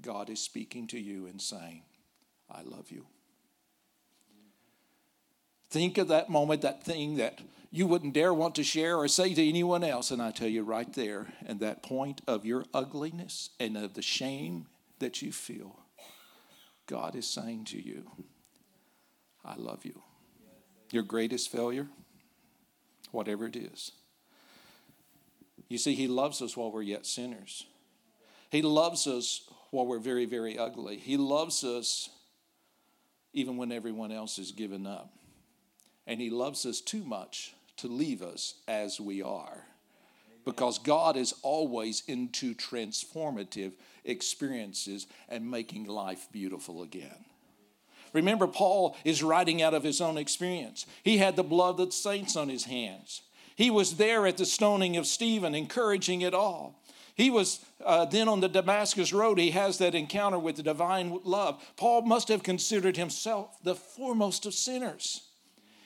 God 0.00 0.30
is 0.30 0.40
speaking 0.40 0.86
to 0.88 1.00
you 1.00 1.26
and 1.26 1.40
saying, 1.40 1.82
I 2.48 2.62
love 2.62 2.90
you. 2.90 3.06
Think 5.74 5.98
of 5.98 6.06
that 6.06 6.30
moment, 6.30 6.62
that 6.62 6.84
thing 6.84 7.16
that 7.16 7.40
you 7.72 7.88
wouldn't 7.88 8.14
dare 8.14 8.32
want 8.32 8.54
to 8.54 8.62
share 8.62 8.96
or 8.96 9.08
say 9.08 9.34
to 9.34 9.48
anyone 9.48 9.82
else. 9.82 10.12
And 10.12 10.22
I 10.22 10.30
tell 10.30 10.46
you 10.46 10.62
right 10.62 10.92
there, 10.92 11.32
and 11.44 11.58
that 11.58 11.82
point 11.82 12.20
of 12.28 12.46
your 12.46 12.64
ugliness 12.72 13.50
and 13.58 13.76
of 13.76 13.94
the 13.94 14.00
shame 14.00 14.66
that 15.00 15.20
you 15.20 15.32
feel, 15.32 15.80
God 16.86 17.16
is 17.16 17.26
saying 17.26 17.64
to 17.70 17.82
you, 17.84 18.08
I 19.44 19.56
love 19.56 19.84
you. 19.84 20.00
Your 20.92 21.02
greatest 21.02 21.50
failure, 21.50 21.88
whatever 23.10 23.44
it 23.44 23.56
is. 23.56 23.90
You 25.68 25.78
see, 25.78 25.96
He 25.96 26.06
loves 26.06 26.40
us 26.40 26.56
while 26.56 26.70
we're 26.70 26.82
yet 26.82 27.04
sinners. 27.04 27.66
He 28.48 28.62
loves 28.62 29.08
us 29.08 29.50
while 29.72 29.86
we're 29.86 29.98
very, 29.98 30.26
very 30.26 30.56
ugly. 30.56 30.98
He 30.98 31.16
loves 31.16 31.64
us 31.64 32.10
even 33.32 33.56
when 33.56 33.72
everyone 33.72 34.12
else 34.12 34.38
is 34.38 34.52
given 34.52 34.86
up. 34.86 35.10
And 36.06 36.20
He 36.20 36.30
loves 36.30 36.66
us 36.66 36.80
too 36.80 37.04
much 37.04 37.54
to 37.78 37.88
leave 37.88 38.22
us 38.22 38.54
as 38.68 39.00
we 39.00 39.22
are. 39.22 39.66
Because 40.44 40.78
God 40.78 41.16
is 41.16 41.34
always 41.42 42.02
into 42.06 42.54
transformative 42.54 43.72
experiences 44.04 45.06
and 45.28 45.50
making 45.50 45.84
life 45.84 46.28
beautiful 46.30 46.82
again. 46.82 47.24
Remember, 48.12 48.46
Paul 48.46 48.96
is 49.04 49.22
writing 49.22 49.60
out 49.60 49.74
of 49.74 49.82
his 49.82 50.00
own 50.00 50.16
experience. 50.16 50.86
He 51.02 51.18
had 51.18 51.34
the 51.34 51.42
blood 51.42 51.80
of 51.80 51.86
the 51.86 51.92
saints 51.92 52.36
on 52.36 52.48
his 52.48 52.64
hands. 52.64 53.22
He 53.56 53.70
was 53.70 53.96
there 53.96 54.26
at 54.26 54.36
the 54.36 54.46
stoning 54.46 54.96
of 54.96 55.06
Stephen, 55.06 55.54
encouraging 55.54 56.20
it 56.20 56.34
all. 56.34 56.80
He 57.16 57.30
was 57.30 57.60
uh, 57.84 58.04
then 58.06 58.28
on 58.28 58.40
the 58.40 58.48
Damascus 58.48 59.12
Road. 59.12 59.38
He 59.38 59.50
has 59.50 59.78
that 59.78 59.94
encounter 59.94 60.38
with 60.38 60.56
the 60.56 60.62
divine 60.62 61.20
love. 61.24 61.62
Paul 61.76 62.02
must 62.02 62.28
have 62.28 62.42
considered 62.42 62.96
himself 62.96 63.56
the 63.62 63.74
foremost 63.74 64.46
of 64.46 64.54
sinners. 64.54 65.22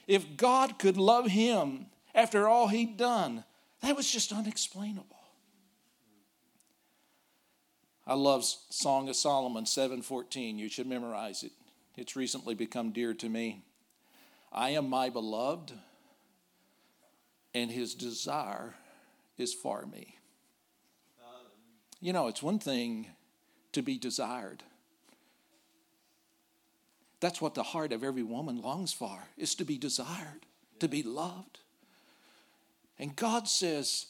If 0.08 0.38
God 0.38 0.78
could 0.78 0.96
love 0.96 1.26
him 1.26 1.86
after 2.14 2.48
all 2.48 2.68
he'd 2.68 2.96
done, 2.96 3.44
that 3.82 3.94
was 3.94 4.10
just 4.10 4.32
unexplainable. 4.32 5.04
I 8.06 8.14
love 8.14 8.42
Song 8.42 9.10
of 9.10 9.16
Solomon 9.16 9.66
7:14. 9.66 10.58
You 10.58 10.70
should 10.70 10.86
memorize 10.86 11.42
it. 11.42 11.52
It's 11.94 12.16
recently 12.16 12.54
become 12.54 12.90
dear 12.90 13.12
to 13.12 13.28
me. 13.28 13.62
I 14.50 14.70
am 14.70 14.88
my 14.88 15.10
beloved, 15.10 15.78
and 17.52 17.70
his 17.70 17.94
desire 17.94 18.76
is 19.36 19.52
for 19.52 19.84
me. 19.84 20.16
You 22.00 22.14
know, 22.14 22.28
it's 22.28 22.42
one 22.42 22.58
thing 22.58 23.08
to 23.72 23.82
be 23.82 23.98
desired. 23.98 24.62
That's 27.20 27.40
what 27.40 27.54
the 27.54 27.62
heart 27.62 27.92
of 27.92 28.04
every 28.04 28.22
woman 28.22 28.62
longs 28.62 28.92
for, 28.92 29.24
is 29.36 29.54
to 29.56 29.64
be 29.64 29.76
desired, 29.78 30.46
to 30.78 30.88
be 30.88 31.02
loved. 31.02 31.58
And 32.98 33.14
God 33.14 33.48
says, 33.48 34.06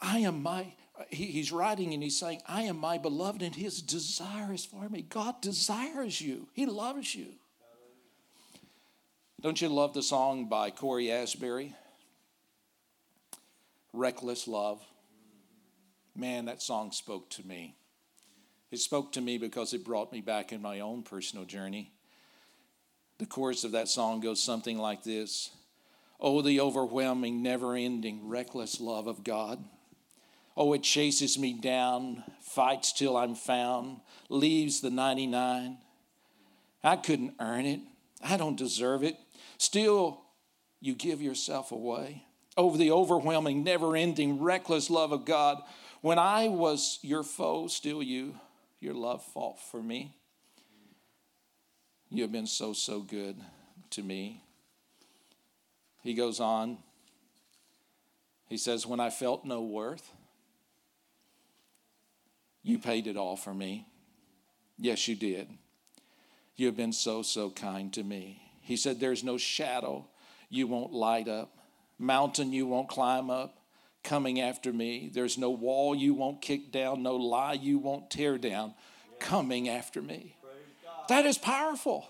I 0.00 0.18
am 0.18 0.42
my, 0.42 0.74
he, 1.10 1.26
he's 1.26 1.52
writing 1.52 1.92
and 1.94 2.02
he's 2.02 2.18
saying, 2.18 2.40
I 2.46 2.62
am 2.62 2.78
my 2.78 2.98
beloved 2.98 3.42
and 3.42 3.54
his 3.54 3.82
desire 3.82 4.52
is 4.52 4.64
for 4.64 4.88
me. 4.88 5.02
God 5.02 5.40
desires 5.40 6.20
you, 6.20 6.48
he 6.52 6.66
loves 6.66 7.14
you. 7.14 7.28
Don't 9.42 9.60
you 9.60 9.68
love 9.68 9.92
the 9.92 10.02
song 10.02 10.48
by 10.48 10.70
Cory 10.70 11.12
Asbury? 11.12 11.74
Reckless 13.92 14.48
Love. 14.48 14.82
Man, 16.14 16.46
that 16.46 16.62
song 16.62 16.90
spoke 16.90 17.28
to 17.30 17.46
me. 17.46 17.76
It 18.70 18.78
spoke 18.78 19.12
to 19.12 19.20
me 19.20 19.36
because 19.36 19.74
it 19.74 19.84
brought 19.84 20.12
me 20.12 20.22
back 20.22 20.52
in 20.52 20.62
my 20.62 20.80
own 20.80 21.02
personal 21.02 21.44
journey. 21.44 21.92
The 23.18 23.26
chorus 23.26 23.64
of 23.64 23.72
that 23.72 23.88
song 23.88 24.20
goes 24.20 24.42
something 24.42 24.78
like 24.78 25.02
this 25.02 25.50
Oh, 26.20 26.40
the 26.42 26.60
overwhelming, 26.60 27.42
never 27.42 27.74
ending, 27.74 28.28
reckless 28.28 28.80
love 28.80 29.06
of 29.06 29.24
God. 29.24 29.62
Oh, 30.56 30.72
it 30.72 30.82
chases 30.82 31.38
me 31.38 31.52
down, 31.52 32.24
fights 32.40 32.92
till 32.92 33.16
I'm 33.16 33.34
found, 33.34 34.00
leaves 34.30 34.80
the 34.80 34.90
99. 34.90 35.76
I 36.82 36.96
couldn't 36.96 37.34
earn 37.38 37.66
it, 37.66 37.80
I 38.24 38.36
don't 38.36 38.56
deserve 38.56 39.02
it. 39.02 39.16
Still, 39.58 40.22
you 40.80 40.94
give 40.94 41.20
yourself 41.20 41.72
away 41.72 42.24
over 42.56 42.78
the 42.78 42.90
overwhelming, 42.90 43.62
never 43.64 43.96
ending, 43.96 44.40
reckless 44.40 44.88
love 44.88 45.12
of 45.12 45.24
God. 45.24 45.62
When 46.00 46.18
I 46.18 46.48
was 46.48 46.98
your 47.02 47.22
foe, 47.22 47.66
still 47.66 48.02
you, 48.02 48.34
your 48.80 48.94
love 48.94 49.22
fought 49.22 49.60
for 49.60 49.82
me. 49.82 50.14
You 52.16 52.22
have 52.22 52.32
been 52.32 52.46
so, 52.46 52.72
so 52.72 53.00
good 53.00 53.36
to 53.90 54.02
me. 54.02 54.42
He 56.02 56.14
goes 56.14 56.40
on. 56.40 56.78
He 58.48 58.56
says, 58.56 58.86
When 58.86 59.00
I 59.00 59.10
felt 59.10 59.44
no 59.44 59.60
worth, 59.60 60.10
you 62.62 62.78
paid 62.78 63.06
it 63.06 63.18
all 63.18 63.36
for 63.36 63.52
me. 63.52 63.86
Yes, 64.78 65.06
you 65.06 65.14
did. 65.14 65.50
You 66.54 66.64
have 66.68 66.76
been 66.76 66.94
so, 66.94 67.20
so 67.20 67.50
kind 67.50 67.92
to 67.92 68.02
me. 68.02 68.40
He 68.62 68.78
said, 68.78 68.98
There's 68.98 69.22
no 69.22 69.36
shadow 69.36 70.06
you 70.48 70.66
won't 70.66 70.94
light 70.94 71.28
up, 71.28 71.58
mountain 71.98 72.50
you 72.50 72.66
won't 72.66 72.88
climb 72.88 73.28
up 73.28 73.58
coming 74.02 74.40
after 74.40 74.72
me. 74.72 75.10
There's 75.12 75.36
no 75.36 75.50
wall 75.50 75.94
you 75.94 76.14
won't 76.14 76.40
kick 76.40 76.72
down, 76.72 77.02
no 77.02 77.16
lie 77.16 77.58
you 77.60 77.76
won't 77.76 78.10
tear 78.10 78.38
down 78.38 78.72
coming 79.20 79.68
after 79.68 80.00
me. 80.00 80.36
That 81.08 81.26
is 81.26 81.38
powerful. 81.38 82.06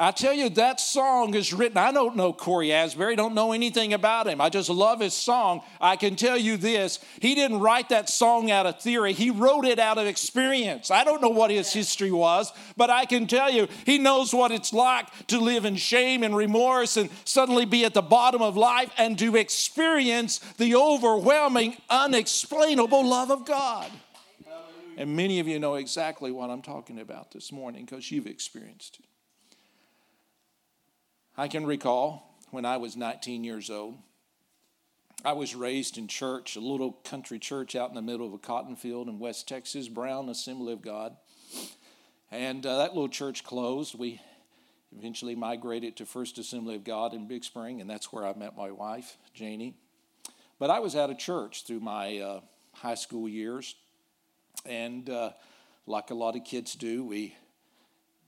I 0.00 0.12
tell 0.12 0.32
you, 0.32 0.48
that 0.50 0.80
song 0.80 1.34
is 1.34 1.52
written. 1.52 1.76
I 1.76 1.92
don't 1.92 2.16
know 2.16 2.32
Cory 2.32 2.72
Asbury, 2.72 3.16
don't 3.16 3.34
know 3.34 3.52
anything 3.52 3.92
about 3.92 4.26
him. 4.26 4.40
I 4.40 4.48
just 4.48 4.70
love 4.70 5.00
his 5.00 5.12
song. 5.12 5.60
I 5.78 5.96
can 5.96 6.16
tell 6.16 6.38
you 6.38 6.56
this 6.56 7.00
he 7.20 7.34
didn't 7.34 7.60
write 7.60 7.90
that 7.90 8.08
song 8.08 8.50
out 8.50 8.64
of 8.64 8.80
theory, 8.80 9.12
he 9.12 9.30
wrote 9.30 9.66
it 9.66 9.78
out 9.78 9.98
of 9.98 10.06
experience. 10.06 10.90
I 10.90 11.04
don't 11.04 11.20
know 11.20 11.28
what 11.28 11.50
his 11.50 11.70
history 11.70 12.10
was, 12.10 12.50
but 12.78 12.88
I 12.88 13.04
can 13.04 13.26
tell 13.26 13.50
you, 13.50 13.68
he 13.84 13.98
knows 13.98 14.32
what 14.32 14.52
it's 14.52 14.72
like 14.72 15.06
to 15.26 15.38
live 15.38 15.66
in 15.66 15.76
shame 15.76 16.22
and 16.22 16.34
remorse 16.34 16.96
and 16.96 17.10
suddenly 17.26 17.66
be 17.66 17.84
at 17.84 17.92
the 17.92 18.00
bottom 18.00 18.40
of 18.40 18.56
life 18.56 18.90
and 18.96 19.18
to 19.18 19.36
experience 19.36 20.38
the 20.56 20.76
overwhelming, 20.76 21.76
unexplainable 21.90 23.06
love 23.06 23.30
of 23.30 23.44
God. 23.44 23.90
And 25.00 25.16
many 25.16 25.40
of 25.40 25.48
you 25.48 25.58
know 25.58 25.76
exactly 25.76 26.30
what 26.30 26.50
I'm 26.50 26.60
talking 26.60 27.00
about 27.00 27.30
this 27.30 27.50
morning 27.50 27.86
because 27.86 28.10
you've 28.10 28.26
experienced 28.26 28.98
it. 29.00 29.06
I 31.38 31.48
can 31.48 31.64
recall 31.64 32.36
when 32.50 32.66
I 32.66 32.76
was 32.76 32.98
19 32.98 33.42
years 33.42 33.70
old, 33.70 33.96
I 35.24 35.32
was 35.32 35.54
raised 35.54 35.96
in 35.96 36.06
church, 36.06 36.54
a 36.54 36.60
little 36.60 36.92
country 36.92 37.38
church 37.38 37.74
out 37.74 37.88
in 37.88 37.94
the 37.94 38.02
middle 38.02 38.26
of 38.26 38.34
a 38.34 38.38
cotton 38.38 38.76
field 38.76 39.08
in 39.08 39.18
West 39.18 39.48
Texas, 39.48 39.88
Brown 39.88 40.28
Assembly 40.28 40.74
of 40.74 40.82
God. 40.82 41.16
And 42.30 42.66
uh, 42.66 42.76
that 42.76 42.92
little 42.92 43.08
church 43.08 43.42
closed. 43.42 43.98
We 43.98 44.20
eventually 44.94 45.34
migrated 45.34 45.96
to 45.96 46.04
First 46.04 46.36
Assembly 46.36 46.74
of 46.74 46.84
God 46.84 47.14
in 47.14 47.26
Big 47.26 47.44
Spring, 47.44 47.80
and 47.80 47.88
that's 47.88 48.12
where 48.12 48.26
I 48.26 48.34
met 48.34 48.54
my 48.54 48.70
wife, 48.70 49.16
Janie. 49.32 49.76
But 50.58 50.68
I 50.68 50.80
was 50.80 50.94
out 50.94 51.08
of 51.08 51.16
church 51.16 51.64
through 51.64 51.80
my 51.80 52.18
uh, 52.18 52.40
high 52.74 52.96
school 52.96 53.30
years. 53.30 53.76
And 54.66 55.08
uh, 55.08 55.30
like 55.86 56.10
a 56.10 56.14
lot 56.14 56.36
of 56.36 56.44
kids 56.44 56.74
do, 56.74 57.04
we 57.04 57.34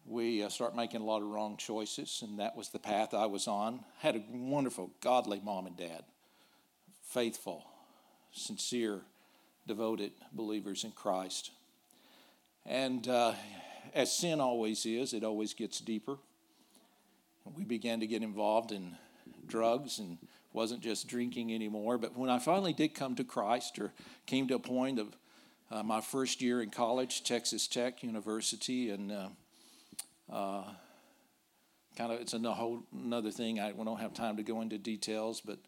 we 0.04 0.42
uh, 0.42 0.48
start 0.48 0.74
making 0.74 1.00
a 1.00 1.04
lot 1.04 1.22
of 1.22 1.28
wrong 1.28 1.56
choices, 1.56 2.24
and 2.26 2.40
that 2.40 2.56
was 2.56 2.70
the 2.70 2.78
path 2.78 3.14
I 3.14 3.26
was 3.26 3.46
on. 3.46 3.80
Had 3.98 4.16
a 4.16 4.22
wonderful, 4.30 4.90
godly 5.00 5.40
mom 5.44 5.66
and 5.66 5.76
dad, 5.76 6.02
faithful, 7.02 7.64
sincere, 8.32 9.02
devoted 9.66 10.12
believers 10.32 10.84
in 10.84 10.90
Christ. 10.90 11.52
And 12.66 13.06
uh, 13.08 13.34
as 13.94 14.12
sin 14.12 14.40
always 14.40 14.86
is, 14.86 15.12
it 15.12 15.24
always 15.24 15.54
gets 15.54 15.80
deeper. 15.80 16.16
We 17.56 17.64
began 17.64 18.00
to 18.00 18.06
get 18.06 18.22
involved 18.22 18.72
in 18.72 18.96
drugs 19.46 19.98
and 19.98 20.18
wasn't 20.52 20.80
just 20.80 21.08
drinking 21.08 21.52
anymore. 21.52 21.98
But 21.98 22.16
when 22.16 22.30
I 22.30 22.38
finally 22.38 22.72
did 22.72 22.94
come 22.94 23.14
to 23.16 23.24
Christ 23.24 23.78
or 23.78 23.92
came 24.26 24.48
to 24.48 24.54
a 24.54 24.60
point 24.60 24.98
of 24.98 25.16
uh, 25.72 25.82
my 25.82 26.00
first 26.00 26.42
year 26.42 26.60
in 26.62 26.70
college, 26.70 27.24
Texas 27.24 27.66
Tech 27.66 28.02
University, 28.02 28.90
and 28.90 29.10
uh, 29.10 29.28
uh, 30.30 30.64
kind 31.96 32.12
of, 32.12 32.20
it's 32.20 32.34
a 32.34 32.38
whole 32.38 32.82
another 32.92 33.30
thing. 33.30 33.58
I 33.58 33.72
we 33.72 33.84
don't 33.84 34.00
have 34.00 34.12
time 34.12 34.36
to 34.36 34.42
go 34.42 34.60
into 34.60 34.76
details, 34.76 35.40
but 35.40 35.58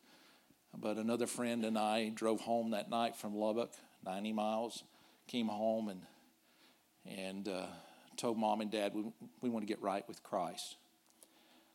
but 0.76 0.98
another 0.98 1.26
friend 1.26 1.64
and 1.64 1.78
I 1.78 2.10
drove 2.10 2.40
home 2.40 2.72
that 2.72 2.90
night 2.90 3.16
from 3.16 3.34
Lubbock, 3.34 3.72
90 4.04 4.32
miles. 4.32 4.82
Came 5.26 5.48
home 5.48 5.88
and 5.88 6.02
and 7.06 7.48
uh, 7.48 7.66
told 8.18 8.36
mom 8.36 8.60
and 8.60 8.70
dad 8.70 8.92
we 8.94 9.04
we 9.40 9.48
want 9.48 9.62
to 9.62 9.66
get 9.66 9.80
right 9.80 10.06
with 10.06 10.22
Christ. 10.22 10.76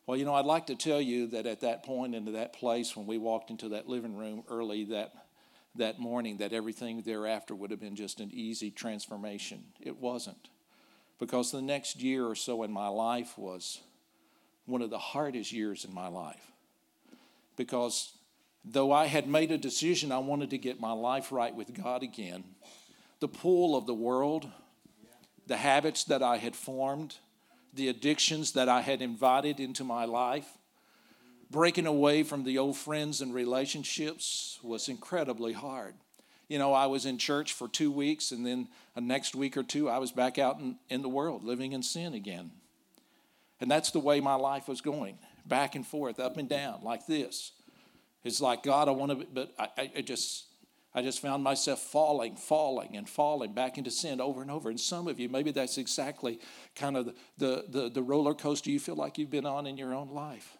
Well, 0.06 0.16
you 0.16 0.24
know, 0.24 0.34
I'd 0.34 0.44
like 0.44 0.66
to 0.66 0.76
tell 0.76 1.00
you 1.00 1.26
that 1.28 1.46
at 1.46 1.60
that 1.60 1.82
point, 1.84 2.14
into 2.14 2.32
that 2.32 2.52
place, 2.52 2.96
when 2.96 3.06
we 3.06 3.18
walked 3.18 3.50
into 3.50 3.70
that 3.70 3.88
living 3.88 4.16
room 4.16 4.44
early 4.48 4.84
that 4.84 5.12
that 5.76 5.98
morning, 5.98 6.38
that 6.38 6.52
everything 6.52 7.02
thereafter 7.02 7.54
would 7.54 7.70
have 7.70 7.80
been 7.80 7.96
just 7.96 8.20
an 8.20 8.30
easy 8.32 8.70
transformation. 8.70 9.64
It 9.80 9.98
wasn't 9.98 10.48
because 11.18 11.52
the 11.52 11.62
next 11.62 12.02
year 12.02 12.26
or 12.26 12.34
so 12.34 12.62
in 12.62 12.72
my 12.72 12.88
life 12.88 13.38
was 13.38 13.80
one 14.66 14.82
of 14.82 14.90
the 14.90 14.98
hardest 14.98 15.52
years 15.52 15.84
in 15.84 15.92
my 15.92 16.08
life 16.08 16.50
because 17.56 18.14
though 18.64 18.90
I 18.90 19.06
had 19.06 19.28
made 19.28 19.50
a 19.52 19.58
decision 19.58 20.12
I 20.12 20.18
wanted 20.18 20.48
to 20.50 20.58
get 20.58 20.80
my 20.80 20.92
life 20.92 21.30
right 21.30 21.54
with 21.54 21.74
God 21.74 22.02
again, 22.02 22.44
the 23.20 23.28
pull 23.28 23.76
of 23.76 23.86
the 23.86 23.94
world, 23.94 24.50
the 25.46 25.58
habits 25.58 26.04
that 26.04 26.22
I 26.22 26.38
had 26.38 26.56
formed, 26.56 27.16
the 27.74 27.88
addictions 27.88 28.52
that 28.52 28.68
I 28.68 28.80
had 28.80 29.02
invited 29.02 29.60
into 29.60 29.84
my 29.84 30.06
life, 30.06 30.46
breaking 31.50 31.86
away 31.86 32.22
from 32.22 32.44
the 32.44 32.58
old 32.58 32.76
friends 32.76 33.20
and 33.20 33.34
relationships 33.34 34.58
was 34.62 34.88
incredibly 34.88 35.52
hard. 35.52 35.94
You 36.48 36.58
know, 36.58 36.72
I 36.72 36.86
was 36.86 37.06
in 37.06 37.18
church 37.18 37.52
for 37.52 37.68
two 37.68 37.92
weeks, 37.92 38.32
and 38.32 38.44
then 38.44 38.68
a 38.96 39.00
next 39.00 39.34
week 39.34 39.56
or 39.56 39.62
two, 39.62 39.88
I 39.88 39.98
was 39.98 40.10
back 40.10 40.38
out 40.38 40.58
in, 40.58 40.76
in 40.88 41.02
the 41.02 41.08
world 41.08 41.44
living 41.44 41.72
in 41.72 41.82
sin 41.82 42.14
again. 42.14 42.50
And 43.60 43.70
that's 43.70 43.90
the 43.90 44.00
way 44.00 44.20
my 44.20 44.34
life 44.34 44.68
was 44.68 44.80
going 44.80 45.18
back 45.46 45.74
and 45.74 45.86
forth, 45.86 46.18
up 46.18 46.36
and 46.38 46.48
down, 46.48 46.80
like 46.82 47.06
this. 47.06 47.52
It's 48.24 48.40
like, 48.40 48.62
God, 48.62 48.88
I 48.88 48.92
want 48.92 49.20
to, 49.20 49.26
but 49.32 49.52
I, 49.58 49.90
I 49.96 50.00
just, 50.00 50.46
I 50.94 51.02
just 51.02 51.20
found 51.20 51.42
myself 51.42 51.80
falling, 51.80 52.36
falling, 52.36 52.96
and 52.96 53.08
falling 53.08 53.52
back 53.52 53.78
into 53.78 53.90
sin 53.90 54.20
over 54.20 54.42
and 54.42 54.50
over. 54.50 54.70
And 54.70 54.78
some 54.78 55.08
of 55.08 55.18
you, 55.20 55.28
maybe 55.28 55.50
that's 55.52 55.78
exactly 55.78 56.40
kind 56.74 56.96
of 56.96 57.14
the, 57.38 57.64
the, 57.68 57.90
the 57.90 58.02
roller 58.02 58.34
coaster 58.34 58.70
you 58.70 58.80
feel 58.80 58.96
like 58.96 59.18
you've 59.18 59.30
been 59.30 59.46
on 59.46 59.66
in 59.66 59.76
your 59.76 59.94
own 59.94 60.08
life. 60.08 60.56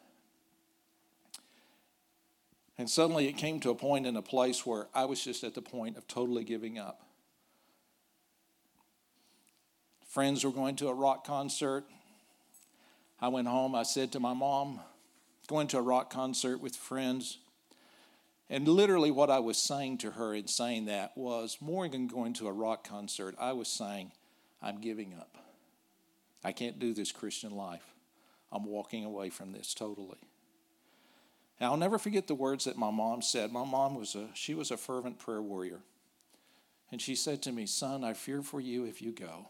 And 2.80 2.88
suddenly 2.88 3.28
it 3.28 3.36
came 3.36 3.60
to 3.60 3.68
a 3.68 3.74
point 3.74 4.06
in 4.06 4.16
a 4.16 4.22
place 4.22 4.64
where 4.64 4.88
I 4.94 5.04
was 5.04 5.22
just 5.22 5.44
at 5.44 5.52
the 5.52 5.60
point 5.60 5.98
of 5.98 6.08
totally 6.08 6.44
giving 6.44 6.78
up. 6.78 7.02
Friends 10.08 10.46
were 10.46 10.50
going 10.50 10.76
to 10.76 10.88
a 10.88 10.94
rock 10.94 11.26
concert. 11.26 11.84
I 13.20 13.28
went 13.28 13.48
home. 13.48 13.74
I 13.74 13.82
said 13.82 14.12
to 14.12 14.18
my 14.18 14.32
mom, 14.32 14.80
going 15.46 15.68
to 15.68 15.76
a 15.76 15.82
rock 15.82 16.08
concert 16.10 16.62
with 16.62 16.74
friends. 16.74 17.36
And 18.48 18.66
literally, 18.66 19.10
what 19.10 19.28
I 19.28 19.40
was 19.40 19.58
saying 19.58 19.98
to 19.98 20.12
her 20.12 20.32
in 20.32 20.48
saying 20.48 20.86
that 20.86 21.14
was 21.18 21.58
more 21.60 21.86
than 21.86 22.06
going 22.06 22.32
to 22.32 22.48
a 22.48 22.52
rock 22.52 22.88
concert, 22.88 23.34
I 23.38 23.52
was 23.52 23.68
saying, 23.68 24.12
I'm 24.62 24.80
giving 24.80 25.12
up. 25.12 25.36
I 26.42 26.52
can't 26.52 26.78
do 26.78 26.94
this 26.94 27.12
Christian 27.12 27.54
life. 27.54 27.84
I'm 28.50 28.64
walking 28.64 29.04
away 29.04 29.28
from 29.28 29.52
this 29.52 29.74
totally. 29.74 30.29
Now, 31.60 31.72
I'll 31.72 31.76
never 31.76 31.98
forget 31.98 32.26
the 32.26 32.34
words 32.34 32.64
that 32.64 32.78
my 32.78 32.90
mom 32.90 33.20
said. 33.22 33.52
My 33.52 33.64
mom 33.64 33.94
was 33.94 34.14
a 34.14 34.28
she 34.34 34.54
was 34.54 34.70
a 34.70 34.76
fervent 34.76 35.18
prayer 35.18 35.42
warrior. 35.42 35.80
And 36.90 37.00
she 37.00 37.14
said 37.14 37.42
to 37.42 37.52
me, 37.52 37.66
"Son, 37.66 38.02
I 38.02 38.14
fear 38.14 38.42
for 38.42 38.60
you 38.60 38.84
if 38.84 39.02
you 39.02 39.12
go." 39.12 39.48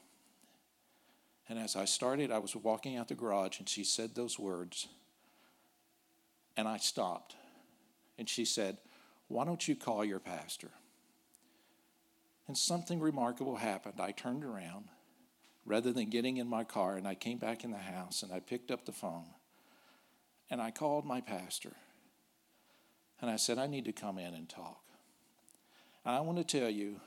And 1.49 1.59
as 1.59 1.75
I 1.75 1.85
started, 1.85 2.31
I 2.31 2.39
was 2.39 2.55
walking 2.55 2.97
out 2.97 3.09
the 3.09 3.15
garage 3.15 3.59
and 3.59 3.69
she 3.69 3.83
said 3.83 4.15
those 4.15 4.39
words. 4.39 4.87
And 6.57 6.69
I 6.69 6.77
stopped. 6.77 7.35
And 8.19 8.29
she 8.29 8.45
said, 8.45 8.79
why 9.31 9.45
don't 9.45 9.67
you 9.67 9.77
call 9.77 10.05
your 10.05 10.19
pastor? 10.19 10.71
And 12.49 12.59
something 12.59 12.99
remarkable 12.99 13.57
happened. 13.57 14.01
I 14.01 14.11
turned 14.11 14.45
around 14.45 14.87
rather 15.65 15.93
than 15.93 16.11
getting 16.11 16.37
in 16.39 16.49
my 16.49 16.65
car, 16.65 16.97
and 16.97 17.07
I 17.07 17.15
came 17.15 17.39
back 17.39 17.63
in 17.63 17.71
the 17.71 17.79
house 17.79 18.25
and 18.25 18.33
I 18.33 18.41
picked 18.41 18.73
up 18.73 18.85
the 18.85 18.93
phone 18.93 19.27
and 20.51 20.61
I 20.61 20.73
called 20.73 21.05
my 21.05 21.21
pastor. 21.21 21.77
And 23.21 23.31
I 23.31 23.37
said, 23.37 23.59
I 23.59 23.67
need 23.67 23.85
to 23.85 23.93
come 23.93 24.19
in 24.19 24.35
and 24.35 24.49
talk. 24.49 24.81
And 26.05 26.15
I 26.15 26.21
want 26.21 26.39
to 26.39 26.59
tell 26.59 26.71
you, 26.71 27.01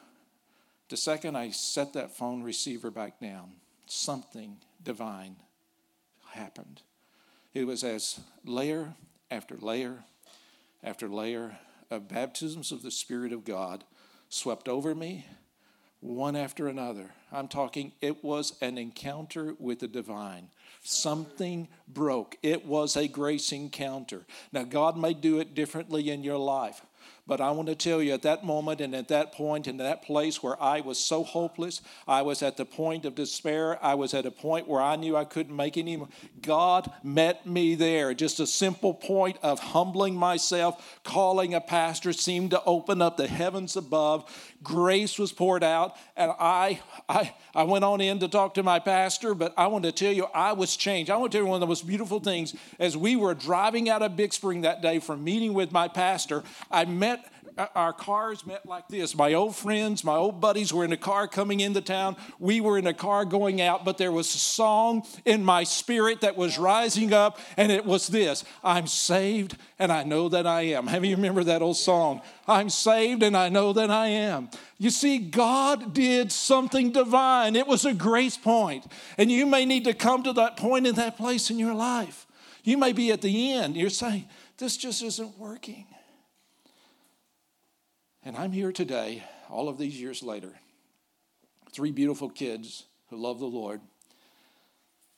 the 0.89 0.97
second 0.97 1.35
I 1.35 1.49
set 1.49 1.93
that 1.93 2.15
phone 2.15 2.43
receiver 2.43 2.91
back 2.91 3.19
down, 3.19 3.53
something 3.87 4.57
divine 4.83 5.37
happened. 6.31 6.81
It 7.53 7.65
was 7.65 7.83
as 7.83 8.19
layer 8.45 8.93
after 9.31 9.57
layer 9.57 10.03
after 10.83 11.07
layer 11.07 11.57
of 11.89 12.09
baptisms 12.09 12.71
of 12.71 12.83
the 12.83 12.91
Spirit 12.91 13.31
of 13.31 13.45
God 13.45 13.83
swept 14.29 14.67
over 14.67 14.93
me, 14.93 15.25
one 16.03 16.35
after 16.35 16.67
another. 16.67 17.09
I'm 17.31 17.47
talking, 17.47 17.93
it 18.01 18.23
was 18.23 18.53
an 18.61 18.77
encounter 18.77 19.55
with 19.59 19.79
the 19.79 19.87
divine. 19.87 20.49
Something 20.83 21.69
broke. 21.87 22.37
It 22.43 22.65
was 22.65 22.97
a 22.97 23.07
grace 23.07 23.51
encounter. 23.51 24.25
Now, 24.51 24.63
God 24.63 24.97
may 24.97 25.13
do 25.13 25.39
it 25.39 25.55
differently 25.55 26.09
in 26.09 26.23
your 26.23 26.37
life. 26.37 26.81
But 27.25 27.39
I 27.39 27.51
want 27.51 27.69
to 27.69 27.75
tell 27.75 28.01
you 28.01 28.13
at 28.13 28.23
that 28.23 28.43
moment 28.43 28.81
and 28.81 28.93
at 28.93 29.07
that 29.07 29.33
and 29.39 29.79
that 29.79 30.03
place 30.03 30.43
where 30.43 30.61
I 30.61 30.81
was 30.81 30.97
so 30.97 31.23
hopeless, 31.23 31.81
I 32.07 32.21
was 32.21 32.41
at 32.41 32.57
the 32.57 32.65
point 32.65 33.05
of 33.05 33.15
despair, 33.15 33.83
I 33.83 33.95
was 33.95 34.13
at 34.13 34.25
a 34.25 34.31
point 34.31 34.67
where 34.67 34.81
I 34.81 34.95
knew 34.95 35.15
I 35.15 35.23
couldn't 35.23 35.55
make 35.55 35.77
any 35.77 35.97
more. 35.97 36.09
God 36.41 36.91
met 37.03 37.45
me 37.45 37.75
there. 37.75 38.13
Just 38.13 38.39
a 38.39 38.47
simple 38.47 38.93
point 38.93 39.37
of 39.41 39.59
humbling 39.59 40.15
myself, 40.15 40.99
calling 41.03 41.53
a 41.53 41.61
pastor 41.61 42.11
seemed 42.13 42.51
to 42.51 42.63
open 42.63 43.01
up 43.01 43.17
the 43.17 43.27
heavens 43.27 43.77
above. 43.77 44.29
Grace 44.61 45.19
was 45.19 45.31
poured 45.31 45.63
out, 45.63 45.95
and 46.15 46.31
I, 46.39 46.81
I, 47.07 47.33
I 47.53 47.63
went 47.63 47.83
on 47.83 48.01
in 48.01 48.19
to 48.19 48.27
talk 48.27 48.53
to 48.55 48.63
my 48.63 48.79
pastor, 48.79 49.33
but 49.33 49.53
I 49.57 49.67
want 49.67 49.83
to 49.85 49.91
tell 49.91 50.11
you, 50.11 50.25
I 50.33 50.53
was 50.53 50.75
changed. 50.75 51.11
I 51.11 51.17
want 51.17 51.31
to 51.31 51.37
tell 51.37 51.45
you 51.45 51.49
one 51.49 51.57
of 51.57 51.61
the 51.61 51.67
most 51.67 51.85
beautiful 51.85 52.19
things 52.19 52.55
as 52.79 52.95
we 52.95 53.15
were 53.15 53.33
driving 53.33 53.89
out 53.89 54.01
of 54.01 54.15
Big 54.15 54.33
Spring 54.33 54.61
that 54.61 54.81
day 54.81 54.99
from 54.99 55.23
meeting 55.23 55.53
with 55.53 55.71
my 55.71 55.87
pastor, 55.87 56.43
I 56.71 56.85
met 56.85 57.12
Uh, 57.57 57.67
our 57.75 57.93
cars 57.93 58.45
met 58.47 58.65
like 58.65 58.87
this. 58.87 59.15
My 59.15 59.33
old 59.33 59.55
friends, 59.55 60.03
my 60.03 60.15
old 60.15 60.41
buddies 60.41 60.73
were 60.73 60.83
in 60.83 60.91
a 60.91 60.97
car 60.97 61.27
coming 61.27 61.59
into 61.59 61.81
town. 61.81 62.15
We 62.39 62.61
were 62.61 62.77
in 62.77 62.87
a 62.87 62.93
car 62.93 63.25
going 63.25 63.61
out, 63.61 63.85
but 63.85 63.97
there 63.97 64.11
was 64.11 64.33
a 64.33 64.39
song 64.39 65.05
in 65.23 65.43
my 65.43 65.63
spirit 65.63 66.21
that 66.21 66.35
was 66.35 66.57
rising 66.57 67.13
up, 67.13 67.39
and 67.55 67.71
it 67.71 67.85
was 67.85 68.07
this 68.07 68.43
I'm 68.63 68.87
saved 68.87 69.57
and 69.77 69.91
I 69.91 70.03
know 70.03 70.29
that 70.29 70.47
I 70.47 70.61
am. 70.61 70.87
Have 70.87 71.05
you 71.05 71.15
remember 71.15 71.43
that 71.43 71.61
old 71.61 71.77
song? 71.77 72.21
I'm 72.47 72.69
saved 72.69 73.21
and 73.21 73.35
I 73.35 73.49
know 73.49 73.73
that 73.73 73.91
I 73.91 74.07
am. 74.07 74.49
You 74.77 74.89
see, 74.89 75.17
God 75.17 75.93
did 75.93 76.31
something 76.31 76.91
divine. 76.91 77.55
It 77.55 77.67
was 77.67 77.85
a 77.85 77.93
grace 77.93 78.37
point. 78.37 78.85
And 79.17 79.31
you 79.31 79.45
may 79.45 79.65
need 79.65 79.83
to 79.83 79.93
come 79.93 80.23
to 80.23 80.33
that 80.33 80.57
point 80.57 80.87
in 80.87 80.95
that 80.95 81.17
place 81.17 81.49
in 81.49 81.59
your 81.59 81.73
life. 81.73 82.25
You 82.63 82.77
may 82.77 82.93
be 82.93 83.11
at 83.11 83.21
the 83.21 83.51
end. 83.51 83.75
You're 83.75 83.89
saying, 83.89 84.27
this 84.57 84.77
just 84.77 85.03
isn't 85.03 85.37
working. 85.37 85.85
And 88.25 88.37
I'm 88.37 88.53
here 88.53 88.71
today, 88.71 89.21
all 89.49 89.67
of 89.67 89.77
these 89.77 89.99
years 89.99 90.23
later. 90.23 90.53
Three 91.73 91.91
beautiful 91.91 92.29
kids 92.29 92.85
who 93.09 93.17
love 93.17 93.39
the 93.39 93.45
Lord. 93.45 93.81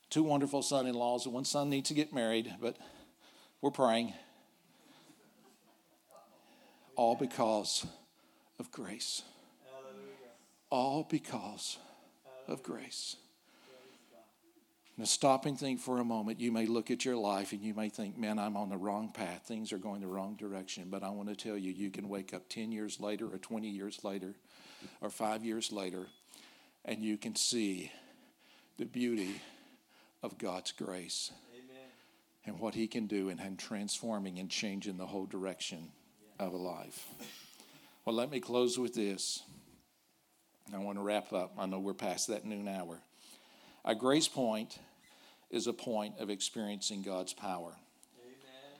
Two 0.09 0.23
wonderful 0.23 0.63
son 0.63 0.87
in 0.87 0.95
laws. 0.95 1.27
One 1.27 1.45
son 1.45 1.69
needs 1.69 1.89
to 1.89 1.93
get 1.93 2.13
married, 2.13 2.55
but 2.59 2.77
we're 3.61 3.69
praying. 3.69 4.13
All 6.95 7.15
because 7.15 7.85
of 8.57 8.71
grace. 8.71 9.21
All 10.71 11.05
because 11.07 11.77
of 12.47 12.63
grace. 12.63 13.17
Now, 14.97 15.03
stop 15.03 15.45
and 15.45 15.59
think 15.59 15.81
for 15.81 15.99
a 15.99 16.05
moment. 16.05 16.39
You 16.39 16.53
may 16.53 16.65
look 16.65 16.89
at 16.89 17.03
your 17.03 17.17
life 17.17 17.51
and 17.51 17.61
you 17.61 17.73
may 17.73 17.89
think, 17.89 18.17
man, 18.17 18.39
I'm 18.39 18.55
on 18.55 18.69
the 18.69 18.77
wrong 18.77 19.11
path. 19.11 19.41
Things 19.45 19.73
are 19.73 19.77
going 19.77 19.99
the 19.99 20.07
wrong 20.07 20.35
direction. 20.35 20.87
But 20.89 21.03
I 21.03 21.09
want 21.09 21.27
to 21.27 21.35
tell 21.35 21.57
you, 21.57 21.71
you 21.73 21.89
can 21.89 22.07
wake 22.07 22.33
up 22.33 22.47
10 22.47 22.71
years 22.71 23.01
later, 23.01 23.27
or 23.27 23.37
20 23.37 23.67
years 23.67 24.03
later, 24.05 24.35
or 25.01 25.09
five 25.09 25.43
years 25.43 25.71
later, 25.71 26.07
and 26.85 27.03
you 27.03 27.17
can 27.17 27.35
see 27.35 27.91
the 28.77 28.85
beauty 28.85 29.41
of 30.23 30.37
God's 30.37 30.71
grace 30.71 31.31
Amen. 31.53 31.89
and 32.45 32.59
what 32.59 32.73
He 32.73 32.87
can 32.87 33.05
do 33.05 33.27
in, 33.27 33.39
in 33.39 33.57
transforming 33.57 34.39
and 34.39 34.49
changing 34.49 34.97
the 34.97 35.07
whole 35.07 35.25
direction 35.25 35.89
yeah. 36.39 36.45
of 36.45 36.53
a 36.53 36.57
life. 36.57 37.05
Well, 38.05 38.15
let 38.15 38.31
me 38.31 38.39
close 38.39 38.77
with 38.77 38.93
this. 38.93 39.41
I 40.73 40.77
want 40.77 40.97
to 40.97 41.03
wrap 41.03 41.33
up. 41.33 41.53
I 41.57 41.65
know 41.65 41.79
we're 41.79 41.93
past 41.93 42.27
that 42.29 42.45
noon 42.45 42.67
hour. 42.67 43.01
A 43.85 43.95
grace 43.95 44.27
point 44.27 44.79
is 45.49 45.67
a 45.67 45.73
point 45.73 46.15
of 46.19 46.29
experiencing 46.29 47.03
God's 47.03 47.33
power. 47.33 47.77
Amen. 48.19 48.79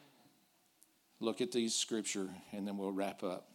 Look 1.20 1.42
at 1.42 1.52
these 1.52 1.76
scripture 1.76 2.30
and 2.52 2.68
then 2.68 2.78
we'll 2.78 2.92
wrap 2.92 3.24
up. 3.24 3.48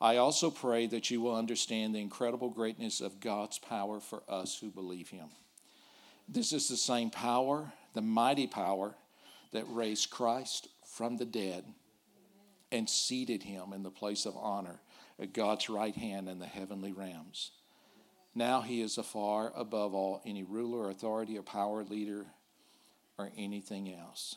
I 0.00 0.16
also 0.18 0.50
pray 0.50 0.86
that 0.88 1.10
you 1.10 1.20
will 1.20 1.34
understand 1.34 1.94
the 1.94 2.00
incredible 2.00 2.50
greatness 2.50 3.00
of 3.00 3.20
God's 3.20 3.58
power 3.58 4.00
for 4.00 4.22
us 4.28 4.58
who 4.58 4.70
believe 4.70 5.08
Him. 5.08 5.28
This 6.28 6.52
is 6.52 6.68
the 6.68 6.76
same 6.76 7.10
power, 7.10 7.72
the 7.94 8.02
mighty 8.02 8.46
power 8.46 8.94
that 9.52 9.64
raised 9.68 10.10
Christ 10.10 10.68
from 10.84 11.16
the 11.16 11.24
dead 11.24 11.64
and 12.70 12.88
seated 12.88 13.42
him 13.42 13.72
in 13.72 13.82
the 13.82 13.90
place 13.90 14.26
of 14.26 14.36
honor 14.36 14.80
at 15.20 15.32
God's 15.32 15.68
right 15.68 15.94
hand 15.94 16.28
in 16.28 16.38
the 16.38 16.46
heavenly 16.46 16.92
realms. 16.92 17.52
Now 18.34 18.62
he 18.62 18.80
is 18.80 18.98
afar 18.98 19.52
above 19.54 19.94
all 19.94 20.22
any 20.24 20.42
ruler, 20.42 20.90
authority, 20.90 21.36
or 21.38 21.42
power, 21.42 21.84
leader, 21.84 22.24
or 23.18 23.30
anything 23.36 23.92
else. 23.94 24.36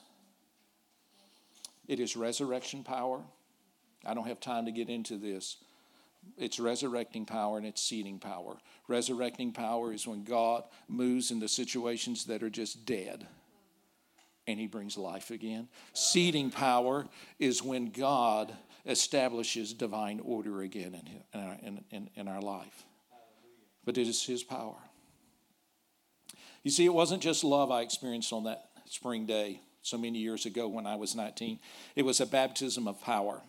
It 1.88 2.00
is 2.00 2.18
resurrection 2.18 2.84
power. 2.84 3.22
I 4.06 4.14
don't 4.14 4.28
have 4.28 4.40
time 4.40 4.66
to 4.66 4.72
get 4.72 4.90
into 4.90 5.18
this. 5.18 5.58
It's 6.38 6.60
resurrecting 6.60 7.26
power 7.26 7.58
and 7.58 7.68
it's 7.68 7.82
seating 7.82 8.20
power. 8.20 8.58
Resurrecting 8.88 9.52
power 9.54 9.94
is 9.94 10.08
when 10.08 10.24
God 10.24 10.64
moves 10.88 11.32
into 11.32 11.48
situations 11.48 12.26
that 12.26 12.44
are 12.44 12.50
just 12.50 12.86
dead. 12.86 13.28
and 14.48 14.60
he 14.60 14.68
brings 14.68 14.98
life 14.98 15.32
again. 15.32 15.68
Seating 15.94 16.52
power 16.52 17.08
is 17.40 17.64
when 17.64 17.90
God 17.90 18.54
establishes 18.86 19.74
divine 19.74 20.20
order 20.24 20.62
again 20.62 20.96
in, 21.34 21.40
our, 21.40 21.58
in, 21.64 21.84
in, 21.92 22.10
in 22.16 22.28
our 22.28 22.42
life. 22.42 22.84
But 23.86 23.98
it 23.98 24.08
is 24.08 24.26
his 24.26 24.44
power. 24.44 24.76
You 26.64 26.72
see, 26.72 26.86
it 26.86 26.94
wasn't 26.94 27.22
just 27.22 27.44
love 27.44 27.72
I 27.72 27.82
experienced 27.82 28.34
on 28.34 28.46
that 28.46 28.70
spring 28.86 29.26
day 29.26 29.62
so 29.84 29.98
many 29.98 30.18
years 30.18 30.48
ago 30.48 30.68
when 30.68 30.88
I 30.88 30.96
was 30.96 31.16
19, 31.16 31.60
it 31.96 32.04
was 32.04 32.20
a 32.20 32.26
baptism 32.26 32.88
of 32.88 33.00
power. 33.02 33.42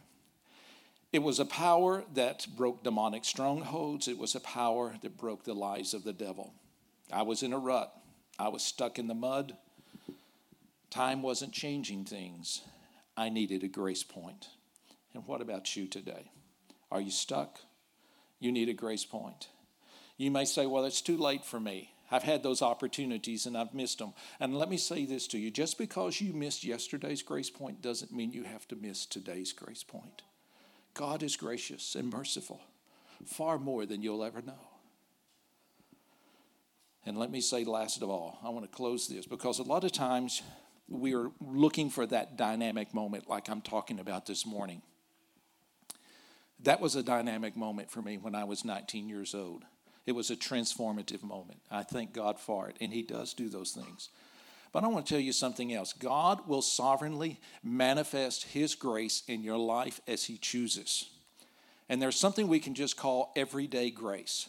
It 1.12 1.22
was 1.22 1.40
a 1.40 1.46
power 1.46 2.04
that 2.12 2.46
broke 2.56 2.82
demonic 2.84 3.24
strongholds. 3.24 4.06
It 4.06 4.18
was 4.18 4.34
a 4.34 4.40
power 4.40 4.96
that 5.00 5.16
broke 5.16 5.44
the 5.44 5.54
lies 5.54 5.94
of 5.94 6.04
the 6.04 6.12
devil. 6.12 6.52
I 7.10 7.22
was 7.22 7.42
in 7.42 7.54
a 7.54 7.58
rut. 7.58 7.90
I 8.38 8.48
was 8.48 8.62
stuck 8.62 8.98
in 8.98 9.06
the 9.06 9.14
mud. 9.14 9.56
Time 10.90 11.22
wasn't 11.22 11.52
changing 11.52 12.04
things. 12.04 12.60
I 13.16 13.30
needed 13.30 13.64
a 13.64 13.68
grace 13.68 14.02
point. 14.02 14.48
And 15.14 15.26
what 15.26 15.40
about 15.40 15.74
you 15.74 15.86
today? 15.86 16.30
Are 16.90 17.00
you 17.00 17.10
stuck? 17.10 17.60
You 18.40 18.52
need 18.52 18.68
a 18.68 18.74
grace 18.74 19.06
point. 19.06 19.48
You 20.16 20.30
may 20.30 20.44
say, 20.44 20.66
Well, 20.66 20.84
it's 20.84 21.02
too 21.02 21.16
late 21.16 21.44
for 21.44 21.60
me. 21.60 21.92
I've 22.10 22.22
had 22.22 22.42
those 22.42 22.62
opportunities 22.62 23.46
and 23.46 23.56
I've 23.56 23.74
missed 23.74 23.98
them. 23.98 24.12
And 24.38 24.56
let 24.56 24.70
me 24.70 24.76
say 24.76 25.06
this 25.06 25.26
to 25.28 25.38
you 25.38 25.50
just 25.50 25.76
because 25.76 26.20
you 26.20 26.32
missed 26.32 26.64
yesterday's 26.64 27.22
grace 27.22 27.50
point 27.50 27.82
doesn't 27.82 28.12
mean 28.12 28.32
you 28.32 28.44
have 28.44 28.68
to 28.68 28.76
miss 28.76 29.06
today's 29.06 29.52
grace 29.52 29.82
point. 29.82 30.22
God 30.94 31.22
is 31.22 31.36
gracious 31.36 31.94
and 31.94 32.10
merciful, 32.10 32.60
far 33.26 33.58
more 33.58 33.84
than 33.86 34.02
you'll 34.02 34.24
ever 34.24 34.40
know. 34.40 34.68
And 37.04 37.18
let 37.18 37.30
me 37.30 37.40
say, 37.40 37.64
last 37.64 38.02
of 38.02 38.10
all, 38.10 38.38
I 38.42 38.48
want 38.48 38.64
to 38.64 38.76
close 38.76 39.06
this 39.06 39.26
because 39.26 39.58
a 39.58 39.64
lot 39.64 39.84
of 39.84 39.92
times 39.92 40.42
we 40.88 41.14
are 41.14 41.30
looking 41.40 41.90
for 41.90 42.06
that 42.06 42.36
dynamic 42.36 42.94
moment, 42.94 43.28
like 43.28 43.48
I'm 43.48 43.60
talking 43.60 44.00
about 44.00 44.26
this 44.26 44.46
morning. 44.46 44.82
That 46.62 46.80
was 46.80 46.96
a 46.96 47.02
dynamic 47.02 47.56
moment 47.56 47.90
for 47.90 48.00
me 48.00 48.16
when 48.16 48.34
I 48.34 48.44
was 48.44 48.64
19 48.64 49.08
years 49.08 49.34
old. 49.34 49.64
It 50.06 50.12
was 50.12 50.30
a 50.30 50.36
transformative 50.36 51.22
moment. 51.22 51.60
I 51.70 51.82
thank 51.82 52.12
God 52.12 52.38
for 52.38 52.68
it, 52.68 52.76
and 52.80 52.92
He 52.92 53.02
does 53.02 53.34
do 53.34 53.48
those 53.48 53.72
things. 53.72 54.08
But 54.72 54.84
I 54.84 54.88
want 54.88 55.06
to 55.06 55.14
tell 55.14 55.20
you 55.20 55.32
something 55.32 55.72
else. 55.72 55.92
God 55.92 56.46
will 56.46 56.62
sovereignly 56.62 57.40
manifest 57.62 58.44
His 58.44 58.74
grace 58.74 59.22
in 59.26 59.42
your 59.42 59.58
life 59.58 60.00
as 60.06 60.24
He 60.24 60.38
chooses. 60.38 61.10
And 61.88 62.00
there's 62.00 62.18
something 62.18 62.48
we 62.48 62.60
can 62.60 62.74
just 62.74 62.96
call 62.96 63.32
everyday 63.36 63.90
grace. 63.90 64.48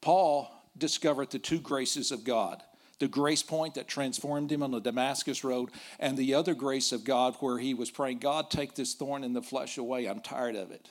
Paul 0.00 0.50
discovered 0.76 1.30
the 1.30 1.38
two 1.38 1.60
graces 1.60 2.10
of 2.10 2.24
God 2.24 2.62
the 2.98 3.08
grace 3.08 3.42
point 3.42 3.74
that 3.74 3.88
transformed 3.88 4.50
him 4.50 4.62
on 4.62 4.70
the 4.70 4.80
Damascus 4.80 5.44
road, 5.44 5.70
and 5.98 6.16
the 6.16 6.34
other 6.34 6.54
grace 6.54 6.92
of 6.92 7.04
God 7.04 7.34
where 7.40 7.58
he 7.58 7.74
was 7.74 7.90
praying, 7.90 8.18
God, 8.18 8.50
take 8.50 8.74
this 8.74 8.94
thorn 8.94 9.24
in 9.24 9.32
the 9.32 9.42
flesh 9.42 9.76
away. 9.78 10.06
I'm 10.06 10.20
tired 10.20 10.56
of 10.56 10.70
it. 10.70 10.88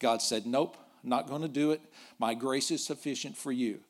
God 0.00 0.22
said, 0.22 0.44
Nope, 0.44 0.76
not 1.02 1.28
going 1.28 1.42
to 1.42 1.48
do 1.48 1.70
it. 1.70 1.80
My 2.18 2.34
grace 2.34 2.70
is 2.70 2.84
sufficient 2.84 3.36
for 3.36 3.52
you. 3.52 3.80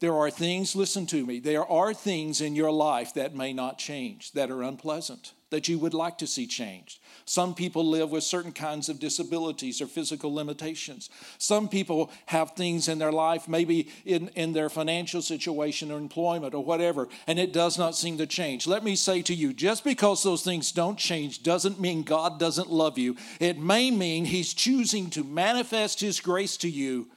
There 0.00 0.14
are 0.14 0.30
things, 0.30 0.76
listen 0.76 1.06
to 1.06 1.26
me, 1.26 1.40
there 1.40 1.66
are 1.66 1.92
things 1.92 2.40
in 2.40 2.54
your 2.54 2.70
life 2.70 3.14
that 3.14 3.34
may 3.34 3.52
not 3.52 3.78
change, 3.78 4.30
that 4.32 4.48
are 4.48 4.62
unpleasant, 4.62 5.32
that 5.50 5.66
you 5.66 5.76
would 5.80 5.94
like 5.94 6.18
to 6.18 6.26
see 6.26 6.46
changed. 6.46 7.00
Some 7.24 7.52
people 7.52 7.84
live 7.84 8.12
with 8.12 8.22
certain 8.22 8.52
kinds 8.52 8.88
of 8.88 9.00
disabilities 9.00 9.82
or 9.82 9.88
physical 9.88 10.32
limitations. 10.32 11.10
Some 11.38 11.68
people 11.68 12.12
have 12.26 12.52
things 12.52 12.86
in 12.86 13.00
their 13.00 13.10
life, 13.10 13.48
maybe 13.48 13.88
in, 14.04 14.28
in 14.36 14.52
their 14.52 14.68
financial 14.68 15.20
situation 15.20 15.90
or 15.90 15.98
employment 15.98 16.54
or 16.54 16.64
whatever, 16.64 17.08
and 17.26 17.40
it 17.40 17.52
does 17.52 17.76
not 17.76 17.96
seem 17.96 18.18
to 18.18 18.26
change. 18.26 18.68
Let 18.68 18.84
me 18.84 18.94
say 18.94 19.20
to 19.22 19.34
you 19.34 19.52
just 19.52 19.82
because 19.82 20.22
those 20.22 20.44
things 20.44 20.70
don't 20.70 20.96
change 20.96 21.42
doesn't 21.42 21.80
mean 21.80 22.04
God 22.04 22.38
doesn't 22.38 22.70
love 22.70 22.98
you. 22.98 23.16
It 23.40 23.58
may 23.58 23.90
mean 23.90 24.26
He's 24.26 24.54
choosing 24.54 25.10
to 25.10 25.24
manifest 25.24 26.00
His 26.00 26.20
grace 26.20 26.56
to 26.58 26.68
you 26.70 27.08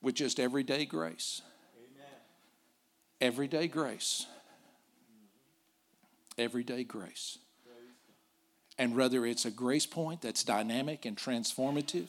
with 0.00 0.14
just 0.14 0.40
everyday 0.40 0.86
grace. 0.86 1.42
Everyday 3.22 3.68
grace. 3.68 4.26
Everyday 6.36 6.82
grace. 6.82 7.38
And 8.76 8.96
whether 8.96 9.24
it's 9.24 9.44
a 9.44 9.50
grace 9.52 9.86
point 9.86 10.22
that's 10.22 10.42
dynamic 10.42 11.04
and 11.04 11.16
transformative, 11.16 12.08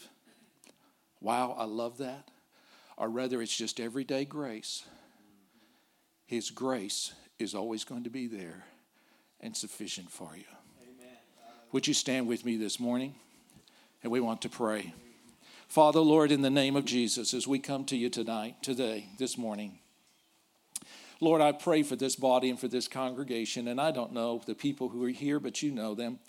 wow, 1.21 1.55
I 1.55 1.65
love 1.65 1.99
that, 1.99 2.29
or 2.97 3.11
whether 3.11 3.43
it's 3.43 3.55
just 3.55 3.79
everyday 3.79 4.25
grace, 4.25 4.85
His 6.25 6.49
grace 6.49 7.13
is 7.37 7.53
always 7.53 7.83
going 7.83 8.05
to 8.05 8.09
be 8.09 8.25
there 8.25 8.65
and 9.39 9.55
sufficient 9.55 10.09
for 10.09 10.31
you. 10.35 10.45
Amen. 10.81 11.15
Would 11.73 11.85
you 11.85 11.93
stand 11.93 12.27
with 12.27 12.43
me 12.43 12.57
this 12.57 12.79
morning? 12.79 13.13
And 14.01 14.11
we 14.11 14.19
want 14.19 14.41
to 14.41 14.49
pray. 14.49 14.95
Father, 15.67 15.99
Lord, 15.99 16.31
in 16.31 16.41
the 16.41 16.49
name 16.49 16.75
of 16.75 16.85
Jesus, 16.85 17.35
as 17.35 17.47
we 17.47 17.59
come 17.59 17.85
to 17.85 17.95
you 17.95 18.09
tonight, 18.09 18.63
today, 18.63 19.09
this 19.19 19.37
morning, 19.37 19.77
Lord, 21.23 21.41
I 21.41 21.53
pray 21.53 21.83
for 21.83 21.95
this 21.95 22.17
body 22.17 22.49
and 22.49 22.59
for 22.59 22.67
this 22.67 22.87
congregation. 22.87 23.69
And 23.69 23.79
I 23.79 23.91
don't 23.91 24.11
know 24.11 24.41
the 24.45 24.53
people 24.53 24.89
who 24.89 25.03
are 25.05 25.09
here, 25.09 25.39
but 25.39 25.61
you 25.61 25.71
know 25.71 25.95
them. 25.95 26.19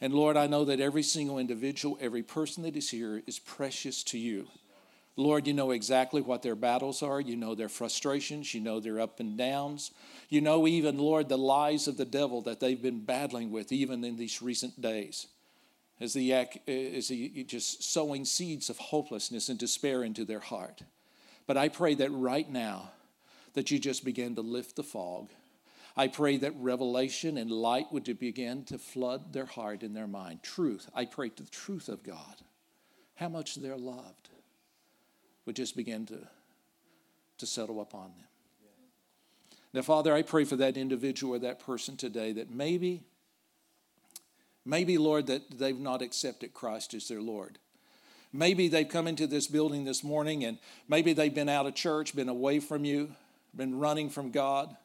And 0.00 0.14
Lord, 0.14 0.36
I 0.36 0.46
know 0.46 0.64
that 0.66 0.78
every 0.78 1.02
single 1.02 1.38
individual, 1.38 1.98
every 2.00 2.22
person 2.22 2.62
that 2.62 2.76
is 2.76 2.88
here 2.90 3.20
is 3.26 3.40
precious 3.40 4.04
to 4.04 4.18
you. 4.18 4.46
Lord, 5.16 5.48
you 5.48 5.52
know 5.52 5.72
exactly 5.72 6.20
what 6.20 6.42
their 6.42 6.54
battles 6.54 7.02
are. 7.02 7.20
You 7.20 7.34
know 7.34 7.56
their 7.56 7.68
frustrations. 7.68 8.54
You 8.54 8.60
know 8.60 8.78
their 8.78 9.00
up 9.00 9.18
and 9.18 9.36
downs. 9.36 9.90
You 10.28 10.40
know, 10.40 10.68
even, 10.68 10.98
Lord, 10.98 11.28
the 11.28 11.36
lies 11.36 11.88
of 11.88 11.96
the 11.96 12.04
devil 12.04 12.40
that 12.42 12.60
they've 12.60 12.80
been 12.80 13.04
battling 13.04 13.50
with, 13.50 13.72
even 13.72 14.04
in 14.04 14.16
these 14.16 14.40
recent 14.40 14.80
days. 14.80 15.26
As 16.00 16.14
he, 16.14 16.32
as 16.32 17.08
he 17.08 17.44
just 17.48 17.82
sowing 17.82 18.24
seeds 18.24 18.70
of 18.70 18.78
hopelessness 18.78 19.48
and 19.48 19.58
despair 19.58 20.04
into 20.04 20.24
their 20.24 20.38
heart. 20.38 20.82
But 21.48 21.56
I 21.56 21.68
pray 21.68 21.94
that 21.96 22.12
right 22.12 22.48
now, 22.48 22.92
that 23.54 23.70
you 23.70 23.78
just 23.78 24.04
begin 24.04 24.34
to 24.36 24.40
lift 24.40 24.76
the 24.76 24.82
fog. 24.82 25.30
I 25.96 26.06
pray 26.06 26.36
that 26.38 26.54
revelation 26.60 27.36
and 27.36 27.50
light 27.50 27.92
would 27.92 28.18
begin 28.20 28.64
to 28.66 28.78
flood 28.78 29.32
their 29.32 29.46
heart 29.46 29.82
and 29.82 29.96
their 29.96 30.06
mind. 30.06 30.44
Truth. 30.44 30.88
I 30.94 31.04
pray 31.04 31.30
to 31.30 31.42
the 31.42 31.50
truth 31.50 31.88
of 31.88 32.04
God. 32.04 32.36
How 33.16 33.28
much 33.28 33.56
they're 33.56 33.76
loved 33.76 34.28
would 35.44 35.56
just 35.56 35.76
begin 35.76 36.06
to, 36.06 36.20
to 37.38 37.46
settle 37.46 37.80
upon 37.80 38.12
them. 38.16 38.26
Now, 39.74 39.82
Father, 39.82 40.14
I 40.14 40.22
pray 40.22 40.44
for 40.44 40.56
that 40.56 40.76
individual 40.76 41.34
or 41.34 41.38
that 41.40 41.58
person 41.58 41.96
today 41.96 42.32
that 42.32 42.50
maybe, 42.50 43.02
maybe, 44.64 44.98
Lord, 44.98 45.26
that 45.26 45.58
they've 45.58 45.78
not 45.78 46.00
accepted 46.00 46.54
Christ 46.54 46.94
as 46.94 47.08
their 47.08 47.20
Lord. 47.20 47.58
Maybe 48.32 48.68
they've 48.68 48.88
come 48.88 49.08
into 49.08 49.26
this 49.26 49.46
building 49.46 49.84
this 49.84 50.04
morning 50.04 50.44
and 50.44 50.58
maybe 50.86 51.12
they've 51.12 51.34
been 51.34 51.48
out 51.48 51.66
of 51.66 51.74
church, 51.74 52.14
been 52.14 52.28
away 52.28 52.60
from 52.60 52.84
you 52.84 53.16
been 53.56 53.78
running 53.78 54.10
from 54.10 54.30
God. 54.30 54.76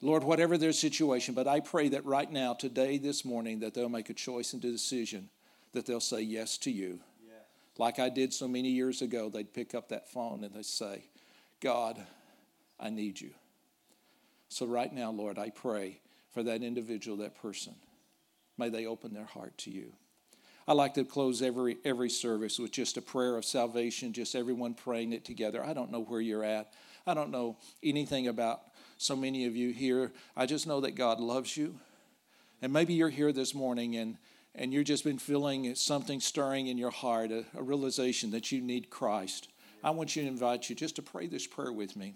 Lord, 0.00 0.24
whatever 0.24 0.58
their 0.58 0.72
situation, 0.72 1.34
but 1.34 1.48
I 1.48 1.60
pray 1.60 1.88
that 1.90 2.04
right 2.04 2.30
now, 2.30 2.52
today, 2.52 2.98
this 2.98 3.24
morning, 3.24 3.60
that 3.60 3.72
they'll 3.74 3.88
make 3.88 4.10
a 4.10 4.14
choice 4.14 4.52
and 4.52 4.62
a 4.64 4.70
decision 4.70 5.30
that 5.72 5.86
they'll 5.86 6.00
say 6.00 6.20
yes 6.20 6.58
to 6.58 6.70
you. 6.70 7.00
Yes. 7.26 7.34
Like 7.78 7.98
I 7.98 8.08
did 8.08 8.32
so 8.32 8.46
many 8.46 8.68
years 8.68 9.02
ago, 9.02 9.28
they'd 9.28 9.52
pick 9.52 9.74
up 9.74 9.88
that 9.88 10.10
phone 10.10 10.44
and 10.44 10.54
they'd 10.54 10.64
say, 10.64 11.04
God, 11.60 11.98
I 12.78 12.90
need 12.90 13.20
you. 13.20 13.30
So, 14.48 14.66
right 14.66 14.92
now, 14.92 15.10
Lord, 15.10 15.38
I 15.38 15.50
pray 15.50 16.00
for 16.32 16.42
that 16.42 16.62
individual, 16.62 17.16
that 17.18 17.40
person. 17.40 17.74
May 18.58 18.68
they 18.68 18.86
open 18.86 19.14
their 19.14 19.24
heart 19.24 19.56
to 19.58 19.70
you. 19.70 19.92
I 20.66 20.72
like 20.72 20.94
to 20.94 21.04
close 21.04 21.42
every 21.42 21.76
every 21.84 22.08
service 22.08 22.58
with 22.58 22.70
just 22.70 22.96
a 22.96 23.02
prayer 23.02 23.36
of 23.36 23.44
salvation, 23.44 24.12
just 24.12 24.34
everyone 24.34 24.74
praying 24.74 25.12
it 25.12 25.24
together. 25.24 25.64
I 25.64 25.74
don't 25.74 25.90
know 25.90 26.02
where 26.02 26.20
you're 26.20 26.44
at. 26.44 26.72
I 27.06 27.12
don't 27.12 27.30
know 27.30 27.56
anything 27.82 28.28
about 28.28 28.62
so 28.96 29.14
many 29.14 29.44
of 29.44 29.54
you 29.54 29.70
here. 29.70 30.12
I 30.36 30.46
just 30.46 30.66
know 30.66 30.80
that 30.80 30.92
God 30.92 31.20
loves 31.20 31.56
you. 31.56 31.78
And 32.62 32.72
maybe 32.72 32.94
you're 32.94 33.10
here 33.10 33.32
this 33.32 33.54
morning 33.54 33.96
and, 33.96 34.16
and 34.54 34.72
you've 34.72 34.86
just 34.86 35.04
been 35.04 35.18
feeling 35.18 35.74
something 35.74 36.18
stirring 36.18 36.68
in 36.68 36.78
your 36.78 36.90
heart, 36.90 37.30
a, 37.30 37.44
a 37.54 37.62
realization 37.62 38.30
that 38.30 38.50
you 38.50 38.62
need 38.62 38.88
Christ. 38.88 39.48
I 39.82 39.90
want 39.90 40.16
you 40.16 40.22
to 40.22 40.28
invite 40.28 40.70
you 40.70 40.74
just 40.74 40.96
to 40.96 41.02
pray 41.02 41.26
this 41.26 41.46
prayer 41.46 41.72
with 41.72 41.94
me. 41.94 42.14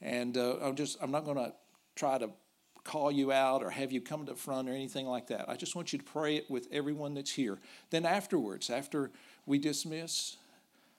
And 0.00 0.38
uh, 0.38 0.56
I'm 0.62 0.76
just, 0.76 0.96
I'm 1.02 1.10
not 1.10 1.26
going 1.26 1.36
to 1.36 1.52
try 1.94 2.16
to 2.16 2.30
call 2.84 3.12
you 3.12 3.30
out 3.32 3.62
or 3.62 3.68
have 3.68 3.92
you 3.92 4.00
come 4.00 4.24
to 4.24 4.32
the 4.32 4.38
front 4.38 4.66
or 4.66 4.72
anything 4.72 5.06
like 5.06 5.26
that. 5.26 5.46
I 5.50 5.56
just 5.56 5.76
want 5.76 5.92
you 5.92 5.98
to 5.98 6.04
pray 6.04 6.36
it 6.36 6.50
with 6.50 6.68
everyone 6.72 7.12
that's 7.12 7.32
here. 7.32 7.58
Then 7.90 8.06
afterwards, 8.06 8.70
after 8.70 9.10
we 9.44 9.58
dismiss, 9.58 10.36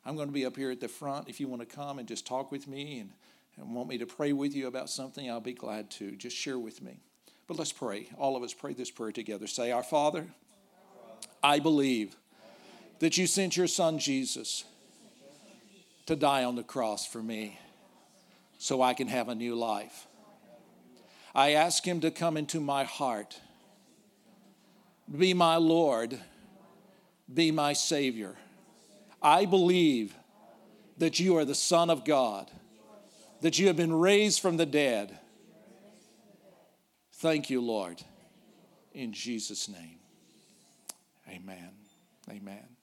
I'm 0.05 0.15
going 0.15 0.27
to 0.27 0.33
be 0.33 0.45
up 0.45 0.55
here 0.57 0.71
at 0.71 0.79
the 0.79 0.87
front. 0.87 1.29
If 1.29 1.39
you 1.39 1.47
want 1.47 1.61
to 1.61 1.75
come 1.75 1.99
and 1.99 2.07
just 2.07 2.25
talk 2.25 2.51
with 2.51 2.67
me 2.67 2.99
and, 2.99 3.11
and 3.57 3.75
want 3.75 3.87
me 3.89 3.97
to 3.99 4.05
pray 4.05 4.33
with 4.33 4.55
you 4.55 4.67
about 4.67 4.89
something, 4.89 5.29
I'll 5.29 5.39
be 5.39 5.53
glad 5.53 5.91
to. 5.91 6.11
Just 6.15 6.35
share 6.35 6.57
with 6.57 6.81
me. 6.81 6.99
But 7.47 7.59
let's 7.59 7.71
pray. 7.71 8.07
All 8.17 8.35
of 8.35 8.43
us 8.43 8.53
pray 8.53 8.73
this 8.73 8.89
prayer 8.89 9.11
together. 9.11 9.45
Say, 9.45 9.71
Our 9.71 9.83
Father, 9.83 10.27
I 11.43 11.59
believe 11.59 12.15
that 12.99 13.17
you 13.17 13.27
sent 13.27 13.57
your 13.57 13.67
Son 13.67 13.99
Jesus 13.99 14.63
to 16.05 16.15
die 16.15 16.43
on 16.43 16.55
the 16.55 16.63
cross 16.63 17.05
for 17.05 17.21
me 17.21 17.59
so 18.57 18.81
I 18.81 18.93
can 18.93 19.07
have 19.07 19.29
a 19.29 19.35
new 19.35 19.55
life. 19.55 20.07
I 21.33 21.53
ask 21.53 21.85
him 21.85 22.01
to 22.01 22.11
come 22.11 22.37
into 22.37 22.59
my 22.59 22.83
heart, 22.83 23.39
be 25.17 25.33
my 25.33 25.55
Lord, 25.55 26.19
be 27.33 27.51
my 27.51 27.73
Savior. 27.73 28.35
I 29.21 29.45
believe 29.45 30.15
that 30.97 31.19
you 31.19 31.37
are 31.37 31.45
the 31.45 31.55
Son 31.55 31.89
of 31.89 32.05
God, 32.05 32.49
that 33.41 33.59
you 33.59 33.67
have 33.67 33.77
been 33.77 33.93
raised 33.93 34.39
from 34.39 34.57
the 34.57 34.65
dead. 34.65 35.17
Thank 37.13 37.49
you, 37.49 37.61
Lord. 37.61 38.01
In 38.93 39.13
Jesus' 39.13 39.69
name, 39.69 39.99
amen. 41.29 41.71
Amen. 42.29 42.80